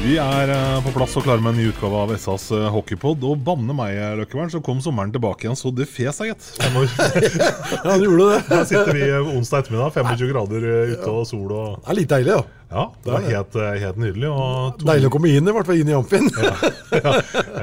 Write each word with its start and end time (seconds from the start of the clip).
Vi 0.00 0.14
er 0.16 0.48
eh, 0.48 0.78
på 0.80 0.94
plass 0.94 1.12
og 1.20 1.26
klare 1.26 1.42
med 1.44 1.52
en 1.52 1.58
ny 1.60 1.66
utgave 1.68 1.98
av 2.00 2.12
SAs 2.16 2.46
eh, 2.56 2.68
hockeypod. 2.72 3.20
Og 3.28 3.42
banne 3.44 3.74
meg, 3.76 3.98
Løkkevern, 4.16 4.48
så 4.52 4.62
kom 4.64 4.80
sommeren 4.80 5.12
tilbake 5.12 5.44
igjen 5.44 5.58
så 5.60 5.72
det 5.76 5.84
fes, 5.92 6.22
jeg, 6.24 6.32
gitt. 6.32 6.46
Ja, 7.84 7.98
det 8.00 8.06
gjorde 8.06 8.30
det. 8.30 8.38
Her 8.48 8.64
sitter 8.70 8.96
vi 8.96 9.04
eh, 9.10 9.28
onsdag 9.34 9.66
ettermiddag, 9.66 9.92
25 9.98 10.32
grader 10.32 10.66
ute 10.94 11.12
og 11.12 11.28
sol 11.28 11.52
og 11.52 11.76
Det 11.84 11.92
er 11.92 12.00
litt 12.00 12.14
deilig, 12.14 12.38
da. 12.40 12.59
Ja, 12.70 12.84
det 13.02 13.10
er 13.16 13.24
helt, 13.34 13.56
eh, 13.58 13.78
helt 13.82 13.96
nydelig. 13.98 14.28
Og 14.30 14.76
to- 14.78 14.86
Deilig 14.86 15.08
å 15.08 15.12
komme 15.16 15.30
inn 15.34 15.48
i 15.50 15.52
hvert 15.56 15.66
fall 15.66 15.80
inn 15.82 15.88
i 15.90 15.94
Amfin. 15.96 16.28
ja. 16.30 17.14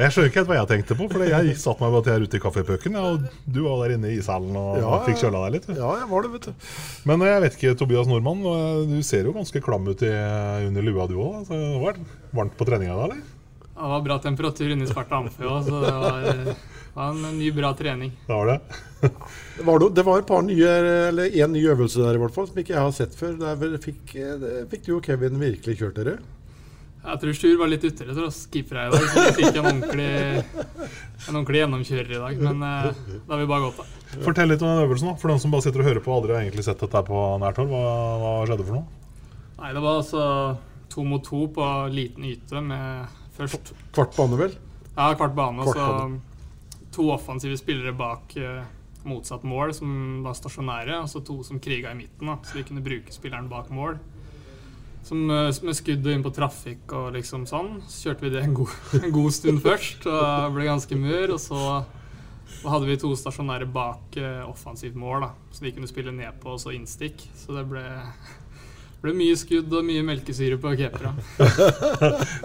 Jeg 0.01 0.09
skjønner 0.11 0.27
ikke 0.27 0.41
helt 0.41 0.49
hva 0.51 0.57
jeg 0.57 0.67
tenkte 0.73 0.97
på, 0.99 1.07
for 1.13 1.23
jeg 1.23 1.53
satt 1.61 1.79
meg 1.79 1.93
bare 1.95 2.11
her 2.17 2.25
ute 2.27 2.35
i 2.35 2.43
kaffepucken, 2.43 2.97
og 2.99 3.23
du 3.47 3.61
var 3.63 3.85
der 3.87 3.95
inne 3.95 4.11
i 4.11 4.17
ishallen 4.19 4.51
og 4.59 4.81
Ja, 4.83 4.99
fikk 5.07 5.21
kjøla 5.23 5.45
deg 5.47 5.55
litt. 5.55 5.69
Ja, 5.79 5.93
jeg 6.01 6.09
var 6.11 6.27
det, 6.27 6.33
vet 6.35 6.49
du. 6.49 6.67
Men 7.07 7.23
eh, 7.23 7.31
jeg 7.31 7.45
vet 7.45 7.57
ikke, 7.61 7.77
Tobias 7.79 8.11
Nordmann, 8.11 8.43
du 8.91 8.97
ser 9.07 9.23
jo 9.31 9.35
ganske 9.39 9.63
klam 9.63 9.87
ut 9.87 10.03
i, 10.03 10.11
under 10.67 10.83
lua 10.89 11.07
du 11.07 11.15
òg. 11.23 11.47
Det 11.47 11.61
var 11.87 12.01
varmt 12.35 12.57
på 12.59 12.67
treninga 12.67 12.99
da, 12.99 13.07
eller? 13.07 13.23
Det 13.77 13.91
var 13.93 14.01
bra 14.01 14.17
temperatur 14.19 14.71
inne 14.73 14.83
i 14.83 14.91
Sparta 14.91 15.21
Amfi 15.21 15.47
òg, 15.47 15.63
så 15.71 15.79
det 15.85 15.95
var, 16.03 16.27
eh, 16.33 16.53
var 16.97 17.13
en 17.13 17.37
ny, 17.37 17.51
bra 17.53 17.73
trening. 17.77 18.11
Det 18.25 18.33
var 18.33 18.47
det. 18.47 18.59
Det 19.57 19.65
var, 19.65 19.83
det 19.93 20.03
var 20.05 20.19
et 20.21 20.29
par 20.29 20.41
nye, 20.45 20.69
eller 21.11 21.35
en 21.43 21.51
ny 21.53 21.61
øvelse 21.69 22.01
der 22.01 22.17
i 22.17 22.21
hvert 22.21 22.33
fall, 22.33 22.47
som 22.49 22.57
ikke 22.57 22.73
jeg 22.73 22.81
har 22.81 22.95
sett 22.95 23.13
før. 23.17 23.35
Der 23.37 23.77
fikk, 23.81 24.15
eh, 24.17 24.65
fikk 24.71 24.87
du 24.87 24.95
og 24.95 25.05
Kevin 25.05 25.37
virkelig 25.41 25.77
kjørt 25.77 25.99
dere. 25.99 26.15
Jeg 27.07 27.21
tror 27.21 27.35
Sjur 27.37 27.59
var 27.61 27.69
litt 27.71 27.85
utere 27.85 28.11
til 28.11 28.25
å 28.25 28.31
skippe 28.33 28.75
deg 28.75 28.89
i 28.89 28.97
dag, 28.97 29.05
så 29.13 29.23
vi 29.27 29.35
fikk 29.37 29.59
en 29.61 29.67
ordentlig, 29.69 30.07
en 30.57 31.37
ordentlig 31.37 31.61
gjennomkjører 31.61 32.15
i 32.17 32.21
dag. 32.23 32.41
Men 32.49 32.65
eh, 32.67 32.87
det 33.13 33.31
har 33.31 33.43
vi 33.43 33.49
bare 33.53 33.67
godt 33.67 33.83
av. 33.83 33.91
Fortell 34.25 34.51
litt 34.51 34.65
om 34.65 34.73
den 34.73 34.87
øvelsen, 34.87 35.11
da. 35.11 35.15
For 35.21 35.31
den 35.31 35.43
som 35.43 35.53
bare 35.53 35.65
sitter 35.67 35.83
og 35.83 35.89
hører 35.91 36.03
på 36.03 36.11
og 36.11 36.17
aldri 36.19 36.35
har 36.35 36.47
egentlig 36.47 36.65
sett 36.67 36.81
dette 36.81 37.03
på 37.07 37.25
nært 37.43 37.61
hold. 37.61 37.71
Hva, 37.71 37.83
hva 38.23 38.31
skjedde 38.49 38.65
for 38.67 38.79
noe? 38.79 39.13
Nei, 39.61 39.69
det 39.77 39.83
var 39.85 40.01
altså 40.01 40.23
to 40.93 41.05
mot 41.05 41.23
to 41.25 41.45
på 41.53 41.69
liten 41.93 42.25
yte 42.27 42.65
med 42.65 43.21
først 43.37 43.71
Kvart 43.93 44.17
bane, 44.17 44.41
vel? 44.41 44.57
Ja, 44.97 45.11
kvart 45.13 45.37
bane. 45.37 45.63
Kvart 45.69 45.77
bane. 45.77 46.17
så 46.17 46.36
to 46.97 47.07
offensive 47.13 47.57
spillere 47.59 47.93
bak 47.97 48.35
eh, 48.41 48.63
motsatt 49.07 49.45
mål, 49.47 49.73
som 49.77 49.89
var 50.25 50.37
stasjonære. 50.37 51.01
Og 51.03 51.09
så 51.11 51.23
to 51.25 51.39
som 51.45 51.61
kriga 51.63 51.93
i 51.93 51.99
midten, 51.99 52.29
da, 52.29 52.39
så 52.43 52.59
de 52.59 52.65
kunne 52.67 52.85
bruke 52.85 53.13
spilleren 53.13 53.49
bak 53.51 53.69
mål. 53.73 53.99
Som, 55.07 55.29
eh, 55.31 55.51
med 55.63 55.77
skudd 55.77 56.07
inn 56.11 56.25
på 56.25 56.33
trafikk 56.35 56.95
og 56.97 57.13
liksom 57.15 57.45
sånn. 57.49 57.77
Så 57.87 58.09
kjørte 58.09 58.27
vi 58.27 58.33
det 58.33 58.43
en 58.43 58.57
god, 58.57 58.73
en 59.03 59.13
god 59.15 59.37
stund 59.37 59.63
først, 59.63 60.09
og 60.09 60.57
ble 60.57 60.67
ganske 60.67 60.99
mur. 60.99 61.37
Og 61.37 61.39
så 61.43 61.61
hadde 62.65 62.89
vi 62.89 62.97
to 62.99 63.13
stasjonære 63.15 63.69
bak 63.71 64.17
eh, 64.19 64.43
offensivt 64.47 64.97
mål, 64.97 65.27
da, 65.27 65.31
så 65.53 65.63
de 65.65 65.73
kunne 65.75 65.89
spille 65.89 66.15
ned 66.15 66.41
på 66.41 66.55
og 66.55 66.61
så 66.63 66.73
innstikk. 66.75 67.27
Så 67.37 67.55
det 67.55 67.67
ble, 67.69 67.83
ble 69.03 69.13
mye 69.17 69.35
skudd 69.37 69.73
og 69.77 69.85
mye 69.85 70.05
melkesyre 70.05 70.57
på 70.61 70.73
keepera. 70.79 71.13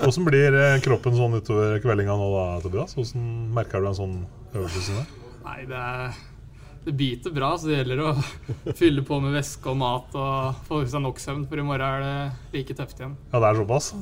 Åssen 0.07 0.27
blir 0.29 0.57
eh, 0.59 0.81
kroppen 0.85 1.17
sånn 1.17 1.39
utover 1.39 1.79
kveldinga 1.83 2.17
nå 2.19 2.29
da, 2.35 2.45
Tobias? 2.65 2.97
Åssen 3.01 3.25
merker 3.57 3.83
du 3.83 3.89
en 3.91 3.99
sånn 3.99 4.19
øvelse 4.53 4.99
det? 4.99 5.07
Nei, 5.47 5.61
det, 5.71 5.87
det 6.87 6.97
biter 6.99 7.35
bra, 7.35 7.55
så 7.59 7.71
det 7.71 7.81
gjelder 7.81 8.05
å 8.05 8.13
fylle 8.81 9.05
på 9.07 9.21
med 9.25 9.37
væske 9.39 9.73
og 9.73 9.81
mat 9.81 10.19
og 10.19 10.67
få 10.69 10.83
i 10.85 10.93
seg 10.93 11.05
nok 11.07 11.23
søvn, 11.23 11.49
for 11.49 11.63
i 11.63 11.67
morgen 11.67 11.89
er 11.89 12.05
det 12.05 12.59
like 12.59 12.79
tøft 12.79 13.01
igjen. 13.01 13.17
Ja, 13.33 13.41
det 13.41 13.49
er 13.49 13.63
såpass? 13.63 13.95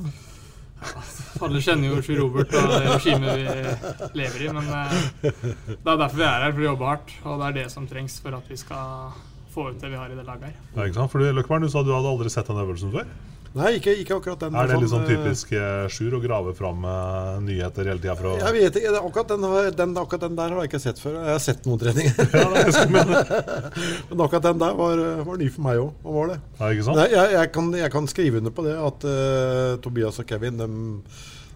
Alle 1.45 1.59
kjenner 1.61 1.91
jo 1.91 1.99
Sjur 2.01 2.23
Robert 2.23 2.53
og 2.57 2.71
det 2.71 2.79
regimet 2.87 3.35
vi 3.37 4.15
lever 4.17 4.45
i, 4.47 4.53
men 4.57 4.71
eh, 4.75 4.95
det 5.21 5.75
er 5.77 5.99
derfor 6.01 6.17
vi 6.17 6.25
er 6.25 6.47
her, 6.47 6.55
for 6.55 6.63
å 6.63 6.71
jobbe 6.71 6.87
hardt. 6.89 7.13
Og 7.21 7.35
det 7.37 7.49
er 7.49 7.59
det 7.61 7.67
som 7.73 7.85
trengs 7.87 8.17
for 8.23 8.35
at 8.35 8.49
vi 8.49 8.57
skal 8.59 9.13
få 9.53 9.71
ut 9.71 9.81
det 9.81 9.91
vi 9.91 9.99
har 9.99 10.11
i 10.11 10.15
det 10.17 10.25
laget 10.27 10.51
her. 10.51 10.55
Ja, 10.75 10.85
ikke 10.85 10.99
sant? 11.01 11.11
For 11.13 11.23
Løkkeberg, 11.23 11.67
du 11.67 11.73
sa 11.73 11.83
du 11.85 11.93
hadde 11.95 12.09
aldri 12.13 12.31
sett 12.33 12.49
den 12.49 12.61
øvelsen 12.63 12.93
før. 12.93 13.11
Nei, 13.51 13.73
ikke, 13.81 13.91
ikke 13.99 14.15
akkurat 14.15 14.43
den. 14.45 14.55
Er 14.55 14.69
det 14.69 14.77
litt 14.79 14.91
sånn 14.93 15.03
eh, 15.03 15.09
typisk 15.11 15.49
eh, 15.59 15.81
Sjur 15.91 16.13
å 16.15 16.21
grave 16.23 16.53
fram 16.55 16.85
eh, 16.87 17.31
nyheter 17.43 17.89
hele 17.91 17.99
tida 17.99 18.13
fra 18.15 18.37
Jeg 18.39 18.55
vet 18.55 18.77
ikke, 18.79 18.93
akkurat 19.01 19.33
den, 19.33 19.43
den, 19.75 19.95
akkurat 19.99 20.23
den 20.23 20.37
der 20.37 20.55
har 20.55 20.63
jeg 20.63 20.71
ikke 20.71 20.79
sett 20.79 21.01
før. 21.03 21.17
Jeg 21.19 21.35
har 21.35 21.43
sett 21.43 21.67
noen 21.67 21.81
treninger. 21.81 22.15
Ja, 22.31 22.45
er 22.61 22.71
er. 22.71 23.67
Men 24.13 24.23
akkurat 24.23 24.47
den 24.47 24.63
der 24.63 24.79
var, 24.79 25.03
var 25.27 25.41
ny 25.43 25.51
for 25.51 25.67
meg 25.67 25.83
òg. 25.83 25.91
Hva 26.05 26.15
var 26.15 26.31
det? 26.31 26.39
Ja, 26.61 26.71
ikke 26.71 26.87
sant? 26.87 27.01
Nei, 27.01 27.09
jeg, 27.11 27.35
jeg, 27.35 27.51
kan, 27.57 27.69
jeg 27.81 27.93
kan 27.97 28.09
skrive 28.13 28.39
under 28.39 28.55
på 28.55 28.67
det 28.69 28.77
at 28.87 29.07
uh, 29.11 29.75
Tobias 29.83 30.23
og 30.23 30.31
Kevin 30.31 30.63
de, 30.63 30.69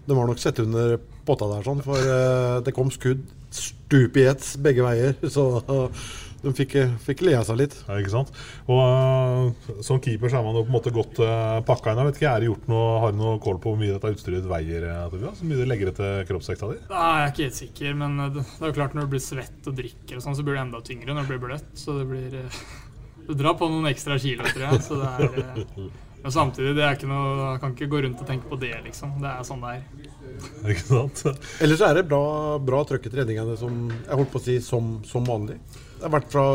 de 0.06 0.20
har 0.20 0.28
nok 0.28 0.42
sett 0.42 0.60
under 0.62 0.98
potta 1.26 1.48
der, 1.50 1.64
sånn, 1.66 1.82
for 1.84 1.98
eh, 1.98 2.60
det 2.66 2.74
kom 2.76 2.92
skudd 2.94 3.24
stup 3.56 4.16
i 4.20 4.26
ett 4.30 4.44
begge 4.62 4.84
veier. 4.86 5.16
Så 5.34 5.46
eh, 5.62 6.06
de 6.46 6.54
fikk, 6.56 6.76
fikk 7.04 7.24
lea 7.26 7.42
seg 7.46 7.60
litt. 7.60 7.76
Ja, 7.86 7.98
ikke 8.00 8.14
sant? 8.14 8.32
Og 8.70 8.80
uh, 8.80 9.70
Som 9.84 10.00
keeper 10.02 10.32
så 10.32 10.40
er 10.40 10.46
man 10.46 10.56
jo 10.58 10.64
på 10.64 10.70
en 10.70 10.78
måte 10.78 10.94
godt 10.94 11.20
uh, 11.22 11.60
pakka 11.66 11.92
inn. 11.92 12.02
Jeg 12.02 12.12
vet 12.12 12.20
ikke, 12.20 12.32
er 12.32 12.44
det 12.44 12.50
gjort 12.50 12.70
noe, 12.72 12.84
Har 13.02 13.14
du 13.14 13.20
noe 13.20 13.36
kål 13.42 13.60
på 13.62 13.72
hvor 13.72 13.80
mye 13.80 13.94
dette 13.94 14.14
utstyret 14.16 14.48
veier? 14.50 14.86
Så 14.86 15.16
Tobias? 15.16 15.40
Hvor 15.40 15.50
mye 15.50 15.60
det 15.60 15.70
legger 15.70 15.92
etter 15.92 16.26
kroppsvekta 16.28 16.72
di? 16.72 16.80
Nei, 16.90 17.06
jeg 17.06 17.26
er 17.26 17.32
ikke 17.34 17.46
helt 17.46 17.60
sikker, 17.60 17.98
men 18.02 18.20
eh, 18.22 18.32
det 18.36 18.46
det 18.46 18.64
er 18.64 18.72
jo 18.72 18.76
klart 18.78 18.96
når 18.96 19.06
du 19.06 19.14
blir 19.14 19.22
svett 19.22 19.68
og 19.68 19.76
drikker 19.76 20.18
og 20.18 20.24
sånn, 20.24 20.36
så 20.38 20.44
blir 20.46 20.56
det 20.56 20.64
enda 20.64 20.80
tyngre 20.84 21.14
når 21.14 21.26
det 21.26 21.32
blir 21.32 21.42
bløtt. 21.44 21.70
Så 21.78 21.98
det 21.98 22.08
blir 22.10 22.36
uh, 22.40 22.60
Det 23.26 23.34
drar 23.40 23.56
på 23.58 23.66
noen 23.66 23.88
ekstra 23.90 24.18
kilo, 24.22 24.46
tror 24.46 24.68
jeg. 24.68 24.82
Så 24.86 24.98
det 25.00 25.08
er 25.10 25.40
uh, 25.42 25.80
Men 26.22 26.34
samtidig, 26.34 26.76
det 26.78 26.84
er 26.86 26.94
ikke 26.94 27.08
noe 27.10 27.32
Jeg 27.40 27.62
kan 27.62 27.74
ikke 27.74 27.88
gå 27.90 28.02
rundt 28.04 28.22
og 28.22 28.28
tenke 28.28 28.50
på 28.50 28.58
det, 28.62 28.72
liksom. 28.86 29.16
Det 29.22 29.32
er 29.32 29.46
sånn 29.46 29.64
det 29.64 29.74
er. 29.76 30.12
Ikke 30.72 30.84
sant? 30.84 31.22
Ellers 31.64 31.82
er 31.86 31.98
det 31.98 32.06
bra, 32.10 32.22
bra 32.60 32.82
trøkk 32.86 33.06
i 33.08 33.12
treningene, 33.12 33.54
som 33.58 33.86
jeg 33.90 34.18
holdt 34.18 34.32
på 34.32 34.40
å 34.42 34.44
si, 34.44 34.56
som, 34.64 34.96
som 35.06 35.26
vanlig. 35.26 35.56
Det 35.96 36.04
har 36.04 36.12
vært 36.12 36.32
fra 36.32 36.46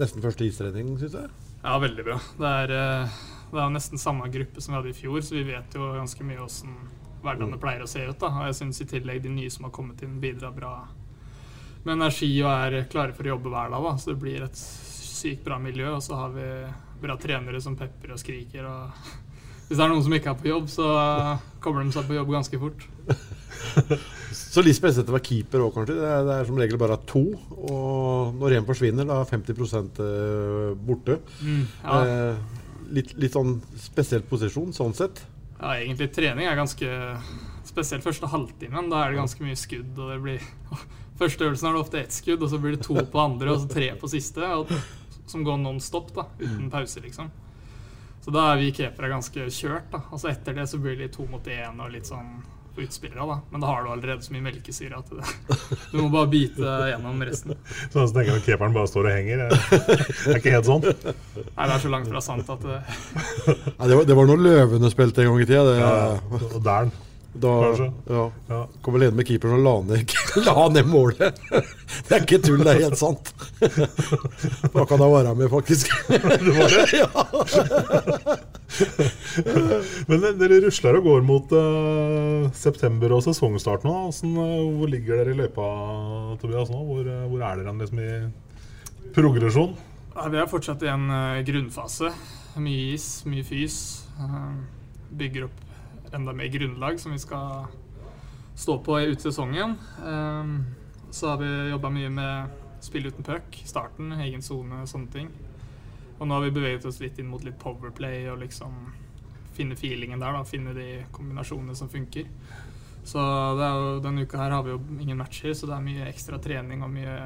nesten 0.00 0.24
første 0.24 0.46
istrening, 0.48 0.94
syns 1.00 1.16
jeg. 1.18 1.30
Ja, 1.62 1.76
veldig 1.78 2.04
bra. 2.06 2.16
Det 2.38 2.52
er, 2.64 2.72
eh, 2.72 3.20
det 3.52 3.60
er 3.60 3.74
nesten 3.74 4.00
samme 4.00 4.30
gruppe 4.32 4.60
som 4.64 4.72
vi 4.72 4.78
hadde 4.80 4.90
i 4.90 4.96
fjor, 4.96 5.20
så 5.20 5.36
vi 5.36 5.44
vet 5.44 5.76
jo 5.76 5.92
ganske 5.92 6.24
mye 6.24 6.40
åssen 6.42 6.72
hverdagen 7.22 7.60
pleier 7.60 7.84
å 7.84 7.88
se 7.88 8.02
ut. 8.08 8.18
da. 8.18 8.32
Og 8.32 8.48
jeg 8.48 8.58
syns 8.58 8.80
i 8.80 8.88
tillegg 8.88 9.22
de 9.22 9.28
nye 9.28 9.50
som 9.50 9.68
har 9.68 9.74
kommet 9.76 10.02
inn, 10.02 10.20
bidrar 10.20 10.54
bra 10.56 10.72
med 11.84 11.92
energi 11.98 12.30
og 12.42 12.50
er 12.50 12.88
klare 12.90 13.14
for 13.14 13.26
å 13.26 13.34
jobbe 13.34 13.52
hver 13.52 13.70
dag. 13.70 13.82
da. 13.82 13.92
Så 13.96 14.10
det 14.10 14.20
blir 14.22 14.42
et 14.42 14.56
sykt 14.56 15.44
bra 15.44 15.58
miljø. 15.58 15.94
Og 15.94 16.02
så 16.02 16.16
har 16.16 16.30
vi 16.30 16.48
bra 17.02 17.16
trenere 17.16 17.60
som 17.60 17.76
pepper 17.76 18.12
og 18.12 18.18
skriker. 18.18 18.64
og 18.64 18.90
Hvis 19.68 19.78
det 19.78 19.84
er 19.84 19.92
noen 19.92 20.02
som 20.02 20.16
ikke 20.16 20.32
er 20.32 20.40
på 20.40 20.50
jobb, 20.50 20.68
så 20.68 20.88
kommer 21.60 21.84
de 21.84 21.92
seg 21.92 22.08
på 22.08 22.16
jobb 22.16 22.32
ganske 22.32 22.58
fort. 22.58 22.88
Så 24.52 24.62
litt 24.64 24.76
spesielt 24.76 25.10
var 25.12 25.22
keeper 25.24 25.64
òg, 25.64 25.74
kanskje. 25.74 25.96
Det 25.98 26.08
er, 26.08 26.24
det 26.26 26.34
er 26.36 26.48
som 26.48 26.58
regel 26.60 26.80
bare 26.80 26.98
to. 27.08 27.22
Og 27.56 28.38
når 28.40 28.58
én 28.58 28.68
forsvinner, 28.68 29.08
da 29.08 29.20
er 29.22 29.28
50 29.28 30.02
eh, 30.04 30.72
borte. 30.88 31.18
Mm, 31.40 31.62
ja. 31.82 32.00
eh, 32.00 32.62
litt, 32.98 33.14
litt 33.20 33.36
sånn 33.36 33.58
spesiell 33.80 34.24
posisjon, 34.28 34.72
sånn 34.76 34.96
sett. 34.96 35.24
Ja, 35.58 35.76
egentlig 35.76 36.10
trening 36.16 36.48
er 36.48 36.58
ganske 36.58 36.88
Spesielt 37.62 38.02
første 38.04 38.26
halvtimen. 38.28 38.90
Da 38.90 39.04
er 39.04 39.12
det 39.12 39.20
ganske 39.20 39.44
mye 39.44 39.56
skudd, 39.56 39.94
og 39.96 40.10
det 40.10 40.18
blir 40.24 40.50
Første 41.20 41.46
øvelsen 41.46 41.68
er 41.68 41.76
det 41.76 41.80
ofte 41.84 42.00
ett 42.00 42.14
skudd, 42.16 42.42
og 42.42 42.50
så 42.50 42.58
blir 42.58 42.74
det 42.74 42.82
to 42.82 42.96
på 42.98 43.20
andre, 43.20 43.52
og 43.52 43.62
så 43.62 43.68
tre 43.70 43.92
på 44.00 44.08
siste. 44.10 44.42
Og, 44.58 44.72
som 45.30 45.44
går 45.46 45.60
non 45.62 45.78
stop, 45.80 46.10
da, 46.16 46.26
uten 46.40 46.66
pause, 46.72 47.00
liksom. 47.04 47.30
Så 48.22 48.32
da 48.34 48.48
er 48.52 48.60
vi 48.60 48.72
keepere 48.74 49.10
ganske 49.12 49.46
kjørt. 49.50 49.92
da 49.92 50.18
så 50.18 50.30
etter 50.30 50.56
det 50.56 50.66
så 50.70 50.80
blir 50.82 50.98
det 50.98 51.12
to 51.14 51.26
mot 51.30 51.46
én 51.46 51.80
og 51.82 51.90
litt 51.94 52.10
sånn 52.10 52.40
på 52.74 52.84
utspillere. 52.86 53.26
da 53.28 53.38
Men 53.52 53.62
da 53.64 53.70
har 53.70 53.84
du 53.84 53.90
allerede 53.92 54.24
så 54.24 54.34
mye 54.34 54.46
melkesyre 54.48 54.98
at 54.98 55.12
det, 55.12 55.58
du 55.92 55.98
må 56.00 56.08
bare 56.12 56.30
bite 56.32 56.74
gjennom 56.92 57.22
resten. 57.28 57.54
Så 57.92 58.04
jeg 58.06 58.14
tenker 58.16 58.40
at 58.40 58.48
keeperen 58.48 58.76
bare 58.76 58.90
står 58.90 59.08
og 59.10 59.16
henger. 59.16 59.46
Det 59.52 60.34
er 60.34 60.40
ikke 60.40 60.56
helt 60.56 60.68
sånn. 60.70 60.84
Nei, 60.88 61.68
det 61.68 61.70
er 61.76 61.84
så 61.86 61.92
langt 61.92 62.10
fra 62.10 62.24
sant 62.24 62.52
at 62.56 62.66
det, 62.66 62.80
Nei, 63.46 63.86
det, 63.88 63.94
var, 63.96 64.04
det 64.08 64.18
var 64.18 64.28
noe 64.32 64.42
Løvene 64.42 64.92
spilte 64.92 65.24
en 65.24 65.32
gang 65.32 65.44
i 65.44 65.48
tida. 65.48 65.64
Det, 65.68 65.78
Ja, 65.82 66.44
og 66.52 66.60
Dern. 66.64 66.92
Da 67.34 67.52
ja, 68.08 68.24
Ja. 68.48 68.58
kom 68.84 68.94
vel 68.98 69.12
med 69.16 69.24
keeperen 69.26 69.54
og 69.56 69.62
la 69.64 69.72
ned, 69.94 70.12
la 70.46 70.68
ned 70.68 70.86
målet. 70.90 71.38
Det 72.08 72.16
er 72.16 72.24
ikke 72.26 72.38
tull, 72.44 72.60
det 72.64 72.72
er 72.74 72.82
helt 72.86 72.98
sant. 73.00 73.32
Da 74.74 74.84
kan 74.88 75.00
jeg 75.00 75.12
være 75.12 75.34
med, 75.38 75.48
faktisk. 75.52 75.92
Det 76.08 76.20
var 76.56 76.68
det? 76.72 78.42
Men 80.08 80.24
dere 80.40 80.60
rusler 80.64 80.98
og 80.98 81.06
går 81.06 81.24
mot 81.26 81.52
uh, 81.56 82.48
september 82.56 83.12
og 83.16 83.24
sesongstart 83.26 83.84
nå. 83.86 83.94
Sånn, 84.16 84.36
uh, 84.36 84.68
hvor 84.78 84.90
ligger 84.92 85.20
dere 85.22 85.34
i 85.34 85.38
løypa, 85.42 85.66
Tobias? 86.42 86.72
nå? 86.72 86.80
Hvor, 86.88 87.02
uh, 87.08 87.26
hvor 87.32 87.44
er 87.48 87.60
dere 87.62 87.74
liksom 87.80 88.00
i 88.02 88.10
progresjon? 89.16 89.74
Ja, 90.12 90.28
Vi 90.32 90.40
er 90.40 90.48
fortsatt 90.50 90.84
i 90.84 90.90
en 90.92 91.08
grunnfase. 91.48 92.12
Mye 92.60 92.92
is, 92.96 93.06
mye 93.28 93.44
fys. 93.48 93.76
Bygger 95.16 95.48
opp 95.48 95.60
enda 96.14 96.32
mer 96.32 96.50
grunnlag 96.52 97.00
som 97.00 97.12
vi 97.12 97.18
skal 97.18 97.66
stå 98.54 98.78
på 98.84 99.00
ut 99.00 99.20
sesongen. 99.20 99.76
Eh, 100.06 100.52
så 101.10 101.28
har 101.28 101.36
vi 101.42 101.70
jobba 101.70 101.90
mye 101.90 102.10
med 102.10 102.58
spill 102.82 103.06
uten 103.06 103.24
puck, 103.24 103.62
starten, 103.64 104.12
egen 104.24 104.42
sone, 104.42 104.86
sånne 104.86 105.12
ting. 105.12 105.28
Og 106.18 106.26
nå 106.28 106.34
har 106.34 106.44
vi 106.44 106.54
beveget 106.54 106.86
oss 106.86 107.00
litt 107.02 107.18
inn 107.18 107.30
mot 107.30 107.44
litt 107.44 107.58
powerplay 107.58 108.28
og 108.30 108.40
liksom 108.42 108.74
finne 109.56 109.76
feelingen 109.76 110.20
der. 110.22 110.32
da, 110.32 110.44
Finne 110.44 110.74
de 110.74 111.04
kombinasjonene 111.12 111.76
som 111.76 111.90
funker. 111.92 112.28
Så 113.04 113.18
jo, 113.18 113.98
denne 114.02 114.22
uka 114.22 114.38
her 114.38 114.54
har 114.54 114.62
vi 114.62 114.70
jo 114.70 114.80
ingen 115.00 115.18
matcher, 115.18 115.54
så 115.54 115.66
det 115.66 115.74
er 115.74 115.86
mye 115.86 116.06
ekstra 116.06 116.38
trening 116.42 116.84
og 116.86 116.90
mye, 116.94 117.16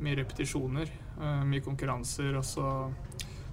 mye 0.00 0.16
repetisjoner. 0.22 0.90
eh, 1.20 1.44
mye 1.44 1.60
konkurranser. 1.64 2.36
Og 2.36 2.44
så 2.44 2.90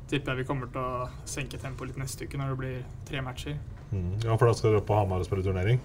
tipper 0.08 0.34
jeg 0.34 0.44
vi 0.44 0.48
kommer 0.48 0.72
til 0.72 0.82
å 0.82 1.10
senke 1.26 1.60
tempoet 1.60 1.92
litt 1.92 2.02
neste 2.04 2.26
uke 2.26 2.38
når 2.38 2.50
det 2.50 2.58
blir 2.58 2.84
tre 3.08 3.22
matcher. 3.22 3.60
Mm. 3.94 4.08
Ja, 4.26 4.38
for 4.38 4.50
da 4.50 4.56
skal 4.58 4.74
dere 4.74 4.82
opp 4.82 4.90
på 4.90 4.98
Hamar 4.98 5.22
og 5.22 5.28
spille 5.28 5.46
turnering? 5.46 5.82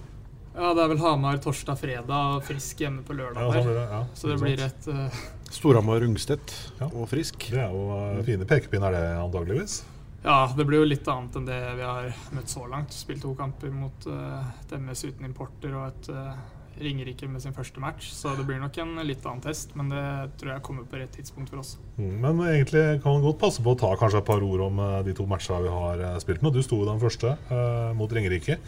Ja, 0.55 0.73
det 0.75 0.81
er 0.83 0.89
vel 0.91 0.99
Hamar 1.03 1.37
torsdag, 1.39 1.77
fredag 1.79 2.33
og 2.35 2.43
Frisk 2.47 2.81
hjemme 2.81 3.03
på 3.05 3.15
lørdag. 3.15 3.45
Ja, 3.45 3.53
sånn 3.53 3.69
blir 3.69 3.77
det, 3.77 3.85
ja. 3.93 4.01
Så 4.17 4.31
det 4.31 4.39
blir 4.41 4.63
et 4.65 4.89
uh... 4.91 5.21
Storhamar 5.53 6.01
Rungstedt 6.03 6.53
Ja. 6.81 6.89
og 6.89 7.07
Frisk. 7.11 7.47
Det 7.53 7.61
er 7.63 7.71
jo 7.71 7.85
uh, 7.93 8.19
fine 8.27 8.47
pekepinner, 8.49 8.93
det, 8.97 9.05
antageligvis. 9.21 9.79
Ja, 10.25 10.41
det 10.51 10.65
blir 10.67 10.81
jo 10.81 10.89
litt 10.89 11.07
annet 11.07 11.37
enn 11.39 11.45
det 11.47 11.59
vi 11.77 11.85
har 11.87 12.09
møtt 12.35 12.51
så 12.51 12.65
langt. 12.67 12.91
Spilt 12.97 13.23
to 13.23 13.31
kamper 13.39 13.71
mot 13.71 14.09
uh, 14.11 14.49
et 14.65 14.73
MS 14.75 15.05
uten 15.07 15.29
importer 15.29 15.77
og 15.79 15.85
et 15.93 16.09
uh, 16.11 16.33
Ringerike 16.83 17.27
med 17.29 17.43
sin 17.43 17.55
første 17.55 17.81
match. 17.83 18.09
Så 18.15 18.31
det 18.37 18.45
blir 18.47 18.61
nok 18.61 18.77
en 18.81 18.95
litt 19.07 19.25
annen 19.25 19.43
test, 19.43 19.75
men 19.79 19.91
det 19.91 20.03
tror 20.39 20.53
jeg 20.53 20.63
kommer 20.65 20.87
på 20.89 20.99
rett 21.01 21.11
tidspunkt 21.15 21.51
for 21.51 21.61
oss. 21.61 21.75
Mm, 21.97 22.15
Men 22.23 22.41
egentlig 22.47 22.85
kan 23.03 23.17
man 23.17 23.25
godt 23.25 23.41
passe 23.41 23.63
på 23.65 23.75
å 23.75 23.79
ta 23.79 23.91
kanskje 23.99 24.21
et 24.23 24.29
par 24.29 24.43
ord 24.45 24.63
om 24.69 24.81
eh, 24.85 24.95
de 25.07 25.15
to 25.17 25.27
matchene 25.29 25.61
vi 25.65 25.75
har 25.75 26.05
eh, 26.07 26.17
spilt 26.23 26.41
nå. 26.45 26.53
Du 26.55 26.61
sto 26.65 26.81
i 26.81 26.89
den 26.89 27.03
første 27.03 27.35
eh, 27.35 27.91
mot 27.99 28.11
Ringerike. 28.15 28.59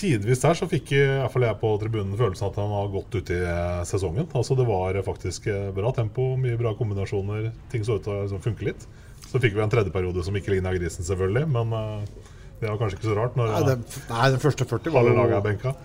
Tidvis 0.00 0.40
der 0.44 0.56
så 0.56 0.68
fikk 0.70 0.94
i 0.94 1.02
hvert 1.02 1.32
fall 1.34 1.44
jeg 1.48 1.58
på 1.60 1.74
tribunen 1.82 2.16
følelsen 2.16 2.46
at 2.46 2.58
han 2.62 2.70
var 2.72 2.92
godt 2.94 3.18
ute 3.18 3.36
i 3.36 3.42
eh, 3.42 3.82
sesongen. 3.90 4.30
Altså 4.30 4.56
Det 4.58 4.66
var 4.70 5.00
faktisk 5.06 5.50
bra 5.76 5.92
tempo, 5.96 6.32
mye 6.40 6.58
bra 6.60 6.74
kombinasjoner. 6.78 7.50
Ting 7.72 7.84
så 7.84 7.98
ut 7.98 8.06
til 8.06 8.14
å 8.14 8.24
liksom, 8.24 8.44
funke 8.46 8.70
litt. 8.70 8.86
Så 9.30 9.38
fikk 9.38 9.54
vi 9.54 9.62
en 9.62 9.70
tredje 9.70 9.92
periode 9.94 10.24
som 10.26 10.34
ikke 10.34 10.54
ligna 10.56 10.72
grisen, 10.74 11.06
selvfølgelig. 11.06 11.46
Men 11.54 11.74
eh, 11.76 12.30
det 12.60 12.68
var 12.68 12.76
kanskje 12.76 12.98
ikke 12.98 13.08
så 13.08 13.14
rart 13.16 13.36
når 13.40 13.52
Nei, 13.54 13.60
den, 13.70 13.84
nei, 14.10 14.24
den 14.34 14.42
første 14.42 14.66
40 14.68 14.92
var 14.92 15.06
jo. 15.08 15.14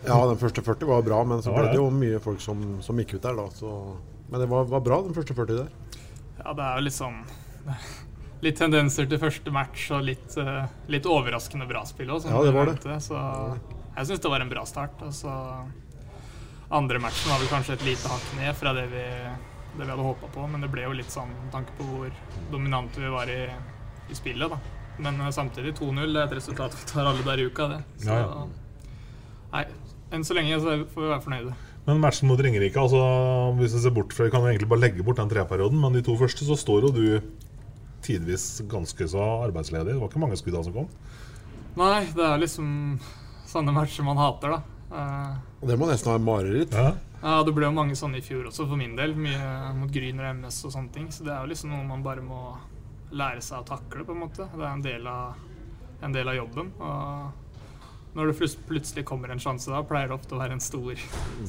Ja, 0.03 0.17
den 0.27 0.39
første 0.41 0.63
40 0.65 0.89
var 0.89 1.05
bra, 1.05 1.21
men 1.27 1.43
så 1.45 1.53
ble 1.55 1.69
det 1.69 1.71
det. 1.71 1.79
jo 1.79 1.85
mye 1.93 2.19
folk 2.23 2.43
som, 2.43 2.65
som 2.83 2.99
gikk 2.99 3.15
ut 3.15 3.23
der, 3.23 3.37
da. 3.39 3.45
Så. 3.55 3.69
Men 4.27 4.43
det 4.43 4.49
var, 4.51 4.67
var 4.73 4.83
bra, 4.83 4.97
den 5.05 5.15
første 5.15 5.37
40 5.37 5.61
der. 5.61 6.01
Ja, 6.41 6.51
det 6.51 6.65
er 6.65 6.81
jo 6.81 6.85
litt 6.89 6.97
sånn 6.97 7.21
Litt 8.45 8.59
tendenser 8.59 9.07
til 9.09 9.21
første 9.21 9.53
match 9.55 9.87
og 9.95 10.03
litt, 10.05 10.35
eh, 10.37 10.67
litt 10.91 11.07
overraskende 11.09 11.65
bra 11.69 11.85
spill 11.87 12.11
òg, 12.13 12.27
Ja, 12.29 12.43
det 12.43 12.51
var 12.53 12.69
det. 12.69 12.99
Så 13.01 13.15
jeg 13.95 14.09
syns 14.09 14.21
det 14.21 14.31
var 14.35 14.43
en 14.43 14.51
bra 14.51 14.65
start. 14.67 14.99
Og 15.07 15.15
så 15.15 15.31
andre 16.75 16.99
matchen 16.99 17.31
var 17.31 17.39
vel 17.39 17.49
kanskje 17.49 17.79
et 17.79 17.87
lite 17.87 18.11
hakk 18.11 18.27
ned 18.37 18.51
fra 18.59 18.75
det 18.75 18.85
vi, 18.91 19.05
det 19.79 19.83
vi 19.85 19.87
hadde 19.87 20.09
håpa 20.11 20.29
på, 20.35 20.45
men 20.51 20.61
det 20.61 20.69
ble 20.75 20.83
jo 20.83 20.93
litt 20.99 21.13
sånn 21.13 21.31
med 21.31 21.51
tanke 21.55 21.73
på 21.79 21.87
hvor 21.87 22.19
dominante 22.51 23.01
vi 23.01 23.15
var 23.15 23.31
i, 23.31 23.45
i 24.11 24.19
spillet, 24.19 24.51
da. 24.51 24.74
Men 25.01 25.19
eh, 25.21 25.31
samtidig 25.35 25.75
2-0 25.79 26.03
er 26.15 26.23
et 26.25 26.35
resultat 26.37 26.75
vi 26.75 26.89
tar 26.91 27.09
alle 27.09 27.23
der 27.25 27.41
i 27.43 27.47
uka, 27.49 27.67
det. 27.73 27.79
Så 28.03 28.11
Ja, 28.11 28.19
ja. 28.25 28.45
nei, 29.55 29.63
enn 30.15 30.27
så 30.27 30.37
lenge 30.37 30.59
så 30.61 30.77
får 30.93 31.01
vi 31.01 31.09
være 31.13 31.23
fornøyde. 31.25 31.55
Men 31.85 31.99
matchen 32.01 32.29
mot 32.29 32.39
Ringerike, 32.41 32.81
altså, 32.81 33.01
hvis 33.59 33.75
vi 33.77 33.81
ser 33.83 33.93
bort 33.93 34.13
fra 34.15 34.29
kan 34.33 34.41
jo 34.41 34.49
egentlig 34.49 34.69
bare 34.71 34.81
legge 34.87 35.03
bort 35.05 35.19
den 35.21 35.29
treperioden, 35.29 35.77
men 35.81 35.93
de 35.93 36.01
to 36.05 36.15
første 36.17 36.47
så 36.47 36.57
står 36.57 36.87
jo 36.87 36.93
du 36.95 37.03
tidvis 38.05 38.61
ganske 38.69 39.07
så 39.09 39.21
arbeidsledig. 39.45 39.93
Det 39.93 39.99
var 40.01 40.09
ikke 40.09 40.21
mange 40.21 40.37
skudd 40.39 40.57
som 40.65 40.73
kom. 40.73 40.87
Nei, 41.77 42.05
det 42.15 42.25
er 42.25 42.41
liksom 42.41 42.69
sånne 43.49 43.73
matcher 43.75 44.05
man 44.07 44.17
hater, 44.17 44.55
da. 44.55 44.61
Eh, 44.95 45.67
det 45.69 45.77
må 45.77 45.89
nesten 45.89 46.13
være 46.13 46.25
mareritt. 46.25 46.73
Ja. 46.73 46.93
Ja, 47.25 47.39
det 47.41 47.55
ble 47.57 47.65
jo 47.65 47.73
mange 47.73 47.95
sånne 47.97 48.19
i 48.19 48.25
fjor 48.25 48.45
også, 48.51 48.67
for 48.69 48.77
min 48.77 48.93
del. 48.97 49.15
Mye 49.17 49.73
mot 49.79 49.89
Gryner 49.93 50.27
og 50.29 50.41
MS 50.43 50.59
og 50.67 50.73
sånne 50.75 50.91
ting. 50.93 51.07
Så 51.13 51.25
det 51.25 51.33
er 51.33 51.41
jo 51.41 51.49
liksom 51.49 51.71
noe 51.73 51.85
man 51.87 52.03
bare 52.05 52.21
må 52.21 52.53
lære 53.15 53.43
seg 53.43 53.63
å 53.63 53.67
takle, 53.67 54.05
på 54.05 54.15
en 54.15 54.21
måte. 54.25 54.47
Det 54.51 54.61
er 54.63 54.71
en 54.71 54.85
del 54.85 55.09
av, 55.09 55.41
en 56.03 56.15
del 56.15 56.31
av 56.31 56.37
jobben. 56.37 56.71
Og 56.83 58.15
når 58.15 58.31
det 58.31 58.49
plutselig 58.67 59.03
kommer 59.07 59.31
en 59.31 59.41
sjanse 59.43 59.71
da, 59.71 59.81
pleier 59.87 60.11
det 60.11 60.15
ofte 60.15 60.37
å 60.37 60.39
være 60.39 60.55
en 60.55 60.63
stor 60.63 60.99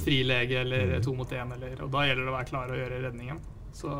frilege 0.03 0.63
eller 0.65 0.97
to 1.05 1.15
mot 1.15 1.31
én, 1.31 1.53
Og 1.79 1.91
da 1.93 2.07
gjelder 2.07 2.25
det 2.25 2.33
å 2.33 2.39
være 2.39 2.51
klar 2.51 2.73
og 2.73 2.81
gjøre 2.81 3.03
redningen. 3.07 3.43
Så 3.77 3.91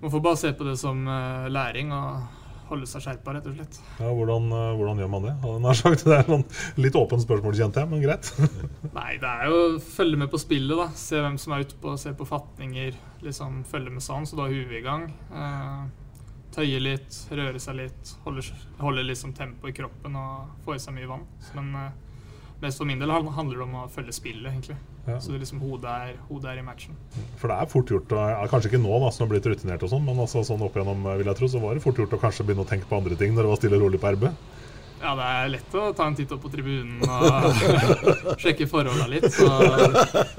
man 0.00 0.12
får 0.12 0.20
bare 0.20 0.36
se 0.36 0.52
på 0.52 0.64
det 0.64 0.76
som 0.80 1.02
eh, 1.08 1.48
læring 1.52 1.90
og 1.92 2.38
holde 2.70 2.86
seg 2.86 3.02
skjerpa, 3.04 3.34
rett 3.34 3.48
og 3.50 3.56
slett. 3.56 3.78
Ja, 3.98 4.10
hvordan, 4.14 4.46
eh, 4.54 4.70
hvordan 4.78 5.02
gjør 5.02 5.10
man 5.12 5.26
det? 5.26 5.34
Det 5.42 6.14
er 6.14 6.28
sånn 6.28 6.44
litt 6.80 6.96
åpent 6.96 7.24
spørsmål, 7.24 7.56
kjente 7.58 7.82
jeg, 7.82 7.90
men 7.90 8.04
greit. 8.04 8.30
Nei, 8.98 9.16
det 9.20 9.30
er 9.30 9.50
jo 9.50 9.58
å 9.64 9.80
følge 9.82 10.20
med 10.22 10.30
på 10.32 10.40
spillet, 10.40 10.76
da. 10.78 10.86
Se 10.96 11.20
hvem 11.20 11.38
som 11.42 11.56
er 11.56 11.66
ute 11.66 11.78
på, 11.82 11.96
se 12.00 12.14
på 12.16 12.28
fatninger. 12.28 12.94
Liksom 13.26 13.64
følge 13.68 13.96
med 13.96 14.04
sånn, 14.06 14.28
så 14.28 14.38
da 14.38 14.46
har 14.46 14.54
huet 14.54 14.78
i 14.78 14.84
gang. 14.86 15.08
Eh, 15.34 15.82
tøye 16.54 16.80
litt, 16.82 17.16
røre 17.30 17.60
seg 17.62 17.78
litt. 17.78 18.14
Holde, 18.24 18.44
holde 18.80 19.06
liksom 19.06 19.34
tempo 19.36 19.70
i 19.70 19.74
kroppen 19.76 20.16
og 20.18 20.62
få 20.66 20.76
i 20.76 20.82
seg 20.82 20.96
mye 20.96 21.10
vann. 21.10 21.26
Men 21.56 21.74
eh, 21.78 21.90
mest 22.64 22.80
for 22.82 22.88
min 22.88 23.02
del 23.02 23.12
handler 23.12 23.56
det 23.56 23.66
om 23.66 23.76
å 23.82 23.88
følge 23.92 24.14
spillet, 24.16 24.50
egentlig. 24.50 24.78
Ja. 25.06 25.16
Så 25.20 25.32
det 25.32 25.40
liksom 25.42 25.62
hodet 25.64 25.90
er, 25.90 26.16
hodet 26.28 26.52
er 26.52 26.60
i 26.60 26.64
matchen. 26.64 26.96
For 27.40 27.50
det 27.50 27.56
er 27.56 27.70
fort 27.72 27.90
gjort, 27.90 28.12
kanskje 28.52 28.72
ikke 28.72 28.82
nå 28.82 28.98
da, 29.02 29.10
som 29.14 29.24
har 29.24 29.32
blitt 29.32 29.48
rutinert 29.48 29.84
og 29.86 29.92
sånn, 29.94 30.04
men 30.06 30.20
altså, 30.20 30.44
sånn 30.46 30.62
opp 30.66 30.76
igjennom, 30.76 31.06
eh, 31.08 31.20
vil 31.22 31.30
jeg 31.32 31.40
tro, 31.40 31.50
så 31.50 31.62
var 31.62 31.76
det 31.76 31.84
fort 31.84 32.02
gjort 32.02 32.16
å 32.16 32.22
kanskje 32.22 32.46
begynne 32.48 32.66
å 32.66 32.70
tenke 32.70 32.90
på 32.90 32.98
andre 33.00 33.18
ting 33.20 33.34
når 33.36 33.46
det 33.46 33.54
var 33.54 33.62
stille 33.62 33.80
og 33.80 33.86
rolig 33.86 34.02
på 34.02 34.12
RB. 34.16 34.28
Ja, 35.00 35.14
det 35.16 35.26
er 35.32 35.46
lett 35.54 35.74
å 35.80 35.86
ta 35.96 36.10
en 36.10 36.16
titt 36.18 36.32
opp 36.34 36.42
på 36.44 36.50
tribunen 36.52 37.00
og 37.08 37.62
sjekke 38.42 38.66
forholda 38.68 39.06
litt. 39.08 39.30
Så 39.32 39.48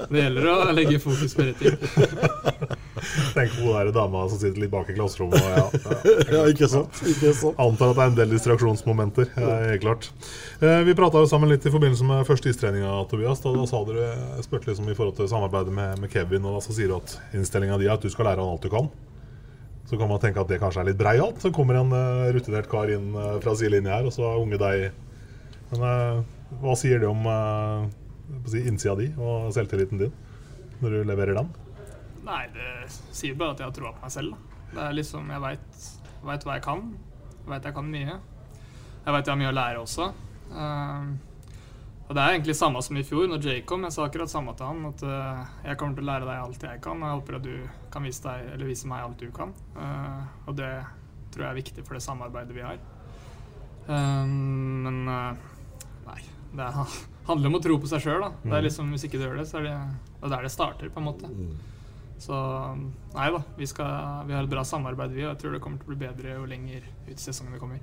det 0.06 0.22
gjelder 0.22 0.50
å 0.52 0.58
legge 0.76 1.02
fokus 1.02 1.34
på 1.34 1.48
rett 1.48 1.58
ting. 1.58 2.86
Tenk 3.36 3.54
på 3.56 3.66
hun 3.66 3.74
der 3.74 3.90
dama 3.94 4.22
som 4.30 4.38
sitter 4.38 4.62
litt 4.62 4.70
bak 4.72 4.90
i 4.90 4.94
klasserommet. 4.96 5.42
Ja, 5.42 5.64
ja, 5.72 5.96
Ja, 6.36 6.42
ikke 6.50 6.68
sant? 6.70 7.00
Ikke 7.08 7.32
sant? 7.36 7.58
Antar 7.60 7.92
at 7.92 7.98
det 7.98 8.04
er 8.04 8.10
en 8.12 8.18
del 8.18 8.34
distraksjonsmomenter. 8.34 9.30
Helt 9.36 9.84
klart. 9.84 10.08
Eh, 10.62 10.82
vi 10.86 10.96
prata 10.98 11.22
sammen 11.30 11.50
litt 11.52 11.66
i 11.66 11.72
forbindelse 11.72 12.06
med 12.08 12.26
første 12.28 12.52
istreninga, 12.52 12.94
Tobias. 13.10 13.42
Da, 13.44 13.54
da 13.56 13.66
sa 13.68 13.82
dere, 13.88 14.10
spurte 14.44 14.70
liksom 14.70 14.90
i 14.90 14.96
forhold 14.98 15.16
til 15.18 15.30
samarbeidet 15.30 15.74
med, 15.74 16.02
med 16.02 16.12
Kevin, 16.12 16.46
og 16.46 16.58
da 16.58 16.66
så 16.66 16.76
sier 16.76 16.92
du 16.92 16.98
at 17.00 17.16
innstillinga 17.36 17.80
di 17.80 17.88
er 17.90 17.96
at 17.96 18.04
du 18.04 18.12
skal 18.12 18.30
lære 18.30 18.42
han 18.44 18.54
alt 18.54 18.66
du 18.66 18.70
kan. 18.72 18.90
Så 19.90 19.98
kan 20.00 20.08
man 20.08 20.22
tenke 20.22 20.40
at 20.40 20.52
det 20.52 20.60
kanskje 20.62 20.84
er 20.84 20.92
litt 20.92 21.00
breialt. 21.00 21.40
Så 21.42 21.52
kommer 21.54 21.80
en 21.80 21.96
eh, 21.96 22.28
rutinert 22.36 22.70
kar 22.70 22.92
inn 22.92 23.12
eh, 23.16 23.34
fra 23.42 23.56
sidelinja 23.58 23.98
her, 23.98 24.08
og 24.08 24.14
så 24.14 24.36
unge 24.40 24.60
deg 24.62 24.92
Men 25.72 26.26
hva 26.60 26.74
sier 26.76 27.00
det 27.00 27.08
om 27.08 27.22
si, 28.44 28.60
innsida 28.68 28.92
di 28.98 29.06
og 29.16 29.46
selvtilliten 29.56 30.02
din 30.02 30.10
når 30.82 30.98
du 30.98 31.06
leverer 31.08 31.38
den? 31.38 31.48
Nei, 32.22 32.44
det 32.54 32.68
sier 32.90 33.34
bare 33.38 33.56
at 33.56 33.62
jeg 33.62 33.70
har 33.70 33.74
troa 33.76 33.94
på 33.96 34.04
meg 34.04 34.14
selv. 34.14 34.36
Da. 34.36 34.60
Det 34.72 34.84
er 34.84 34.94
liksom, 34.96 35.32
Jeg 35.32 35.42
veit 35.42 36.46
hva 36.46 36.56
jeg 36.56 36.64
kan. 36.64 36.86
Jeg 37.42 37.50
veit 37.50 37.68
jeg 37.68 37.76
kan 37.76 37.90
mye. 37.96 38.16
Jeg 39.02 39.16
veit 39.16 39.26
jeg 39.26 39.34
har 39.34 39.42
mye 39.42 39.50
å 39.50 39.58
lære 39.58 39.82
også. 39.82 40.08
Uh, 40.52 41.12
og 42.06 42.16
det 42.16 42.22
er 42.22 42.34
egentlig 42.36 42.54
samme 42.58 42.82
som 42.84 42.96
i 43.00 43.04
fjor, 43.06 43.26
når 43.30 43.46
Jay 43.48 43.66
kom. 43.66 43.84
Jeg 43.88 43.96
sa 43.96 44.06
akkurat 44.06 44.30
samme 44.30 44.54
til 44.58 44.70
han. 44.70 44.86
At 44.92 45.04
uh, 45.04 45.44
jeg 45.66 45.80
kommer 45.80 45.98
til 45.98 46.06
å 46.06 46.10
lære 46.12 46.28
deg 46.28 46.46
alt 46.46 46.66
jeg 46.68 46.82
kan, 46.84 47.02
og 47.02 47.08
jeg 47.08 47.18
håper 47.18 47.38
at 47.38 47.46
du 47.46 47.84
kan 47.92 48.06
vise, 48.06 48.24
deg, 48.24 48.50
eller 48.54 48.70
vise 48.70 48.90
meg 48.90 49.06
alt 49.06 49.22
du 49.22 49.34
kan. 49.34 49.54
Uh, 49.76 50.22
og 50.46 50.58
det 50.60 50.72
tror 51.32 51.46
jeg 51.46 51.50
er 51.50 51.62
viktig 51.62 51.86
for 51.86 51.98
det 51.98 52.04
samarbeidet 52.04 52.56
vi 52.56 52.66
har. 52.66 52.80
Ehm, 53.88 54.82
men 54.84 55.08
eh, 55.08 55.34
nei. 56.06 56.20
Det 56.52 56.66
er, 56.66 56.96
handler 57.30 57.50
om 57.50 57.58
å 57.58 57.62
tro 57.64 57.78
på 57.80 57.90
seg 57.90 58.04
sjøl. 58.04 58.26
Det 58.44 58.54
er 58.54 58.66
liksom, 58.66 58.92
hvis 58.94 59.06
ikke 59.08 59.20
du 59.20 59.26
gjør 59.26 59.40
det, 59.40 59.48
så 59.50 59.60
er 59.60 59.68
det 59.68 59.76
Det 60.20 60.28
er 60.28 60.34
der 60.36 60.46
det 60.46 60.52
starter, 60.54 60.92
på 60.92 61.02
en 61.02 61.08
måte. 61.08 61.30
Så 62.22 62.36
nei 63.16 63.28
da, 63.34 63.40
vi, 63.58 63.66
skal, 63.66 64.26
vi 64.28 64.34
har 64.36 64.44
et 64.44 64.50
bra 64.50 64.62
samarbeid, 64.66 65.10
vi, 65.10 65.24
og 65.24 65.32
jeg 65.32 65.40
tror 65.40 65.56
det 65.56 65.62
kommer 65.64 65.80
til 65.80 65.88
å 65.88 65.90
bli 65.90 66.00
bedre 66.04 66.36
jo 66.36 66.44
lenger 66.46 66.84
ut 67.08 67.10
i 67.10 67.18
sesongen 67.18 67.56
vi 67.56 67.62
kommer. 67.62 67.80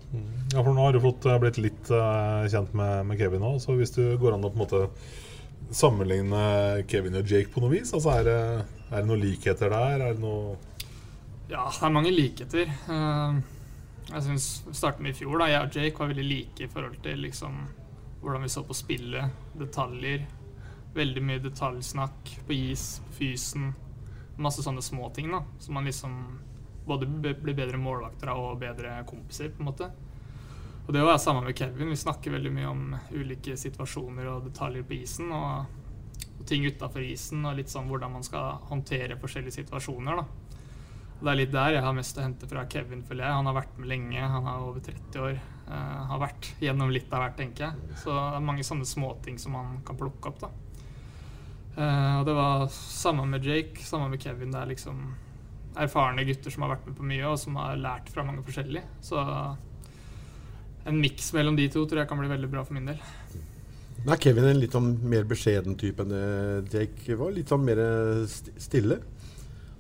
Ja, 0.54 0.62
for 0.62 0.72
nå 0.72 0.86
har 0.86 0.96
du 0.96 1.02
fått 1.04 1.28
eh, 1.28 1.40
blitt 1.44 1.60
litt 1.60 1.92
uh, 1.92 2.46
kjent 2.48 2.72
med, 2.78 3.10
med 3.10 3.20
Kevin 3.20 3.44
òg, 3.50 3.58
så 3.60 3.76
hvis 3.76 3.92
du 3.98 4.04
går 4.22 4.38
an 4.38 4.48
å 4.48 4.52
på 4.54 4.62
en 4.62 4.64
måte 4.64 4.86
sammenligne 5.76 6.44
Kevin 6.90 7.20
og 7.20 7.28
Jake 7.28 7.52
på 7.52 7.62
noe 7.66 7.74
vis, 7.74 7.92
altså 7.98 8.14
er 8.16 8.30
det, 8.30 8.40
er 8.88 8.96
det 8.96 9.10
noen 9.10 9.26
likheter 9.26 9.76
der? 9.76 10.06
Er 10.08 10.16
det 10.16 10.24
noe 10.24 10.56
Ja, 11.52 11.66
det 11.68 11.84
er 11.84 11.96
mange 11.98 12.16
likheter. 12.16 12.72
Uh, 12.88 13.44
Jeg 14.10 14.24
syns 14.26 14.48
starten 14.72 15.06
i 15.06 15.14
fjor, 15.14 15.36
da, 15.42 15.50
jeg 15.52 15.68
og 15.68 15.76
Jake 15.76 16.00
var 16.00 16.14
veldig 16.14 16.28
like 16.30 16.64
i 16.64 16.72
forhold 16.72 16.96
til 17.04 17.28
liksom 17.28 17.60
hvordan 18.24 18.48
vi 18.48 18.50
så 18.56 18.64
på 18.64 18.76
spillet, 18.76 19.36
detaljer. 19.60 20.26
Veldig 20.96 21.22
mye 21.28 21.44
detaljsnakk 21.44 22.34
på 22.48 22.56
is, 22.56 22.88
på 23.06 23.20
fysen. 23.20 23.70
Masse 24.40 24.64
sånne 24.64 24.84
småting 24.84 25.32
da, 25.34 25.44
som 25.60 25.76
man 25.76 25.88
liksom 25.90 26.14
både 26.90 27.06
blir 27.06 27.54
bedre 27.54 27.78
målvakter 27.78 28.32
av 28.32 28.40
og 28.54 28.62
bedre 28.62 29.02
kompiser, 29.10 29.52
på 29.54 29.62
en 29.62 29.70
måte. 29.70 29.90
Og 30.90 30.94
det 30.96 31.04
var 31.06 31.14
jeg 31.14 31.22
sammen 31.22 31.46
med 31.46 31.58
Kevin. 31.58 31.92
Vi 31.92 32.02
snakker 32.02 32.34
veldig 32.34 32.52
mye 32.56 32.70
om 32.72 32.86
ulike 33.14 33.54
situasjoner 33.62 34.26
og 34.32 34.48
detaljer 34.48 34.88
på 34.90 34.96
isen. 34.98 35.28
Og, 35.30 35.68
og 36.40 36.48
ting 36.50 36.66
utafor 36.66 37.06
isen, 37.06 37.44
og 37.46 37.60
litt 37.60 37.70
sånn 37.70 37.86
hvordan 37.92 38.16
man 38.16 38.26
skal 38.26 38.58
håndtere 38.72 39.20
forskjellige 39.22 39.60
situasjoner. 39.60 40.24
da. 40.24 40.50
Og 41.20 41.22
Det 41.28 41.32
er 41.32 41.38
litt 41.38 41.54
der 41.54 41.76
jeg 41.76 41.84
har 41.86 41.94
mest 41.94 42.18
å 42.18 42.24
hente 42.24 42.50
fra 42.50 42.64
Kevin, 42.72 43.04
føler 43.06 43.28
jeg. 43.28 43.38
Han 43.38 43.52
har 43.52 43.60
vært 43.60 43.78
med 43.78 43.92
lenge, 43.92 44.32
han 44.34 44.50
er 44.50 44.66
over 44.66 44.82
30 44.90 45.24
år. 45.28 45.40
Uh, 45.70 45.98
har 46.10 46.24
vært 46.24 46.50
gjennom 46.64 46.94
litt 46.96 47.14
av 47.14 47.26
hvert, 47.26 47.38
tenker 47.38 47.68
jeg. 47.68 47.98
Så 48.02 48.16
det 48.16 48.40
er 48.40 48.50
mange 48.50 48.66
sånne 48.66 48.88
småting 48.88 49.38
som 49.38 49.60
man 49.60 49.82
kan 49.86 50.00
plukke 50.00 50.32
opp, 50.32 50.42
da. 50.48 50.50
Eh, 51.80 52.14
og 52.20 52.26
det 52.28 52.36
var 52.36 52.68
samme 52.76 53.26
med 53.30 53.46
Jake, 53.48 53.80
samme 53.88 54.10
med 54.12 54.22
Kevin. 54.24 54.52
Det 54.52 54.60
er 54.62 54.72
liksom 54.74 55.02
erfarne 55.80 56.26
gutter 56.28 56.52
som 56.52 56.66
har 56.66 56.74
vært 56.76 56.88
med 56.90 56.98
på 57.00 57.06
mye, 57.08 57.26
og 57.30 57.38
som 57.40 57.56
har 57.62 57.78
lært 57.80 58.10
fra 58.12 58.26
mange 58.28 58.44
forskjellige. 58.44 58.84
Så 59.06 59.22
en 60.90 61.00
miks 61.00 61.32
mellom 61.36 61.56
de 61.60 61.68
to 61.72 61.86
tror 61.86 62.02
jeg 62.04 62.10
kan 62.10 62.20
bli 62.20 62.32
veldig 62.32 62.50
bra 62.52 62.64
for 62.66 62.76
min 62.76 62.90
del. 62.90 63.00
Men 64.00 64.14
er 64.16 64.22
Kevin 64.24 64.48
en 64.48 64.60
litt 64.62 64.76
sånn 64.76 64.94
mer 65.12 65.26
beskjeden 65.28 65.76
type 65.80 66.04
enn 66.06 66.68
Jake 66.72 67.18
var? 67.20 67.34
Litt 67.36 67.52
sånn 67.52 67.66
mer 67.68 67.82
st- 68.32 68.54
stille? 68.64 69.00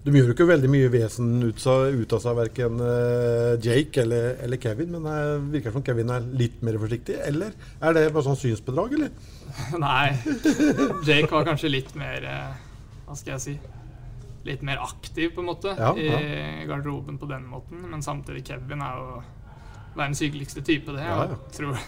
De 0.03 0.13
gjør 0.15 0.29
jo 0.29 0.33
ikke 0.35 0.47
veldig 0.47 0.69
mye 0.71 0.89
vesen 0.91 1.31
ut, 1.43 1.59
av 1.67 2.21
seg, 2.23 2.35
verken 2.37 2.79
eh, 2.83 3.55
Jake 3.63 3.99
eller, 4.03 4.37
eller 4.45 4.59
Kevin. 4.63 4.93
Men 4.95 5.07
det 5.07 5.51
virker 5.57 5.75
som 5.75 5.83
Kevin 5.87 6.11
er 6.15 6.27
litt 6.39 6.61
mer 6.63 6.77
forsiktig. 6.79 7.17
Eller 7.27 7.55
er 7.83 7.95
det 7.97 8.05
bare 8.15 8.27
sånn 8.27 8.39
synsbedrag, 8.39 8.95
eller? 8.95 9.11
Nei, 9.85 10.13
Jake 11.07 11.29
var 11.31 11.47
kanskje 11.47 11.71
litt 11.71 11.91
mer 11.99 12.25
eh, 12.25 12.55
Hva 13.07 13.17
skal 13.17 13.35
jeg 13.35 13.43
si? 13.43 13.55
Litt 14.47 14.63
mer 14.65 14.81
aktiv, 14.83 15.33
på 15.35 15.43
en 15.43 15.49
måte, 15.49 15.73
Ja, 15.75 15.91
i 15.99 16.65
garderoben 16.69 17.19
på 17.19 17.27
den 17.29 17.43
måten. 17.51 17.83
Men 17.91 18.01
samtidig, 18.01 18.45
Kevin 18.47 18.81
er 18.81 18.97
jo 18.97 19.19
verdens 19.97 20.21
hyggeligste 20.23 20.63
type, 20.65 20.93
det. 20.95 21.03
Ja, 21.03 21.17
og 21.19 21.33
ja. 21.33 21.39
Tror, 21.57 21.79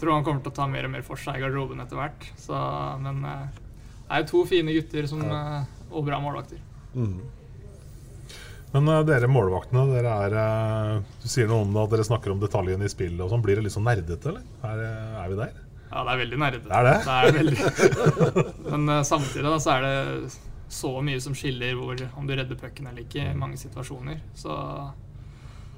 tror 0.00 0.16
han 0.16 0.26
kommer 0.26 0.42
til 0.44 0.52
å 0.52 0.58
ta 0.58 0.66
mer 0.70 0.88
og 0.88 0.94
mer 0.96 1.04
for 1.06 1.20
seg 1.20 1.38
i 1.38 1.44
garderoben 1.44 1.82
etter 1.84 2.00
hvert. 2.00 2.26
Så, 2.40 2.56
men 3.04 3.22
eh, 3.30 3.60
det 4.00 4.16
er 4.16 4.24
jo 4.24 4.30
to 4.32 4.46
fine 4.50 4.74
gutter 4.74 5.06
som, 5.10 5.22
eh, 5.22 5.68
og 5.94 6.08
bra 6.08 6.18
målvakter. 6.22 6.58
Men 8.70 8.86
uh, 8.86 9.00
dere 9.06 9.30
målvaktene, 9.30 9.82
dere 9.90 10.12
er 10.26 10.34
uh, 10.38 11.16
Du 11.22 11.26
sier 11.30 11.48
noe 11.50 11.64
om 11.64 11.72
det, 11.74 11.82
at 11.82 11.94
dere 11.94 12.06
snakker 12.06 12.34
om 12.34 12.42
detaljene 12.42 12.86
i 12.86 12.92
spillet 12.92 13.22
og 13.24 13.32
sånn. 13.32 13.42
Blir 13.42 13.58
det 13.58 13.66
litt 13.66 13.74
sånn 13.74 13.86
nerdete, 13.86 14.30
eller? 14.30 14.44
Er, 14.66 14.84
er 15.24 15.32
vi 15.32 15.38
der? 15.40 15.56
Ja, 15.90 16.04
det 16.06 16.12
er 16.12 16.20
veldig 16.20 16.38
nerdete. 16.38 16.68
Det 16.68 16.76
er 16.78 16.86
det? 16.86 16.96
Det 17.06 17.16
er 17.16 17.34
veldig. 17.38 18.44
Men 18.70 18.88
uh, 18.88 19.02
samtidig 19.06 19.46
da, 19.48 19.56
så 19.58 19.74
er 19.74 19.86
det 19.86 20.32
så 20.70 20.92
mye 21.02 21.20
som 21.20 21.34
skiller 21.34 21.74
hvor, 21.74 21.98
om 22.16 22.28
du 22.28 22.36
redder 22.36 22.58
pucken 22.58 22.86
eller 22.86 23.02
ikke 23.02 23.24
i 23.32 23.38
mange 23.38 23.58
situasjoner. 23.58 24.20
Så, 24.38 24.54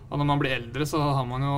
og 0.08 0.20
når 0.20 0.28
man 0.28 0.42
blir 0.42 0.58
eldre, 0.58 0.84
så 0.86 1.00
har 1.00 1.24
man 1.28 1.46
jo 1.46 1.56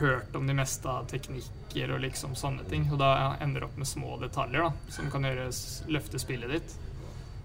hørt 0.00 0.34
om 0.36 0.46
de 0.46 0.56
meste 0.58 0.90
av 0.90 1.06
teknikker 1.08 1.94
og 1.94 2.02
liksom 2.02 2.34
sånne 2.38 2.66
ting. 2.68 2.88
Og 2.92 2.98
da 3.00 3.36
ender 3.38 3.62
det 3.62 3.70
opp 3.70 3.78
med 3.78 3.88
små 3.88 4.18
detaljer 4.22 4.66
da, 4.66 4.72
som 4.92 5.10
kan 5.12 5.24
gjøre, 5.28 5.48
løfte 5.94 6.20
spillet 6.20 6.56
ditt. 6.56 6.76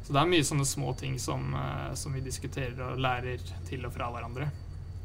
Så 0.03 0.11
det 0.11 0.19
er 0.19 0.33
mye 0.33 0.43
sånne 0.43 0.65
små 0.67 0.91
ting 0.99 1.15
som, 1.21 1.53
eh, 1.55 1.93
som 1.95 2.15
vi 2.15 2.25
diskuterer 2.25 2.75
og 2.89 2.99
lærer 2.99 3.39
til 3.69 3.85
og 3.87 3.93
fra 3.95 4.09
hverandre. 4.11 4.49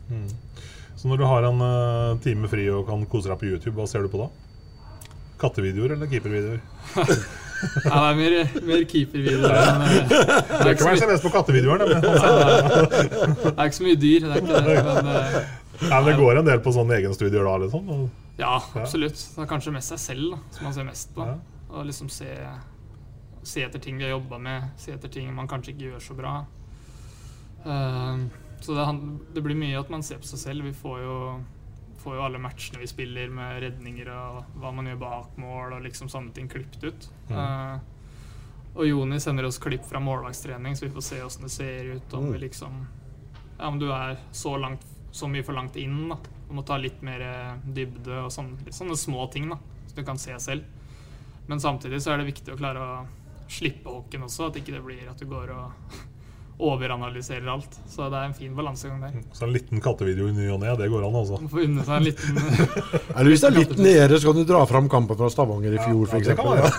Mm. 0.08 0.26
Så 0.98 1.06
når 1.06 1.20
du 1.20 1.28
har 1.30 1.46
en 1.46 1.62
eh, 1.62 2.18
time 2.24 2.50
fri 2.50 2.64
og 2.72 2.88
kan 2.88 3.04
kose 3.06 3.30
deg 3.30 3.38
på 3.38 3.52
YouTube, 3.52 3.76
hva 3.78 3.86
ser 3.86 4.02
du 4.02 4.10
på 4.10 4.24
da? 4.24 4.32
Kattevideoer 5.40 5.94
eller 5.96 6.10
keepervideoer? 6.14 6.60
Ja, 7.58 7.90
det 7.90 8.08
er 8.08 8.14
mer, 8.14 8.34
mer 8.68 8.82
keepervideoer. 8.86 9.50
eh, 9.50 9.94
det 10.06 10.18
er 10.60 10.68
ikke 10.76 10.84
kan 10.84 10.92
være 10.94 11.08
mest 11.10 11.24
på 11.24 11.32
kattevideoer. 11.34 11.80
Det 11.88 13.50
er 13.50 13.64
ikke 13.64 13.78
så 13.80 13.86
mye 13.88 13.98
dyr, 13.98 14.26
det 14.28 14.36
ikke 14.44 14.60
det. 14.68 14.76
Men, 14.86 15.08
eh, 15.10 15.38
Ja, 15.88 15.98
men 15.98 16.06
det 16.12 16.14
går 16.20 16.38
en 16.40 16.46
del 16.46 16.60
på 16.62 16.72
sånne 16.74 16.94
egenstudier 17.00 17.42
da, 17.46 17.56
liksom? 17.64 17.90
ja, 18.38 18.52
absolutt. 18.78 19.18
Det 19.34 19.42
er 19.42 19.50
kanskje 19.50 19.72
mest 19.74 19.90
seg 19.94 19.98
selv 20.04 20.30
da, 20.36 20.38
som 20.54 20.68
man 20.68 20.74
ser 20.76 20.86
mest 20.86 21.10
på. 21.16 21.26
Å 21.74 21.82
liksom 21.86 22.08
se, 22.14 22.30
se 23.42 23.62
etter 23.66 23.82
ting 23.82 23.98
vi 23.98 24.06
har 24.06 24.14
jobba 24.14 24.38
med, 24.42 24.70
se 24.78 24.94
etter 24.94 25.10
ting 25.18 25.26
man 25.34 25.50
kanskje 25.50 25.74
ikke 25.74 25.90
gjør 25.92 26.04
så 26.06 26.14
bra. 26.18 26.36
Eh, 27.66 28.22
så 28.62 28.74
det, 28.74 28.86
det 29.34 29.42
blir 29.44 29.58
mye 29.58 29.78
at 29.82 29.90
man 29.90 30.02
ser 30.06 30.18
på 30.22 30.26
seg 30.30 30.40
selv. 30.46 30.66
Vi 30.66 30.74
får 30.78 31.02
jo, 31.04 31.18
får 31.98 32.16
jo 32.16 32.24
alle 32.24 32.40
matchene 32.42 32.80
vi 32.82 32.88
spiller 32.90 33.30
med 33.32 33.62
redninger 33.64 34.10
og 34.14 34.58
hva 34.60 34.72
man 34.74 34.88
gjør 34.90 35.00
bak 35.02 35.38
mål 35.40 35.76
og 35.76 35.86
liksom 35.86 36.10
sånne 36.12 36.34
ting 36.36 36.50
klippet 36.50 36.84
ut. 36.84 37.08
Eh, 37.30 37.78
og 38.78 38.86
Joni 38.86 39.18
sender 39.20 39.48
oss 39.48 39.58
klipp 39.58 39.86
fra 39.88 40.00
målvakstrening, 40.02 40.76
så 40.76 40.86
vi 40.86 40.94
får 40.94 41.06
se 41.08 41.22
åssen 41.24 41.48
det 41.48 41.52
ser 41.54 41.92
ut. 41.96 42.14
Om 42.14 42.32
vi 42.32 42.42
liksom 42.44 42.80
ja, 43.58 43.68
om 43.68 43.78
du 43.78 43.88
er 43.92 44.18
så, 44.30 44.56
langt, 44.56 44.84
så 45.10 45.28
mye 45.28 45.42
for 45.42 45.56
langt 45.56 45.76
inn. 45.76 46.08
da 46.08 46.18
Du 46.48 46.54
må 46.54 46.62
ta 46.62 46.78
litt 46.78 47.02
mer 47.02 47.24
eh, 47.26 47.54
dybde 47.64 48.22
og 48.24 48.32
sånne, 48.32 48.70
sånne 48.72 48.96
små 48.96 49.26
ting 49.32 49.50
da 49.50 49.58
så 49.88 49.96
du 49.96 50.04
kan 50.04 50.18
se 50.18 50.36
selv. 50.40 50.64
Men 51.48 51.60
samtidig 51.60 52.02
så 52.04 52.12
er 52.12 52.20
det 52.20 52.28
viktig 52.28 52.52
å 52.52 52.60
klare 52.60 52.84
å 52.84 52.98
slippe 53.48 53.90
hockeyen 53.90 54.26
også, 54.26 54.50
at 54.50 54.58
ikke 54.60 54.74
det 54.76 54.84
blir 54.84 55.08
at 55.08 55.18
du 55.18 55.26
går 55.26 55.52
og 55.56 55.98
overanalyserer 56.58 57.46
alt. 57.52 57.78
Så 57.86 58.08
det 58.10 58.18
er 58.18 58.28
en 58.28 58.34
fin 58.34 58.54
balansegang 58.56 59.00
der. 59.02 59.14
Så 59.32 59.46
en 59.46 59.52
liten 59.54 59.82
kattevideo 59.82 60.28
i 60.28 60.34
ny 60.34 60.48
og 60.50 60.60
ne, 60.62 60.74
det 60.80 60.88
går 60.90 61.06
an, 61.06 61.18
altså. 61.20 61.38
Man 61.38 61.52
får 61.52 61.64
unne 61.64 61.86
seg 61.86 61.96
en 61.96 62.06
liten 62.08 62.40
Eller 63.16 63.30
hvis 63.30 63.44
det 63.44 63.48
er 63.50 63.56
litt 63.56 63.74
nede, 63.88 64.18
så 64.18 64.32
kan 64.32 64.40
du 64.40 64.48
dra 64.48 64.62
fram 64.70 64.90
kampen 64.90 65.18
fra 65.20 65.30
Stavanger 65.32 65.76
i 65.76 65.82
fjor, 65.82 66.04
Ja, 66.04 66.12
f.eks. 66.12 66.28
det 66.28 66.38
kan 66.38 66.48
man 66.48 66.62
gjøre. 66.62 66.72